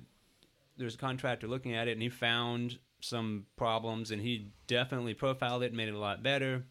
there's 0.77 0.95
a 0.95 0.97
contractor 0.97 1.47
looking 1.47 1.75
at 1.75 1.87
it, 1.87 1.91
and 1.91 2.01
he 2.01 2.09
found 2.09 2.79
some 2.99 3.45
problems, 3.57 4.11
and 4.11 4.21
he 4.21 4.47
definitely 4.67 5.13
profiled 5.13 5.63
it 5.63 5.67
and 5.67 5.77
made 5.77 5.89
it 5.89 5.93
a 5.93 5.99
lot 5.99 6.23
better. 6.23 6.63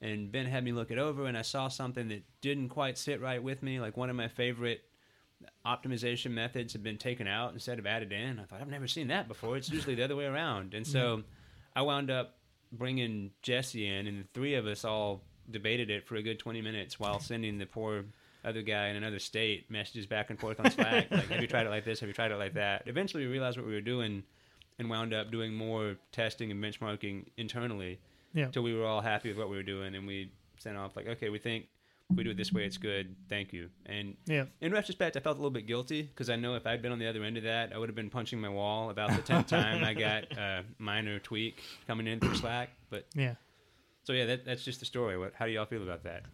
And 0.00 0.32
Ben 0.32 0.46
had 0.46 0.64
me 0.64 0.72
look 0.72 0.90
it 0.90 0.96
over, 0.96 1.26
and 1.26 1.36
I 1.36 1.42
saw 1.42 1.68
something 1.68 2.08
that 2.08 2.22
didn't 2.40 2.70
quite 2.70 2.96
sit 2.96 3.20
right 3.20 3.42
with 3.42 3.62
me. 3.62 3.80
Like 3.80 3.96
one 3.98 4.08
of 4.08 4.16
my 4.16 4.28
favorite 4.28 4.82
optimization 5.64 6.32
methods 6.32 6.72
have 6.72 6.82
been 6.82 6.98
taken 6.98 7.26
out 7.26 7.52
instead 7.52 7.78
of 7.78 7.86
added 7.86 8.12
in. 8.12 8.38
I 8.38 8.44
thought 8.44 8.60
I've 8.60 8.68
never 8.68 8.88
seen 8.88 9.08
that 9.08 9.28
before. 9.28 9.56
It's 9.56 9.70
usually 9.70 9.94
the 9.94 10.04
other 10.04 10.16
way 10.16 10.26
around. 10.26 10.74
And 10.74 10.86
so 10.86 11.18
mm-hmm. 11.18 11.28
I 11.76 11.82
wound 11.82 12.10
up 12.10 12.36
bringing 12.72 13.30
Jesse 13.42 13.86
in, 13.86 14.06
and 14.06 14.24
the 14.24 14.28
three 14.32 14.54
of 14.54 14.66
us 14.66 14.84
all 14.84 15.22
debated 15.50 15.90
it 15.90 16.06
for 16.06 16.16
a 16.16 16.22
good 16.22 16.38
20 16.38 16.60
minutes 16.62 17.00
while 17.00 17.20
sending 17.20 17.58
the 17.58 17.66
poor 17.66 18.04
other 18.44 18.62
guy 18.62 18.88
in 18.88 18.96
another 18.96 19.18
state 19.18 19.70
messages 19.70 20.06
back 20.06 20.30
and 20.30 20.38
forth 20.38 20.58
on 20.60 20.70
Slack. 20.70 21.10
like, 21.10 21.28
have 21.28 21.40
you 21.40 21.46
tried 21.46 21.66
it 21.66 21.70
like 21.70 21.84
this? 21.84 22.00
Have 22.00 22.08
you 22.08 22.14
tried 22.14 22.32
it 22.32 22.36
like 22.36 22.54
that? 22.54 22.82
Eventually, 22.86 23.26
we 23.26 23.32
realized 23.32 23.58
what 23.58 23.66
we 23.66 23.74
were 23.74 23.80
doing 23.80 24.22
and 24.78 24.88
wound 24.88 25.12
up 25.12 25.30
doing 25.30 25.54
more 25.54 25.96
testing 26.10 26.50
and 26.50 26.62
benchmarking 26.62 27.26
internally 27.36 28.00
Yeah. 28.32 28.46
until 28.46 28.62
we 28.62 28.74
were 28.74 28.86
all 28.86 29.02
happy 29.02 29.28
with 29.28 29.36
what 29.36 29.50
we 29.50 29.56
were 29.56 29.62
doing. 29.62 29.94
And 29.94 30.06
we 30.06 30.32
sent 30.58 30.78
off, 30.78 30.96
like, 30.96 31.06
okay, 31.06 31.28
we 31.28 31.38
think 31.38 31.66
if 32.10 32.16
we 32.16 32.24
do 32.24 32.30
it 32.30 32.36
this 32.36 32.52
way, 32.52 32.64
it's 32.64 32.76
good. 32.76 33.14
Thank 33.28 33.52
you. 33.52 33.70
And 33.86 34.16
Yeah. 34.26 34.46
in 34.60 34.72
retrospect, 34.72 35.16
I 35.16 35.20
felt 35.20 35.36
a 35.36 35.40
little 35.40 35.50
bit 35.50 35.66
guilty 35.66 36.02
because 36.02 36.28
I 36.28 36.36
know 36.36 36.54
if 36.56 36.66
I'd 36.66 36.82
been 36.82 36.92
on 36.92 36.98
the 36.98 37.06
other 37.06 37.22
end 37.22 37.36
of 37.36 37.44
that, 37.44 37.72
I 37.72 37.78
would 37.78 37.88
have 37.88 37.96
been 37.96 38.10
punching 38.10 38.40
my 38.40 38.48
wall 38.48 38.90
about 38.90 39.10
the 39.14 39.22
tenth 39.22 39.46
time 39.46 39.84
I 39.84 39.94
got 39.94 40.24
a 40.38 40.64
minor 40.78 41.18
tweak 41.20 41.62
coming 41.86 42.06
in 42.06 42.18
through 42.20 42.34
Slack. 42.36 42.70
But 42.90 43.06
Yeah. 43.14 43.34
so 44.04 44.12
yeah, 44.12 44.26
that, 44.26 44.44
that's 44.44 44.64
just 44.64 44.80
the 44.80 44.86
story. 44.86 45.16
What, 45.18 45.34
how 45.34 45.46
do 45.46 45.52
y'all 45.52 45.66
feel 45.66 45.82
about 45.82 46.02
that? 46.04 46.24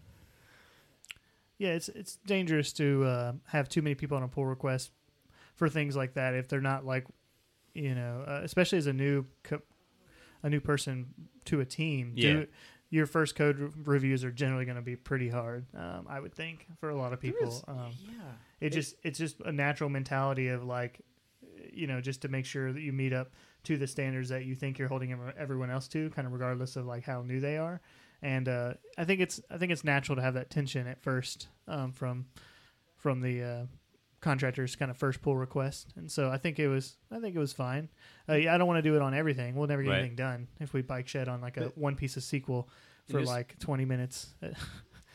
Yeah, 1.58 1.70
it's 1.70 1.88
it's 1.88 2.16
dangerous 2.26 2.72
to 2.74 3.04
uh, 3.04 3.32
have 3.46 3.68
too 3.68 3.80
many 3.82 3.94
people 3.94 4.16
on 4.16 4.22
a 4.22 4.28
pull 4.28 4.44
request 4.44 4.90
for 5.54 5.68
things 5.70 5.96
like 5.96 6.12
that 6.14 6.34
if 6.34 6.48
they're 6.48 6.60
not 6.60 6.84
like, 6.84 7.06
you 7.74 7.94
know, 7.94 8.24
uh, 8.26 8.40
especially 8.42 8.76
as 8.78 8.86
a 8.86 8.92
new 8.92 9.24
co- 9.42 9.62
a 10.42 10.50
new 10.50 10.60
person 10.60 11.06
to 11.46 11.60
a 11.60 11.64
team. 11.64 12.12
Yeah. 12.14 12.32
Do, 12.32 12.46
your 12.90 13.06
first 13.06 13.34
code 13.34 13.58
re- 13.58 13.70
reviews 13.84 14.24
are 14.24 14.30
generally 14.30 14.64
going 14.64 14.76
to 14.76 14.82
be 14.82 14.96
pretty 14.96 15.28
hard, 15.28 15.66
um, 15.74 16.06
I 16.08 16.20
would 16.20 16.34
think, 16.34 16.66
for 16.78 16.90
a 16.90 16.96
lot 16.96 17.12
of 17.12 17.20
people. 17.20 17.64
um, 17.68 17.90
yeah. 18.06 18.32
it 18.60 18.70
just 18.70 18.94
it's 19.02 19.18
just 19.18 19.40
a 19.40 19.52
natural 19.52 19.90
mentality 19.90 20.48
of 20.48 20.64
like, 20.64 21.00
you 21.72 21.86
know, 21.86 22.00
just 22.00 22.22
to 22.22 22.28
make 22.28 22.46
sure 22.46 22.72
that 22.72 22.80
you 22.80 22.92
meet 22.92 23.12
up 23.12 23.32
to 23.64 23.76
the 23.76 23.86
standards 23.86 24.28
that 24.28 24.44
you 24.44 24.54
think 24.54 24.78
you're 24.78 24.88
holding 24.88 25.18
everyone 25.36 25.70
else 25.70 25.88
to, 25.88 26.10
kind 26.10 26.26
of 26.26 26.32
regardless 26.32 26.76
of 26.76 26.86
like 26.86 27.04
how 27.04 27.22
new 27.22 27.40
they 27.40 27.58
are. 27.58 27.80
And 28.22 28.48
uh, 28.48 28.74
I 28.96 29.04
think 29.04 29.20
it's 29.20 29.40
I 29.50 29.58
think 29.58 29.72
it's 29.72 29.84
natural 29.84 30.16
to 30.16 30.22
have 30.22 30.34
that 30.34 30.50
tension 30.50 30.86
at 30.86 31.02
first 31.02 31.48
um, 31.68 31.92
from 31.92 32.26
from 32.96 33.20
the 33.20 33.42
uh, 33.42 33.66
contractor's 34.20 34.76
kind 34.76 34.90
of 34.90 34.96
first 34.96 35.22
pull 35.22 35.36
request, 35.36 35.92
and 35.96 36.10
so 36.10 36.30
I 36.30 36.38
think 36.38 36.58
it 36.58 36.68
was 36.68 36.96
I 37.10 37.18
think 37.20 37.34
it 37.36 37.38
was 37.38 37.52
fine. 37.52 37.88
Uh, 38.28 38.34
yeah, 38.34 38.54
I 38.54 38.58
don't 38.58 38.66
want 38.66 38.78
to 38.82 38.88
do 38.88 38.96
it 38.96 39.02
on 39.02 39.14
everything. 39.14 39.54
We'll 39.54 39.68
never 39.68 39.82
get 39.82 39.90
Right. 39.90 39.98
anything 40.00 40.16
done 40.16 40.48
if 40.60 40.72
we 40.72 40.82
bike 40.82 41.06
shed 41.08 41.28
on 41.28 41.40
like 41.40 41.56
a 41.56 41.60
But- 41.64 41.78
one 41.78 41.96
piece 41.96 42.16
of 42.16 42.22
SQL 42.22 42.68
for 43.10 43.20
This- 43.20 43.28
like 43.28 43.58
20 43.58 43.84
minutes. 43.84 44.34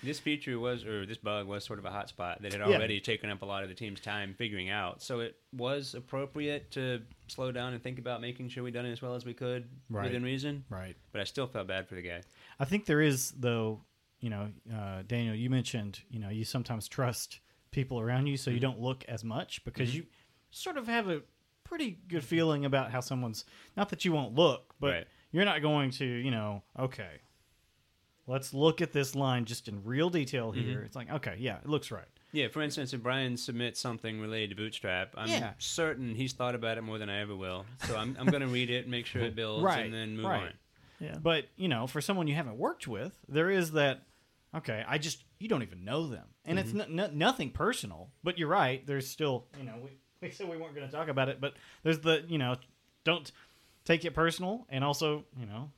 This 0.03 0.19
feature 0.19 0.57
was, 0.57 0.83
or 0.83 1.05
this 1.05 1.19
bug 1.19 1.45
was 1.45 1.63
sort 1.63 1.77
of 1.77 1.85
a 1.85 1.89
hotspot 1.91 2.41
that 2.41 2.53
had 2.53 2.61
Yeah. 2.67 2.75
already 2.75 2.99
taken 2.99 3.29
up 3.29 3.43
a 3.43 3.45
lot 3.45 3.61
of 3.61 3.69
the 3.69 3.75
team's 3.75 4.01
time 4.01 4.33
figuring 4.33 4.67
out. 4.67 4.99
So 5.03 5.19
it 5.19 5.35
was 5.53 5.93
appropriate 5.93 6.71
to 6.71 7.03
slow 7.27 7.51
down 7.51 7.73
and 7.73 7.83
think 7.83 7.99
about 7.99 8.19
making 8.19 8.49
sure 8.49 8.63
we 8.63 8.71
done 8.71 8.87
it 8.87 8.91
as 8.93 9.03
well 9.03 9.13
as 9.13 9.25
we 9.25 9.35
could 9.35 9.69
Right. 9.91 10.05
within 10.05 10.23
reason. 10.23 10.65
Right. 10.69 10.95
But 11.11 11.21
I 11.21 11.25
still 11.25 11.45
felt 11.45 11.67
bad 11.67 11.87
for 11.87 11.93
the 11.93 12.01
guy. 12.01 12.23
I 12.59 12.65
think 12.65 12.87
there 12.87 12.99
is, 13.01 13.29
though, 13.33 13.83
you 14.19 14.31
know, 14.31 14.51
uh, 14.73 15.03
Daniel, 15.03 15.35
you 15.35 15.51
mentioned, 15.51 16.01
you 16.09 16.17
know, 16.17 16.29
you 16.29 16.45
sometimes 16.45 16.87
trust 16.87 17.39
people 17.71 17.99
around 17.99 18.27
you 18.27 18.37
so 18.37 18.49
you 18.51 18.57
mm-hmm. 18.57 18.63
don't 18.63 18.79
look 18.79 19.03
as 19.07 19.23
much 19.23 19.63
because 19.63 19.89
mm-hmm. 19.89 19.97
you 19.99 20.05
sort 20.51 20.77
of 20.77 20.87
have 20.87 21.09
a 21.09 21.21
pretty 21.63 21.97
good 22.09 22.23
feeling 22.23 22.65
about 22.65 22.91
how 22.91 22.99
someone's, 22.99 23.45
not 23.77 23.89
that 23.89 24.03
you 24.03 24.11
won't 24.11 24.35
look, 24.35 24.73
but 24.79 24.91
Right. 24.91 25.07
you're 25.31 25.45
not 25.45 25.61
going 25.61 25.91
to, 25.91 26.05
you 26.05 26.29
know, 26.29 26.63
okay, 26.77 27.21
let's 28.27 28.53
look 28.53 28.81
at 28.81 28.91
this 28.91 29.15
line 29.15 29.45
just 29.45 29.67
in 29.67 29.83
real 29.83 30.09
detail 30.09 30.51
mm-hmm. 30.51 30.61
here. 30.69 30.81
It's 30.81 30.95
like, 30.95 31.09
okay, 31.09 31.35
yeah, 31.39 31.57
it 31.59 31.67
looks 31.67 31.89
right. 31.89 32.05
Yeah, 32.33 32.47
for 32.47 32.61
instance, 32.61 32.93
if 32.93 33.01
Brian 33.01 33.35
submits 33.35 33.79
something 33.79 34.19
related 34.19 34.51
to 34.51 34.55
Bootstrap, 34.55 35.13
I'm 35.17 35.27
Yeah. 35.27 35.53
certain 35.57 36.15
he's 36.15 36.33
thought 36.33 36.55
about 36.55 36.77
it 36.77 36.81
more 36.81 36.97
than 36.97 37.09
I 37.09 37.19
ever 37.21 37.35
will. 37.35 37.65
So 37.87 37.95
I'm, 37.97 38.15
I'm 38.19 38.27
going 38.27 38.41
to 38.41 38.47
read 38.47 38.69
it, 38.69 38.87
make 38.87 39.05
sure 39.05 39.21
it 39.21 39.35
builds, 39.37 39.63
Right, 39.63 39.85
and 39.85 39.93
then 39.93 40.15
move 40.17 40.25
right. 40.25 40.43
on. 40.43 40.53
yeah, 40.99 41.17
But, 41.21 41.45
you 41.57 41.67
know, 41.67 41.87
for 41.87 41.99
someone 41.99 42.27
you 42.27 42.35
haven't 42.35 42.57
worked 42.57 42.87
with, 42.87 43.17
there 43.27 43.49
is 43.49 43.71
that, 43.71 44.03
okay, 44.55 44.83
I 44.87 44.97
just, 44.97 45.23
you 45.39 45.47
don't 45.47 45.63
even 45.63 45.83
know 45.85 46.07
them. 46.07 46.25
And 46.45 46.59
it's 46.59 46.71
mm-hmm. 46.71 46.99
n- 46.99 47.11
n- 47.11 47.17
nothing 47.17 47.51
personal, 47.51 48.09
but 48.23 48.37
you're 48.37 48.47
right. 48.47 48.85
There's 48.85 49.07
still, 49.07 49.45
you 49.57 49.65
know, 49.65 49.75
we, 49.83 49.91
we 50.21 50.31
said 50.31 50.49
we 50.49 50.57
weren't 50.57 50.75
going 50.75 50.87
to 50.87 50.93
talk 50.93 51.07
about 51.07 51.29
it, 51.29 51.39
but 51.39 51.53
there's 51.83 51.99
the, 51.99 52.23
you 52.27 52.37
know, 52.37 52.55
don't 53.03 53.31
take 53.85 54.05
it 54.05 54.13
personal 54.13 54.65
and 54.69 54.83
also, 54.83 55.25
you 55.39 55.45
know, 55.45 55.71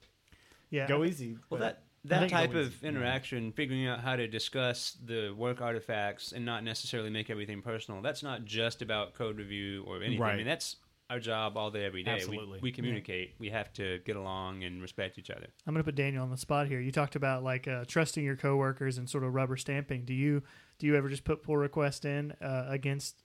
yeah. 0.70 0.88
go 0.88 1.04
easy. 1.04 1.38
Well, 1.50 1.60
that 1.60 1.84
that 2.06 2.30
type 2.30 2.54
of 2.54 2.84
interaction, 2.84 3.54
figuring 3.54 3.88
out 3.88 4.02
how 4.02 4.18
to 4.18 4.28
discuss 4.28 4.98
the 5.06 5.32
work 5.32 5.62
artifacts 5.62 6.34
and 6.34 6.46
not 6.46 6.64
necessarily 6.64 7.10
make 7.10 7.30
everything 7.30 7.62
personal. 7.62 8.02
That's 8.02 8.24
not 8.24 8.44
just 8.44 8.82
about 8.82 9.14
code 9.14 9.38
review 9.38 9.84
or 9.88 10.04
anything. 10.04 10.22
I 10.22 10.36
mean, 10.36 10.46
that's 10.46 10.76
our 11.10 11.20
job 11.20 11.58
all 11.58 11.70
day, 11.70 11.86
every 11.86 12.04
day. 12.04 12.12
Absolutely. 12.12 12.60
We, 12.60 12.70
we 12.70 12.72
communicate. 12.72 13.36
We 13.40 13.50
have 13.50 13.72
to 13.74 14.00
get 14.00 14.16
along 14.16 14.64
and 14.64 14.82
respect 14.82 15.18
each 15.20 15.30
other. 15.30 15.48
I'm 15.68 15.74
going 15.74 15.84
to 15.84 15.88
put 15.88 15.96
Daniel 15.96 16.24
on 16.24 16.32
the 16.32 16.38
spot 16.38 16.68
here. 16.68 16.80
You 16.80 16.92
talked 16.92 17.16
about 17.16 17.44
like 17.44 17.68
uh, 17.68 17.86
trusting 17.88 18.24
your 18.24 18.36
coworkers 18.36 18.98
and 18.98 19.10
sort 19.10 19.24
of 19.24 19.34
rubber 19.34 19.58
stamping. 19.58 20.06
Do 20.06 20.14
you 20.14 20.44
do 20.80 20.88
you 20.88 20.96
ever 20.96 21.10
just 21.10 21.24
put 21.24 21.44
pull 21.44 21.58
request 21.58 22.06
in 22.06 22.32
uh, 22.42 22.66
against 22.68 23.22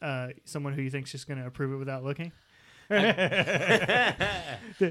uh, 0.00 0.28
someone 0.44 0.72
who 0.72 0.82
you 0.82 0.90
think's 0.90 1.12
just 1.12 1.26
going 1.26 1.40
to 1.40 1.46
approve 1.46 1.72
it 1.72 1.76
without 1.76 2.04
looking? 2.04 2.32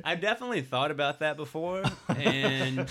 I've 0.03 0.19
definitely 0.21 0.61
thought 0.61 0.91
about 0.91 1.19
that 1.19 1.37
before, 1.37 1.83
and 2.09 2.87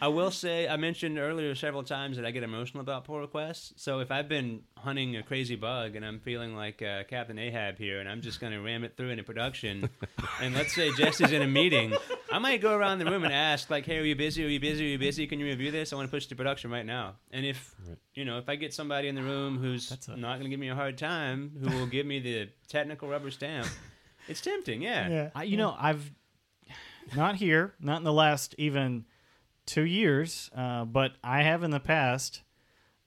I 0.00 0.08
will 0.08 0.30
say 0.30 0.68
I 0.68 0.76
mentioned 0.76 1.18
earlier 1.18 1.54
several 1.54 1.82
times 1.82 2.16
that 2.16 2.26
I 2.26 2.30
get 2.30 2.42
emotional 2.42 2.80
about 2.82 3.04
pull 3.04 3.18
requests. 3.20 3.72
So 3.76 4.00
if 4.00 4.10
I've 4.10 4.28
been 4.28 4.62
hunting 4.76 5.16
a 5.16 5.22
crazy 5.22 5.56
bug 5.56 5.96
and 5.96 6.04
I'm 6.04 6.20
feeling 6.20 6.54
like 6.54 6.82
uh, 6.82 7.04
Captain 7.04 7.38
Ahab 7.38 7.78
here, 7.78 8.00
and 8.00 8.08
I'm 8.08 8.20
just 8.20 8.40
going 8.40 8.52
to 8.52 8.60
ram 8.60 8.84
it 8.84 8.96
through 8.96 9.10
into 9.10 9.22
production, 9.24 9.88
and 10.40 10.54
let's 10.54 10.74
say 10.74 10.92
Jesse's 10.92 11.32
in 11.32 11.42
a 11.42 11.46
meeting, 11.48 11.94
I 12.30 12.38
might 12.38 12.60
go 12.60 12.74
around 12.76 12.98
the 12.98 13.06
room 13.06 13.24
and 13.24 13.32
ask 13.32 13.70
like, 13.70 13.86
"Hey, 13.86 13.98
are 13.98 14.04
you 14.04 14.14
busy? 14.16 14.44
Are 14.44 14.48
you 14.48 14.60
busy? 14.60 14.84
Are 14.84 14.88
you 14.90 14.98
busy? 14.98 15.26
Can 15.26 15.40
you 15.40 15.46
review 15.46 15.70
this? 15.70 15.92
I 15.92 15.96
want 15.96 16.08
to 16.08 16.14
push 16.16 16.26
to 16.26 16.36
production 16.36 16.70
right 16.70 16.86
now." 16.86 17.16
And 17.32 17.44
if 17.46 17.74
you 18.14 18.24
know, 18.24 18.38
if 18.38 18.48
I 18.48 18.56
get 18.56 18.74
somebody 18.74 19.08
in 19.08 19.14
the 19.14 19.22
room 19.22 19.58
who's 19.58 19.90
a- 20.08 20.16
not 20.16 20.34
going 20.34 20.44
to 20.44 20.50
give 20.50 20.60
me 20.60 20.68
a 20.68 20.74
hard 20.74 20.98
time, 20.98 21.52
who 21.60 21.76
will 21.76 21.86
give 21.86 22.06
me 22.06 22.20
the 22.20 22.48
technical 22.68 23.08
rubber 23.08 23.30
stamp. 23.30 23.66
It's 24.28 24.40
tempting, 24.40 24.82
yeah. 24.82 25.30
I, 25.34 25.44
you 25.44 25.56
know, 25.56 25.74
I've 25.78 26.10
not 27.16 27.36
here, 27.36 27.74
not 27.80 27.98
in 27.98 28.04
the 28.04 28.12
last 28.12 28.54
even 28.58 29.04
two 29.66 29.84
years, 29.84 30.50
uh, 30.56 30.84
but 30.84 31.12
I 31.22 31.42
have 31.42 31.62
in 31.62 31.70
the 31.70 31.80
past 31.80 32.42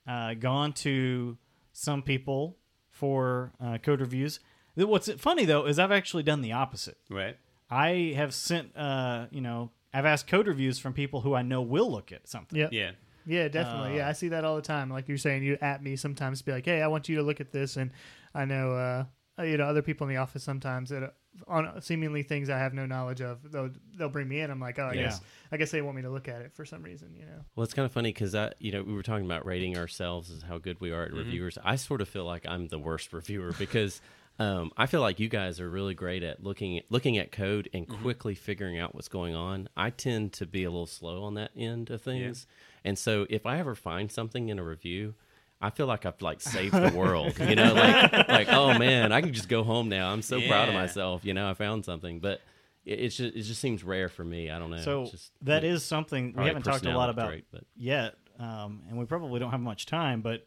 uh, 0.08 0.34
gone 0.34 0.74
to 0.74 1.38
some 1.72 2.02
people 2.02 2.58
for 2.90 3.54
uh, 3.64 3.78
code 3.80 4.02
reviews. 4.02 4.40
What's 4.76 5.12
funny 5.14 5.46
though 5.46 5.66
is 5.66 5.78
I've 5.80 5.92
actually 5.92 6.24
done 6.24 6.42
the 6.42 6.54
opposite. 6.54 6.98
Right. 7.10 7.38
I 7.70 8.14
have 8.16 8.34
sent, 8.34 8.76
uh, 8.76 9.28
you 9.32 9.42
know, 9.42 9.72
I've 9.94 10.06
asked 10.06 10.28
code 10.28 10.48
reviews 10.48 10.80
from 10.80 10.94
people 10.94 11.22
who 11.22 11.34
I 11.34 11.42
know 11.42 11.62
will 11.62 11.92
look 11.92 12.12
at 12.12 12.28
something. 12.28 12.58
Yeah. 12.58 12.70
Yeah. 12.72 12.92
Yeah, 13.26 13.48
definitely. 13.48 13.94
Uh, 13.94 13.98
yeah, 13.98 14.10
I 14.10 14.12
see 14.12 14.30
that 14.30 14.44
all 14.44 14.58
the 14.58 14.62
time. 14.62 14.90
Like 14.90 15.08
you're 15.08 15.18
saying, 15.18 15.44
you 15.44 15.58
at 15.62 15.82
me 15.82 15.96
sometimes 15.96 16.42
be 16.42 16.52
like, 16.52 16.66
"Hey, 16.66 16.82
I 16.82 16.88
want 16.88 17.08
you 17.08 17.16
to 17.16 17.24
look 17.24 17.40
at 17.40 17.54
this," 17.54 17.78
and 17.78 17.92
I 18.36 18.44
know, 18.44 18.74
uh, 18.74 19.06
you 19.40 19.58
know, 19.58 19.66
other 19.66 19.82
people 19.82 20.08
in 20.08 20.14
the 20.14 20.20
office 20.22 20.44
sometimes 20.44 20.90
that 20.90 21.04
uh, 21.04 21.10
on 21.48 21.82
seemingly 21.82 22.22
things 22.22 22.50
I 22.50 22.60
have 22.60 22.74
no 22.74 22.86
knowledge 22.86 23.22
of, 23.22 23.52
they'll 23.52 23.72
they'll 23.98 24.10
bring 24.10 24.28
me 24.28 24.40
in. 24.42 24.52
I'm 24.52 24.60
like, 24.60 24.78
"Oh, 24.78 24.86
I 24.86 24.94
Yeah. 24.94 25.02
guess 25.04 25.22
I 25.52 25.58
guess 25.58 25.72
they 25.72 25.82
want 25.82 25.96
me 25.96 26.04
to 26.04 26.10
look 26.10 26.28
at 26.28 26.42
it 26.42 26.54
for 26.54 26.66
some 26.66 26.84
reason," 26.84 27.16
you 27.16 27.26
know. 27.26 27.44
Well, 27.56 27.64
it's 27.64 27.74
kind 27.74 27.86
of 27.86 27.92
funny 27.92 28.10
because 28.14 28.36
I, 28.36 28.52
you 28.60 28.72
know, 28.72 28.84
we 28.84 28.94
were 28.94 29.02
talking 29.04 29.26
about 29.26 29.46
rating 29.46 29.78
ourselves 29.78 30.30
as 30.30 30.44
how 30.44 30.60
good 30.60 30.80
we 30.80 30.92
are 30.92 31.04
at 31.04 31.14
reviewers. 31.14 31.58
I 31.64 31.76
sort 31.78 32.02
of 32.02 32.10
feel 32.10 32.26
like 32.26 32.46
I'm 32.48 32.68
the 32.68 32.78
worst 32.80 33.12
reviewer 33.12 33.54
because 33.58 34.02
um, 34.38 34.72
I 34.78 34.86
feel 34.86 35.02
like 35.02 35.20
you 35.20 35.30
guys 35.30 35.60
are 35.60 35.70
really 35.70 35.94
great 35.96 36.22
at 36.24 36.44
looking 36.44 36.78
at, 36.78 36.92
looking 36.92 37.18
at 37.18 37.32
code 37.32 37.70
and 37.74 37.88
quickly 37.88 38.36
figuring 38.36 38.78
out 38.78 38.94
what's 38.94 39.08
going 39.08 39.36
on. 39.36 39.70
I 39.76 39.90
tend 39.90 40.34
to 40.34 40.46
be 40.46 40.64
a 40.64 40.70
little 40.70 40.88
slow 40.88 41.24
on 41.24 41.34
that 41.36 41.52
end 41.58 41.90
of 41.90 42.02
things, 42.04 42.46
and 42.84 42.98
so 43.00 43.26
if 43.30 43.46
I 43.48 43.58
ever 43.60 43.74
find 43.74 44.12
something 44.12 44.50
in 44.50 44.60
a 44.60 44.64
review. 44.64 45.16
I 45.64 45.70
feel 45.70 45.88
like 45.88 46.06
I've 46.06 46.22
like 46.22 46.42
saved 46.42 46.74
the 46.74 46.92
world, 46.96 47.38
you 47.40 47.56
know, 47.56 47.74
like 47.74 48.28
like 48.28 48.48
oh 48.50 48.78
man, 48.78 49.12
I 49.12 49.22
can 49.22 49.34
just 49.34 49.50
go 49.50 49.64
home 49.64 49.90
now. 49.90 50.12
I'm 50.12 50.22
so 50.22 50.40
proud 50.48 50.68
of 50.70 50.74
myself, 50.76 51.24
you 51.26 51.34
know. 51.34 51.50
I 51.50 51.54
found 51.54 51.86
something, 51.86 52.20
but 52.20 52.42
it, 52.86 53.00
it's 53.00 53.16
just 53.16 53.36
it 53.36 53.42
just 53.44 53.62
seems 53.62 53.84
rare 53.84 54.10
for 54.10 54.24
me. 54.24 54.50
I 54.52 54.60
don't 54.60 54.70
know. 54.72 54.78
So 54.78 55.02
It's 55.04 55.12
just, 55.12 55.32
that 55.44 55.64
is 55.64 55.84
something 55.84 56.34
we 56.38 56.46
haven't 56.46 56.64
talked 56.64 56.86
a 56.86 56.92
lot 56.96 57.10
about 57.10 57.30
trait, 57.30 57.46
but- 57.52 57.64
yet, 57.76 58.16
um, 58.40 58.82
and 58.90 58.98
we 59.00 59.06
probably 59.06 59.40
don't 59.40 59.52
have 59.52 59.62
much 59.62 59.86
time. 59.86 60.22
But 60.22 60.46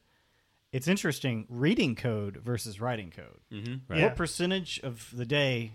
it's 0.72 0.88
interesting 0.88 1.46
reading 1.48 1.94
code 1.94 2.36
versus 2.36 2.80
writing 2.80 3.10
code. 3.10 3.40
Mm-hmm. 3.52 3.74
Right. 3.88 3.98
Yeah. 4.00 4.06
What 4.06 4.16
percentage 4.16 4.80
of 4.82 5.08
the 5.16 5.24
day 5.24 5.72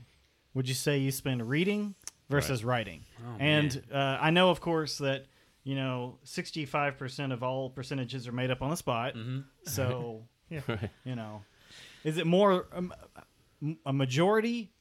would 0.53 0.67
you 0.67 0.75
say 0.75 0.99
you 0.99 1.11
spend 1.11 1.47
reading 1.49 1.95
versus 2.29 2.63
writing? 2.63 3.05
Oh, 3.25 3.37
and 3.39 3.81
uh, 3.91 4.17
I 4.21 4.29
know, 4.29 4.49
of 4.51 4.61
course, 4.61 4.99
that 4.99 5.25
you 5.63 5.75
know 5.75 6.17
sixty-five 6.23 6.97
percent 6.97 7.31
of 7.33 7.43
all 7.43 7.69
percentages 7.69 8.27
are 8.27 8.31
made 8.31 8.51
up 8.51 8.61
on 8.61 8.69
the 8.69 8.77
spot. 8.77 9.15
Mm-hmm. 9.15 9.39
So 9.63 10.23
Right. 10.67 10.89
you 11.05 11.15
know, 11.15 11.43
is 12.03 12.17
it 12.17 12.27
more 12.27 12.65
um, 12.73 12.93
a 13.85 13.93
majority, 13.93 14.73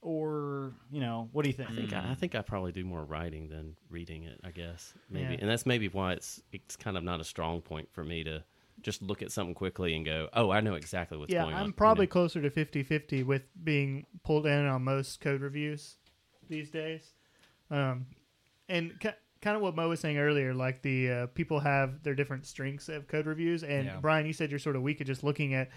or 0.00 0.72
you 0.90 1.00
know, 1.00 1.28
what 1.32 1.42
do 1.42 1.50
you 1.50 1.54
think? 1.54 1.70
I 1.70 1.74
think 1.74 1.92
I, 1.92 2.10
I 2.10 2.14
think 2.14 2.34
I 2.34 2.42
probably 2.42 2.72
do 2.72 2.84
more 2.84 3.04
writing 3.04 3.48
than 3.48 3.76
reading 3.90 4.24
it. 4.24 4.40
I 4.42 4.50
guess 4.50 4.94
maybe, 5.10 5.34
Yeah. 5.34 5.38
and 5.40 5.50
that's 5.50 5.66
maybe 5.66 5.88
why 5.88 6.12
it's 6.12 6.42
it's 6.52 6.76
kind 6.76 6.96
of 6.96 7.04
not 7.04 7.20
a 7.20 7.24
strong 7.24 7.60
point 7.60 7.88
for 7.92 8.02
me 8.04 8.24
to 8.24 8.42
just 8.80 9.02
look 9.02 9.22
at 9.22 9.30
something 9.30 9.54
quickly 9.54 9.94
and 9.94 10.04
go, 10.04 10.28
"Oh, 10.32 10.50
I 10.50 10.60
know 10.60 10.74
exactly 10.74 11.18
what's 11.18 11.32
yeah, 11.32 11.42
going 11.42 11.54
on." 11.54 11.60
I'm 11.60 11.66
you 11.68 11.72
probably 11.72 12.06
know? 12.06 12.10
closer 12.12 12.40
to 12.42 12.50
50-50 12.50 13.24
with 13.24 13.42
being 13.62 14.06
pulled 14.24 14.46
in 14.46 14.66
on 14.66 14.82
most 14.82 15.20
code 15.20 15.40
reviews 15.42 15.96
these 16.48 16.70
days. 16.70 17.12
Um, 17.70 18.06
and 18.68 18.98
ki- 18.98 19.10
kind 19.42 19.56
of 19.56 19.62
what 19.62 19.76
Mo 19.76 19.88
was 19.88 20.00
saying 20.00 20.16
earlier, 20.18 20.54
like 20.54 20.80
the 20.82 21.10
uh, 21.10 21.26
people 21.26 21.60
have 21.60 22.02
their 22.02 22.14
different 22.14 22.46
strengths 22.46 22.88
of 22.88 23.06
code 23.08 23.26
reviews. 23.26 23.62
And 23.62 23.84
Yeah. 23.86 23.98
Brian, 24.00 24.24
you 24.24 24.32
said 24.32 24.50
you're 24.50 24.58
sort 24.58 24.76
of 24.76 24.82
weak 24.82 25.00
at 25.00 25.06
just 25.06 25.22
looking 25.22 25.52
at 25.54 25.68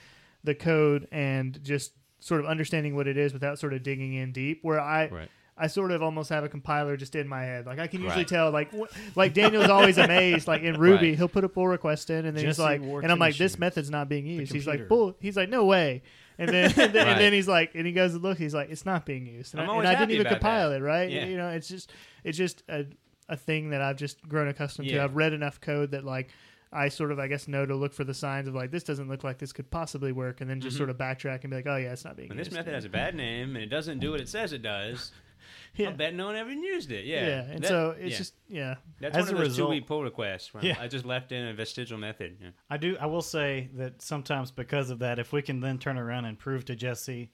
the 0.43 0.55
code 0.55 1.07
and 1.11 1.61
just 1.63 1.91
sort 2.19 2.39
of 2.39 2.47
understanding 2.47 2.95
what 2.95 3.07
it 3.07 3.17
is 3.17 3.33
without 3.33 3.59
sort 3.59 3.73
of 3.73 3.83
digging 3.83 4.13
in 4.13 4.31
deep. 4.31 4.59
Where 4.63 4.79
I 4.79 5.07
right. 5.09 5.29
I 5.57 5.67
sort 5.67 5.91
of 5.91 6.03
almost 6.03 6.29
have 6.31 6.43
a 6.43 6.49
compiler 6.49 6.97
just 6.97 7.15
in 7.15 7.27
my 7.29 7.43
head. 7.43 7.65
Like 7.65 7.79
I 7.79 7.87
can 7.87 8.01
usually 8.01 8.21
Right. 8.23 8.27
tell, 8.27 8.51
like 8.51 8.71
wh- 8.71 9.17
like 9.17 9.33
Daniel's 9.33 9.69
always 9.69 9.97
amazed. 9.97 10.47
Like 10.47 10.61
in 10.63 10.77
Ruby, 10.79 11.09
Right. 11.09 11.17
he'll 11.17 11.27
put 11.29 11.43
a 11.45 11.49
pull 11.49 11.67
request 11.67 12.09
in, 12.09 12.25
and 12.25 12.35
then 12.37 12.45
he's 12.45 12.59
like, 12.59 12.81
Wharton 12.81 13.05
and 13.05 13.11
I'm 13.11 13.19
like, 13.19 13.37
this 13.37 13.57
method's 13.57 13.89
not 13.89 14.09
being 14.09 14.25
used. 14.25 14.51
He's 14.53 14.67
like, 14.67 14.87
pull. 14.87 15.15
He's 15.19 15.37
like, 15.37 15.49
no 15.49 15.65
way. 15.65 16.03
And 16.37 16.49
then, 16.49 16.65
and, 16.77 16.91
then 16.93 17.07
and 17.07 17.19
then 17.21 17.31
he's 17.31 17.47
like, 17.47 17.71
and 17.75 17.85
he 17.87 17.93
goes 17.93 18.11
to 18.11 18.17
look. 18.19 18.37
He's 18.37 18.53
like, 18.53 18.69
it's 18.69 18.85
not 18.85 19.05
being 19.05 19.25
used. 19.25 19.53
And, 19.53 19.61
I'm 19.61 19.69
I, 19.69 19.71
always 19.71 19.87
and 19.87 19.95
I 19.95 19.99
didn't 20.01 20.11
even 20.19 20.27
compile 20.27 20.71
that. 20.71 20.81
it. 20.81 20.83
Right? 20.83 21.09
Yeah. 21.09 21.25
You 21.27 21.37
know, 21.37 21.47
it's 21.47 21.69
just 21.69 21.89
it's 22.25 22.37
just 22.37 22.61
a 22.67 22.85
a 23.29 23.35
thing 23.37 23.69
that 23.71 23.81
I've 23.81 23.97
just 23.97 24.27
grown 24.27 24.47
accustomed 24.47 24.87
to. 24.89 24.99
I've 25.03 25.15
read 25.15 25.33
enough 25.33 25.59
code 25.61 25.91
that 25.91 26.03
like. 26.03 26.29
I 26.73 26.89
sort 26.89 27.13
of, 27.13 27.19
I 27.19 27.27
guess, 27.27 27.47
know 27.47 27.65
to 27.65 27.73
look 27.73 27.93
for 27.93 28.03
the 28.03 28.13
signs 28.13 28.49
of 28.49 28.55
like 28.55 28.69
this 28.69 28.83
doesn't 28.83 29.07
look 29.07 29.23
like 29.23 29.37
this 29.37 29.53
could 29.53 29.71
possibly 29.71 30.11
work, 30.11 30.41
and 30.41 30.49
then 30.49 30.59
just 30.59 30.75
Mhm. 30.75 30.79
sort 30.79 30.89
of 30.89 30.97
backtrack 30.97 31.41
and 31.43 31.49
be 31.51 31.55
like, 31.55 31.67
oh 31.67 31.77
yeah, 31.77 31.93
it's 31.93 32.03
not 32.03 32.17
being 32.17 32.27
When 32.27 32.37
this 32.37 32.51
method 32.51 32.73
has 32.73 32.83
a 32.83 32.89
bad 32.89 33.15
name 33.15 33.55
and 33.55 33.63
it 33.63 33.67
doesn't 33.69 33.99
do 33.99 34.11
what 34.11 34.19
it 34.19 34.27
says 34.27 34.51
it 34.51 34.61
does, 34.61 35.13
yeah. 35.75 35.89
I'll 35.89 35.95
bet 35.95 36.13
no 36.15 36.25
one 36.25 36.35
ever 36.35 36.51
used 36.51 36.91
it. 36.91 37.05
Yeah, 37.05 37.27
yeah, 37.27 37.41
and 37.43 37.63
That- 37.63 37.67
so 37.69 37.91
it's 37.97 38.11
yeah. 38.13 38.17
just 38.17 38.33
yeah, 38.49 38.75
that's 38.99 39.15
As 39.15 39.25
one 39.27 39.35
of 39.35 39.39
a 39.39 39.43
those 39.43 39.51
result- 39.51 39.69
two-week 39.69 39.87
pull 39.87 40.03
requests. 40.03 40.53
Where 40.53 40.65
Yeah. 40.65 40.75
I 40.77 40.89
just 40.89 41.05
left 41.05 41.31
in 41.31 41.47
a 41.47 41.53
vestigial 41.53 41.97
method. 41.97 42.39
Yeah. 42.41 42.49
I 42.69 42.75
do. 42.75 42.97
I 42.99 43.05
will 43.05 43.21
say 43.21 43.69
that 43.75 44.01
sometimes 44.01 44.51
because 44.51 44.89
of 44.89 44.99
that, 44.99 45.17
if 45.17 45.31
we 45.31 45.41
can 45.43 45.61
then 45.61 45.77
turn 45.77 45.97
around 45.97 46.25
and 46.25 46.37
prove 46.37 46.65
to 46.65 46.75
Jesse 46.75 47.31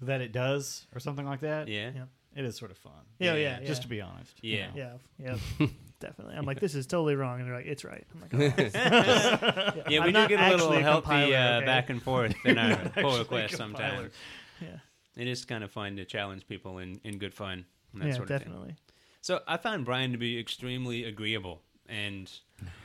that 0.00 0.20
it 0.20 0.32
does 0.32 0.88
or 0.92 0.98
something 0.98 1.26
like 1.26 1.40
that, 1.40 1.68
Yeah. 1.68 1.92
Yeah. 2.34 2.42
it 2.42 2.46
is 2.46 2.56
sort 2.56 2.70
of 2.70 2.76
fun. 2.78 2.92
yeah, 3.18 3.32
Yeah, 3.34 3.38
yeah, 3.38 3.60
yeah. 3.60 3.66
Just 3.66 3.82
to 3.82 3.88
be 3.88 4.00
honest. 4.00 4.32
you 4.42 4.56
Yeah. 4.56 4.66
know. 4.74 5.00
Yeah, 5.18 5.36
yeah, 5.58 5.66
definitely. 6.00 6.34
I'm 6.36 6.44
like, 6.46 6.60
this 6.60 6.74
is 6.74 6.86
totally 6.86 7.14
wrong, 7.16 7.40
and 7.40 7.48
they're 7.48 7.56
like, 7.56 7.66
it's 7.66 7.84
right. 7.84 8.04
I'm 8.14 8.20
like, 8.20 8.34
oh. 8.56 8.62
Yeah, 9.88 10.00
I'm 10.00 10.06
we 10.06 10.12
do 10.12 10.12
not 10.12 10.28
get 10.28 10.40
a 10.40 10.50
little 10.50 10.72
a 10.72 10.80
healthy 10.80 11.02
compiler, 11.02 11.36
uh, 11.36 11.56
okay? 11.58 11.66
back 11.66 11.90
and 11.90 12.02
forth 12.02 12.34
in 12.44 12.58
our 12.58 12.70
Actually 12.72 13.02
pull 13.02 13.14
a 13.16 13.18
requests 13.20 13.56
sometimes. 13.56 14.12
yeah, 14.60 14.68
It 15.16 15.26
is 15.28 15.44
kind 15.44 15.62
of 15.64 15.70
fun 15.70 15.96
to 15.96 16.04
challenge 16.04 16.46
people 16.46 16.78
in, 16.78 17.00
in 17.04 17.18
good 17.18 17.34
fun 17.34 17.64
and 17.92 18.02
that 18.02 18.08
yeah, 18.08 18.14
sort 18.14 18.30
of 18.30 18.40
thing. 18.42 18.48
definitely. 18.50 18.76
So 19.20 19.40
I 19.48 19.56
found 19.56 19.84
Brian 19.84 20.12
to 20.12 20.18
be 20.18 20.38
extremely 20.38 21.04
agreeable, 21.04 21.62
and 21.88 22.30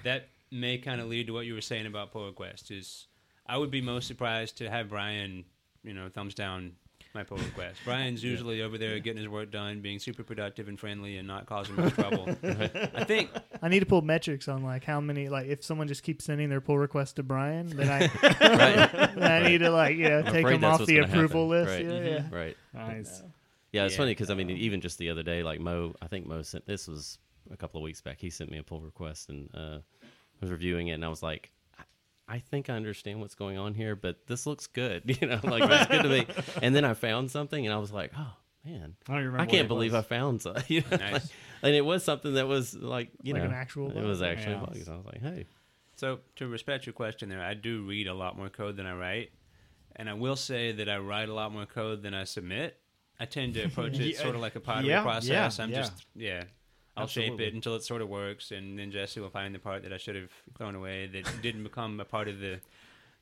that 0.04 0.30
may 0.52 0.78
kind 0.78 1.02
of 1.02 1.08
lead 1.08 1.28
to 1.28 1.34
what 1.34 1.46
you 1.46 1.54
were 1.54 1.62
saying 1.62 1.86
about 1.86 2.12
pull 2.12 2.26
requests. 2.28 2.72
Is 2.72 3.08
I 3.46 3.58
would 3.58 3.72
be 3.72 3.82
most 3.82 4.08
surprised 4.08 4.58
to 4.60 4.70
have 4.70 4.90
Brian, 4.90 5.44
you 5.84 5.94
know, 5.94 6.08
thumbs 6.10 6.34
down 6.36 6.74
my 7.20 7.24
pull 7.24 7.38
request. 7.46 7.80
Brian's 7.86 8.24
usually 8.24 8.62
over 8.62 8.78
there 8.78 8.98
getting 9.00 9.18
his 9.22 9.28
work 9.28 9.52
done, 9.52 9.82
being 9.82 10.00
super 10.00 10.24
productive 10.24 10.68
and 10.68 10.80
friendly, 10.80 11.18
and 11.18 11.28
not 11.28 11.46
causing 11.46 11.76
much 11.76 11.94
trouble. 11.94 12.28
I 12.44 13.04
think 13.04 13.30
I 13.62 13.68
need 13.68 13.82
to 13.82 13.86
pull 13.86 14.02
metrics 14.02 14.48
on 14.48 14.64
like 14.64 14.84
how 14.86 15.00
many, 15.02 15.30
like 15.30 15.48
if 15.48 15.64
someone 15.64 15.88
just 15.88 16.04
keeps 16.04 16.26
sending 16.26 16.50
their 16.50 16.62
pull 16.62 16.78
request 16.78 17.18
to 17.18 17.24
Brian, 17.24 17.68
then 17.76 17.90
I, 17.90 18.00
right. 18.00 18.92
then 19.16 19.32
I 19.32 19.48
need 19.48 19.60
to 19.60 19.70
like 19.70 19.98
yeah 19.98 20.20
I'm 20.20 20.26
take 20.26 20.46
afraid 20.46 20.54
them 20.56 20.62
that's 20.62 20.74
off 20.76 20.80
what's 20.82 20.88
the 20.88 20.96
gonna 21.00 21.08
approval 21.08 21.52
happen. 21.52 21.68
list. 21.68 21.84
Right. 21.92 22.04
Yeah, 22.06 22.10
yeah. 22.10 22.24
Right. 22.38 22.58
Nice. 22.74 23.24
Yeah, 23.72 23.84
it's 23.86 23.94
Yeah. 23.94 23.98
funny 23.98 24.12
because 24.12 24.30
I 24.30 24.34
mean, 24.36 24.50
even 24.50 24.82
just 24.82 24.98
the 24.98 25.10
other 25.10 25.24
day, 25.24 25.44
like 25.44 25.60
Mo, 25.60 25.94
I 26.02 26.08
think 26.08 26.26
Mo 26.26 26.42
sent 26.42 26.66
this 26.66 26.88
was 26.88 27.20
a 27.52 27.58
couple 27.58 27.80
of 27.80 27.84
weeks 27.84 28.02
back. 28.02 28.20
He 28.20 28.30
sent 28.30 28.50
me 28.50 28.58
a 28.58 28.64
pull 28.64 28.82
request 28.82 29.30
and 29.30 29.50
uh, 29.54 29.80
I 30.02 30.08
was 30.42 30.50
reviewing 30.52 30.88
it, 30.88 30.94
and 30.94 31.04
I 31.06 31.10
was 31.10 31.22
like, 31.22 31.52
I- 32.30 32.36
I 32.36 32.40
think 32.40 32.70
I 32.70 32.74
understand 32.76 33.20
what's 33.22 33.36
going 33.36 33.58
on 33.58 33.74
here, 33.74 33.96
but 33.96 34.28
this 34.28 34.46
looks 34.46 34.68
good. 34.68 35.04
You 35.22 35.28
know, 35.28 35.40
like 35.44 35.64
it's 35.70 35.88
good 35.92 36.04
to 36.04 36.10
me. 36.10 36.26
And 36.62 36.76
then 36.76 36.86
I 36.86 36.94
found 36.94 37.32
something, 37.32 37.66
and 37.66 37.74
I 37.74 37.78
was 37.78 37.92
like, 37.92 38.12
oh 38.18 38.34
man, 38.66 38.96
I 39.08 39.12
don't 39.14 39.18
remember. 39.24 39.40
I 39.42 39.46
can't 39.46 39.66
it 39.66 39.68
believe 39.68 39.94
I 39.96 40.02
found 40.02 40.42
something. 40.42 40.64
You 40.68 40.82
know, 40.90 40.98
Nice. 40.98 41.14
like- 41.14 41.24
and 41.64 41.76
it 41.76 41.82
was 41.86 42.04
something 42.04 42.36
that 42.36 42.48
was 42.48 42.74
like 42.74 43.10
you 43.24 43.34
Like 43.34 43.44
know 43.44 43.50
an 43.50 43.54
actual 43.56 43.92
It 43.98 44.02
was 44.04 44.22
actually 44.22 44.54
Yeah. 44.54 44.64
a 44.64 44.68
bug. 44.68 44.78
I 44.88 44.96
was 44.98 45.06
like, 45.06 45.22
hey, 45.22 45.46
So 45.98 46.20
to 46.38 46.48
respect 46.48 46.86
your 46.86 46.94
question 46.94 47.28
there, 47.30 47.42
I 47.42 47.54
do 47.56 47.82
read 47.84 48.08
a 48.08 48.14
lot 48.14 48.38
more 48.38 48.50
code 48.50 48.78
than 48.78 48.86
I 48.86 48.94
write, 48.94 49.32
and 49.98 50.10
I 50.10 50.14
will 50.14 50.36
say 50.38 50.72
that 50.72 50.88
I 50.88 50.98
write 51.00 51.28
a 51.30 51.34
lot 51.34 51.52
more 51.52 51.66
code 51.66 52.02
than 52.04 52.14
I 52.14 52.24
submit. 52.24 52.78
I 53.20 53.26
tend 53.26 53.56
to 53.56 53.64
approach 53.64 54.00
it 54.00 54.14
Yeah, 54.16 54.22
sort 54.22 54.36
of 54.36 54.42
like 54.42 54.56
a 54.56 54.62
pottery 54.62 54.88
yeah, 54.90 55.02
process. 55.02 55.58
yeah, 55.58 55.64
I'm 55.64 55.72
yeah. 55.72 55.76
just 55.82 55.94
yeah. 56.16 56.44
I'll 56.98 57.08
shape 57.08 57.40
it 57.40 57.54
until 57.54 57.76
it 57.76 57.84
sort 57.84 58.02
of 58.02 58.10
works, 58.10 58.52
and 58.52 58.78
then 58.78 58.92
Jesse 58.92 59.20
will 59.20 59.30
find 59.30 59.56
the 59.56 59.60
part 59.60 59.84
that 59.84 59.94
I 59.94 59.98
should 59.98 60.16
have 60.16 60.32
thrown 60.58 60.76
away 60.76 61.08
that 61.08 61.26
didn't 61.42 61.64
become 61.64 62.00
a 62.00 62.06
part 62.06 62.28
of 62.28 62.40
the 62.40 62.60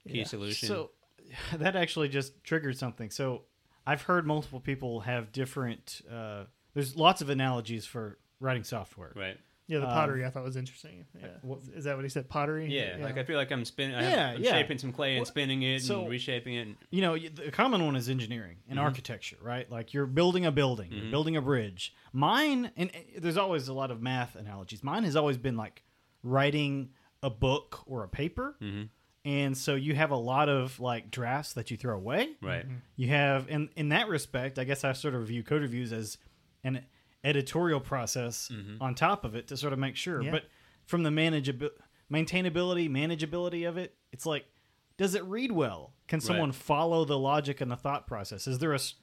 key 0.07 0.19
Yeah. 0.19 0.23
solution. 0.25 0.67
So 0.67 0.91
that 1.57 1.75
actually 1.75 2.09
just 2.09 2.43
triggered 2.43 2.77
something. 2.77 3.09
So 3.11 3.43
I've 3.85 4.01
heard 4.03 4.25
multiple 4.25 4.59
people 4.59 5.01
have 5.01 5.31
different. 5.31 6.01
Uh, 6.11 6.45
there's 6.73 6.95
lots 6.95 7.21
of 7.21 7.29
analogies 7.29 7.85
for 7.85 8.17
writing 8.39 8.63
software. 8.63 9.11
right. 9.15 9.37
Yeah, 9.67 9.79
the 9.79 9.87
Um, 9.87 9.93
pottery 9.93 10.25
I 10.25 10.29
thought 10.29 10.43
was 10.45 10.55
interesting. 10.55 11.05
Yeah, 11.19 11.27
what- 11.41 11.59
is 11.75 11.83
that 11.83 11.95
what 11.97 12.05
he 12.05 12.09
said? 12.09 12.29
Pottery. 12.29 12.67
Yeah, 12.73 12.97
like 13.01 13.17
I 13.17 13.23
feel 13.23 13.35
like 13.37 13.51
I'm 13.51 13.65
spinning. 13.65 13.99
Yeah, 14.01 14.29
I'm 14.35 14.41
yeah. 14.41 14.51
shaping 14.51 14.77
some 14.77 14.93
clay 14.93 15.11
and 15.11 15.19
Well, 15.19 15.25
spinning 15.25 15.61
it 15.63 15.81
so- 15.81 16.01
and 16.01 16.09
reshaping 16.09 16.53
it. 16.53 16.61
And, 16.67 16.77
You 16.89 17.01
know, 17.01 17.17
the 17.17 17.51
common 17.51 17.85
one 17.85 17.95
is 17.97 18.07
engineering 18.07 18.57
and 18.69 18.79
Mhm. 18.79 18.83
architecture, 18.83 19.37
right? 19.41 19.69
Like 19.69 19.93
you're 19.93 20.05
building 20.07 20.45
a 20.45 20.51
building, 20.51 20.91
you're 20.93 21.05
Mhm. 21.05 21.11
building 21.11 21.35
a 21.35 21.41
bridge. 21.41 21.93
Mine, 22.13 22.71
and 22.77 22.89
uh, 22.91 22.99
there's 23.19 23.35
always 23.37 23.67
a 23.67 23.73
lot 23.73 23.91
of 23.91 24.01
math 24.01 24.35
analogies. 24.35 24.83
Mine 24.83 25.03
has 25.03 25.15
always 25.17 25.37
been 25.37 25.57
like 25.57 25.83
writing 26.23 26.89
a 27.21 27.29
book 27.29 27.83
or 27.85 28.03
a 28.03 28.07
paper. 28.09 28.55
hmm 28.59 28.83
And 29.25 29.57
so 29.57 29.75
you 29.75 29.93
have 29.95 30.11
a 30.11 30.15
lot 30.15 30.47
of 30.47 30.79
like 30.79 31.11
drafts 31.11 31.51
that 31.53 31.69
you 31.69 31.75
throw 31.75 31.97
away. 31.97 32.35
Right. 32.41 32.65
You 32.95 33.09
have, 33.09 33.47
and 33.49 33.67
in 33.75 33.89
that 33.89 34.07
respect, 34.07 34.57
I 34.57 34.63
guess 34.63 34.85
I 34.85 34.93
sort 34.93 35.13
of 35.15 35.27
view 35.27 35.43
code 35.43 35.61
reviews 35.61 35.91
as 35.91 36.17
an 36.63 36.85
editorial 37.23 37.79
process 37.79 38.49
Mhm. 38.53 38.77
on 38.81 38.95
top 38.95 39.25
of 39.25 39.35
it 39.35 39.47
to 39.47 39.57
sort 39.57 39.73
of 39.73 39.79
make 39.79 39.95
sure. 39.95 40.21
Yeah. 40.21 40.31
But 40.31 40.45
from 40.85 41.03
the 41.03 41.09
manageability, 41.09 41.71
maintainability, 42.11 42.89
manageability 42.89 43.67
of 43.67 43.77
it, 43.77 43.95
it's 44.11 44.25
like, 44.25 44.45
does 44.97 45.13
it 45.15 45.23
read 45.25 45.51
well? 45.51 45.93
Can 46.07 46.19
someone 46.21 46.49
Right. 46.49 46.55
follow 46.55 47.05
the 47.05 47.17
logic 47.19 47.61
and 47.61 47.69
the 47.69 47.75
thought 47.75 48.07
process? 48.07 48.47
Is 48.47 48.59
there 48.59 48.71
a 48.71 48.75
s- 48.75 48.95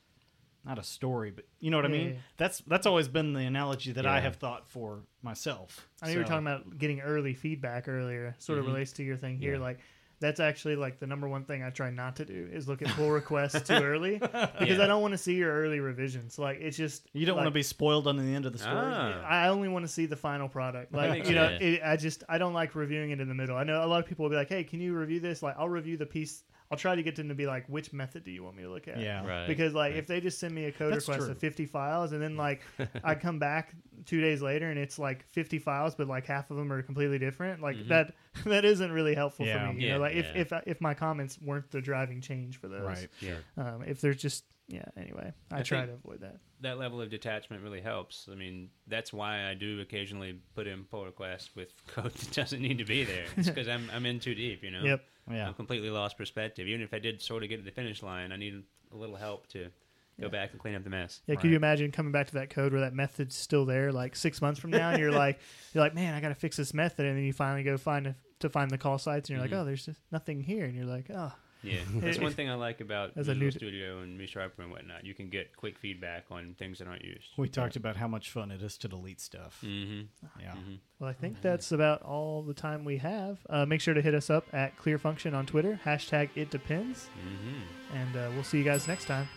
not 0.64 0.78
a 0.78 0.82
story, 0.82 1.30
but 1.30 1.44
you 1.60 1.70
know 1.70 1.76
what 1.76 1.84
I 1.84 1.88
mean? 1.88 2.14
yeah. 2.14 2.20
That's 2.38 2.60
that's 2.60 2.86
always 2.86 3.06
been 3.08 3.34
the 3.34 3.44
analogy 3.44 3.92
that 3.92 4.06
I 4.06 4.20
have 4.20 4.36
thought 4.36 4.66
for 4.70 5.04
myself. 5.20 5.86
I 6.00 6.06
know 6.06 6.12
you 6.14 6.18
were 6.20 6.24
talking 6.24 6.46
about 6.46 6.78
getting 6.78 7.00
early 7.02 7.34
feedback 7.34 7.86
earlier. 7.86 8.34
Sort 8.38 8.58
of 8.58 8.64
Mhm. 8.64 8.68
relates 8.68 8.92
to 8.92 9.02
your 9.04 9.16
thing 9.18 9.36
here. 9.36 9.54
Yeah. 9.56 9.60
Like 9.60 9.80
that's 10.24 10.40
actually 10.40 10.74
like 10.76 10.98
the 10.98 11.06
number 11.06 11.28
one 11.28 11.44
thing 11.44 11.62
I 11.62 11.70
try 11.70 11.90
not 11.90 12.16
to 12.16 12.24
do 12.24 12.48
is 12.52 12.66
look 12.66 12.80
at 12.80 12.88
pull 12.88 13.10
requests 13.20 13.60
too 13.68 13.74
early 13.74 14.18
because 14.18 14.50
Yeah. 14.78 14.82
I 14.82 14.86
don't 14.86 15.02
want 15.02 15.12
to 15.12 15.18
see 15.18 15.34
your 15.34 15.52
early 15.52 15.80
revisions. 15.80 16.38
Like 16.38 16.58
it's 16.60 16.76
just 16.76 17.08
You 17.12 17.26
don't 17.26 17.36
want 17.36 17.46
to 17.46 17.50
be 17.52 17.62
spoiled 17.62 18.06
on 18.08 18.16
the 18.16 18.34
end 18.34 18.46
of 18.46 18.52
the 18.54 18.58
story. 18.58 18.76
Ah. 18.76 19.22
I 19.22 19.48
only 19.48 19.68
want 19.68 19.84
to 19.84 19.92
see 19.92 20.06
the 20.06 20.16
final 20.16 20.48
product. 20.48 20.94
Like 20.94 21.10
makes 21.10 21.28
you 21.28 21.34
know, 21.34 21.48
sense. 21.48 21.62
it, 21.62 21.80
I 21.84 21.96
just 21.96 22.24
I 22.28 22.38
don't 22.38 22.54
like 22.54 22.74
reviewing 22.74 23.10
it 23.10 23.20
in 23.20 23.28
the 23.28 23.34
middle. 23.34 23.56
I 23.56 23.64
know 23.64 23.84
a 23.84 23.86
lot 23.86 24.00
of 24.00 24.06
people 24.06 24.22
will 24.24 24.30
be 24.30 24.36
like, 24.36 24.48
"Hey, 24.48 24.64
can 24.64 24.80
you 24.80 24.94
review 24.94 25.20
this?" 25.20 25.42
Like 25.42 25.56
I'll 25.58 25.68
review 25.68 25.96
the 25.96 26.06
piece. 26.06 26.42
I'll 26.74 26.78
try 26.78 26.96
to 26.96 27.02
get 27.02 27.14
them 27.16 27.28
to 27.28 27.34
be 27.34 27.46
like, 27.46 27.66
"Which 27.68 27.92
method 27.92 28.24
do 28.24 28.30
you 28.32 28.42
want 28.42 28.56
me 28.56 28.64
to 28.64 28.70
look 28.70 28.88
at?" 28.88 28.98
Yeah. 28.98 29.24
right. 29.24 29.46
Because 29.46 29.72
like 29.74 29.92
right. 29.92 29.98
if 29.98 30.06
they 30.08 30.20
just 30.20 30.38
send 30.40 30.54
me 30.54 30.64
a 30.64 30.72
code 30.72 30.92
That's 30.92 31.06
request 31.08 31.26
true. 31.26 31.32
of 31.32 31.38
50 31.38 31.66
files 31.66 32.12
and 32.12 32.20
then 32.20 32.36
like 32.36 32.62
I 33.04 33.14
come 33.14 33.38
back 33.38 33.74
2 34.06 34.20
days 34.20 34.42
later 34.42 34.68
and 34.70 34.78
it's 34.78 34.98
like 34.98 35.24
50 35.30 35.58
files 35.60 35.94
but 35.94 36.08
like 36.08 36.26
half 36.26 36.50
of 36.50 36.56
them 36.56 36.72
are 36.72 36.82
completely 36.82 37.18
different 37.18 37.62
like 37.62 37.76
Mhm. 37.76 37.88
that 37.88 38.14
that 38.44 38.64
isn't 38.64 38.90
really 38.92 39.14
helpful 39.14 39.46
Yeah. 39.46 39.68
for 39.68 39.74
me 39.74 39.80
you 39.82 39.86
Yeah, 39.88 39.94
know 39.94 40.00
like 40.00 40.14
yeah. 40.14 40.32
if 40.34 40.52
if 40.52 40.62
if 40.66 40.80
my 40.80 40.94
comments 40.94 41.38
weren't 41.40 41.70
the 41.70 41.80
driving 41.80 42.20
change 42.20 42.58
for 42.58 42.68
those 42.68 42.82
Right. 42.82 43.08
Yeah. 43.20 43.36
um 43.56 43.82
if 43.86 44.00
there's 44.00 44.16
just 44.20 44.44
yeah 44.68 44.84
anyway 44.96 45.32
I, 45.52 45.58
I 45.58 45.62
try 45.62 45.84
to 45.86 45.92
avoid 45.92 46.20
that 46.20 46.36
that 46.60 46.78
level 46.78 47.02
of 47.02 47.10
detachment 47.10 47.62
really 47.62 47.82
helps. 47.82 48.26
I 48.32 48.34
mean, 48.36 48.70
that's 48.86 49.12
why 49.12 49.50
I 49.50 49.52
do 49.52 49.80
occasionally 49.80 50.38
put 50.54 50.66
in 50.66 50.84
pull 50.84 51.04
requests 51.04 51.50
with 51.54 51.74
code 51.88 52.14
that 52.14 52.30
doesn't 52.32 52.62
need 52.62 52.78
to 52.78 52.86
be 52.86 53.04
there. 53.04 53.26
It's 53.36 53.48
because 53.50 53.68
I'm, 53.68 53.90
I'm 53.92 54.06
in 54.06 54.18
too 54.18 54.34
deep, 54.34 54.64
you 54.64 54.70
know? 54.70 54.82
yep 54.82 55.02
Yeah. 55.30 55.46
I'm 55.46 55.52
completely 55.52 55.90
lost 55.90 56.16
perspective. 56.16 56.66
Even 56.66 56.80
if 56.80 56.94
I 56.94 57.00
did 57.00 57.20
sort 57.20 57.42
of 57.42 57.50
get 57.50 57.58
to 57.58 57.62
the 57.62 57.70
finish 57.70 58.02
line, 58.02 58.32
I 58.32 58.36
need 58.36 58.62
a 58.92 58.96
little 58.96 59.16
help 59.16 59.46
to 59.48 59.64
go 59.64 59.70
Yeah. 60.22 60.28
back 60.28 60.52
and 60.52 60.60
clean 60.60 60.74
up 60.74 60.84
the 60.84 60.90
mess. 60.90 61.20
yeah 61.26 61.34
could 61.34 61.50
you 61.50 61.56
imagine 61.56 61.90
coming 61.90 62.12
back 62.12 62.28
to 62.28 62.34
that 62.34 62.48
code 62.48 62.72
where 62.72 62.80
that 62.80 62.94
method's 62.94 63.34
still 63.36 63.66
there 63.66 63.92
like 63.92 64.16
6 64.16 64.40
months 64.40 64.58
from 64.58 64.70
now 64.70 64.88
and 64.90 64.98
you're 65.00 65.12
like 65.24 65.38
you're 65.74 65.84
like 65.84 65.94
man 65.94 66.14
I 66.14 66.20
got 66.20 66.28
to 66.28 66.34
fix 66.34 66.56
this 66.56 66.72
method 66.72 67.04
and 67.04 67.18
then 67.18 67.24
you 67.24 67.34
finally 67.34 67.62
go 67.64 67.76
find 67.76 68.06
a 68.06 68.14
to 68.40 68.48
find 68.48 68.70
the 68.70 68.78
call 68.78 68.96
sites, 68.98 69.28
and 69.28 69.36
you're 69.38 69.46
Mhm. 69.46 69.50
like, 69.52 69.60
oh, 69.60 69.64
there's 69.66 69.84
just 69.86 70.00
nothing 70.10 70.40
here, 70.42 70.64
and 70.64 70.74
you're 70.74 70.84
like, 70.86 71.06
oh, 71.14 71.32
Yeah, 71.64 71.80
that's 71.94 72.18
one 72.18 72.32
thing 72.32 72.48
I 72.50 72.54
like 72.54 72.80
about 72.80 73.12
As 73.16 73.28
a 73.28 73.32
Visual 73.32 73.44
new- 73.46 73.50
Studio 73.50 73.98
and 74.00 74.20
ReSharper 74.20 74.58
and 74.58 74.70
whatnot. 74.70 75.04
You 75.04 75.14
can 75.14 75.30
get 75.30 75.56
quick 75.56 75.78
feedback 75.78 76.26
on 76.30 76.54
things 76.58 76.78
that 76.78 76.88
aren't 76.88 77.04
used. 77.04 77.28
We 77.38 77.48
talked 77.48 77.76
about 77.76 77.96
how 77.96 78.06
much 78.08 78.30
fun 78.30 78.50
it 78.50 78.62
is 78.62 78.76
to 78.78 78.88
delete 78.88 79.20
stuff. 79.20 79.60
Mm-hmm. 79.64 80.02
Yeah. 80.40 80.52
Mm-hmm. 80.52 80.74
Well, 80.98 81.10
I 81.10 81.14
think 81.14 81.40
that's 81.42 81.72
about 81.72 82.02
all 82.02 82.42
the 82.42 82.54
time 82.54 82.84
we 82.84 82.98
have. 82.98 83.38
Uh, 83.48 83.64
make 83.66 83.80
sure 83.80 83.94
to 83.94 84.02
hit 84.02 84.14
us 84.14 84.30
up 84.30 84.46
at 84.52 84.76
Clear 84.76 84.98
Function 84.98 85.34
on 85.34 85.46
Twitter, 85.46 85.80
hashtag 85.84 86.28
it 86.34 86.50
depends, 86.50 87.08
Mm-hmm. 87.18 87.96
and 87.96 88.16
uh, 88.16 88.30
we'll 88.34 88.44
see 88.44 88.58
you 88.58 88.64
guys 88.64 88.86
next 88.86 89.06
time. 89.06 89.28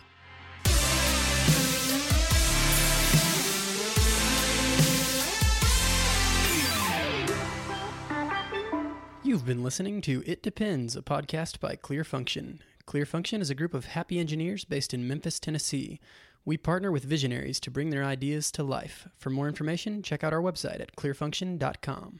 You've 9.38 9.46
been 9.46 9.62
listening 9.62 10.00
to 10.00 10.24
It 10.26 10.42
Depends, 10.42 10.96
a 10.96 11.00
podcast 11.00 11.60
by 11.60 11.76
Clear 11.76 12.02
Function. 12.02 12.60
Clear 12.86 13.06
Function 13.06 13.40
is 13.40 13.50
a 13.50 13.54
group 13.54 13.72
of 13.72 13.84
happy 13.84 14.18
engineers 14.18 14.64
based 14.64 14.92
in 14.92 15.06
Memphis, 15.06 15.38
Tennessee. 15.38 16.00
We 16.44 16.56
partner 16.56 16.90
with 16.90 17.04
visionaries 17.04 17.60
to 17.60 17.70
bring 17.70 17.90
their 17.90 18.02
ideas 18.02 18.50
to 18.50 18.64
life. 18.64 19.06
For 19.16 19.30
more 19.30 19.46
information, 19.46 20.02
check 20.02 20.24
out 20.24 20.32
our 20.32 20.42
website 20.42 20.80
at 20.80 20.96
clearfunction.com. 20.96 22.18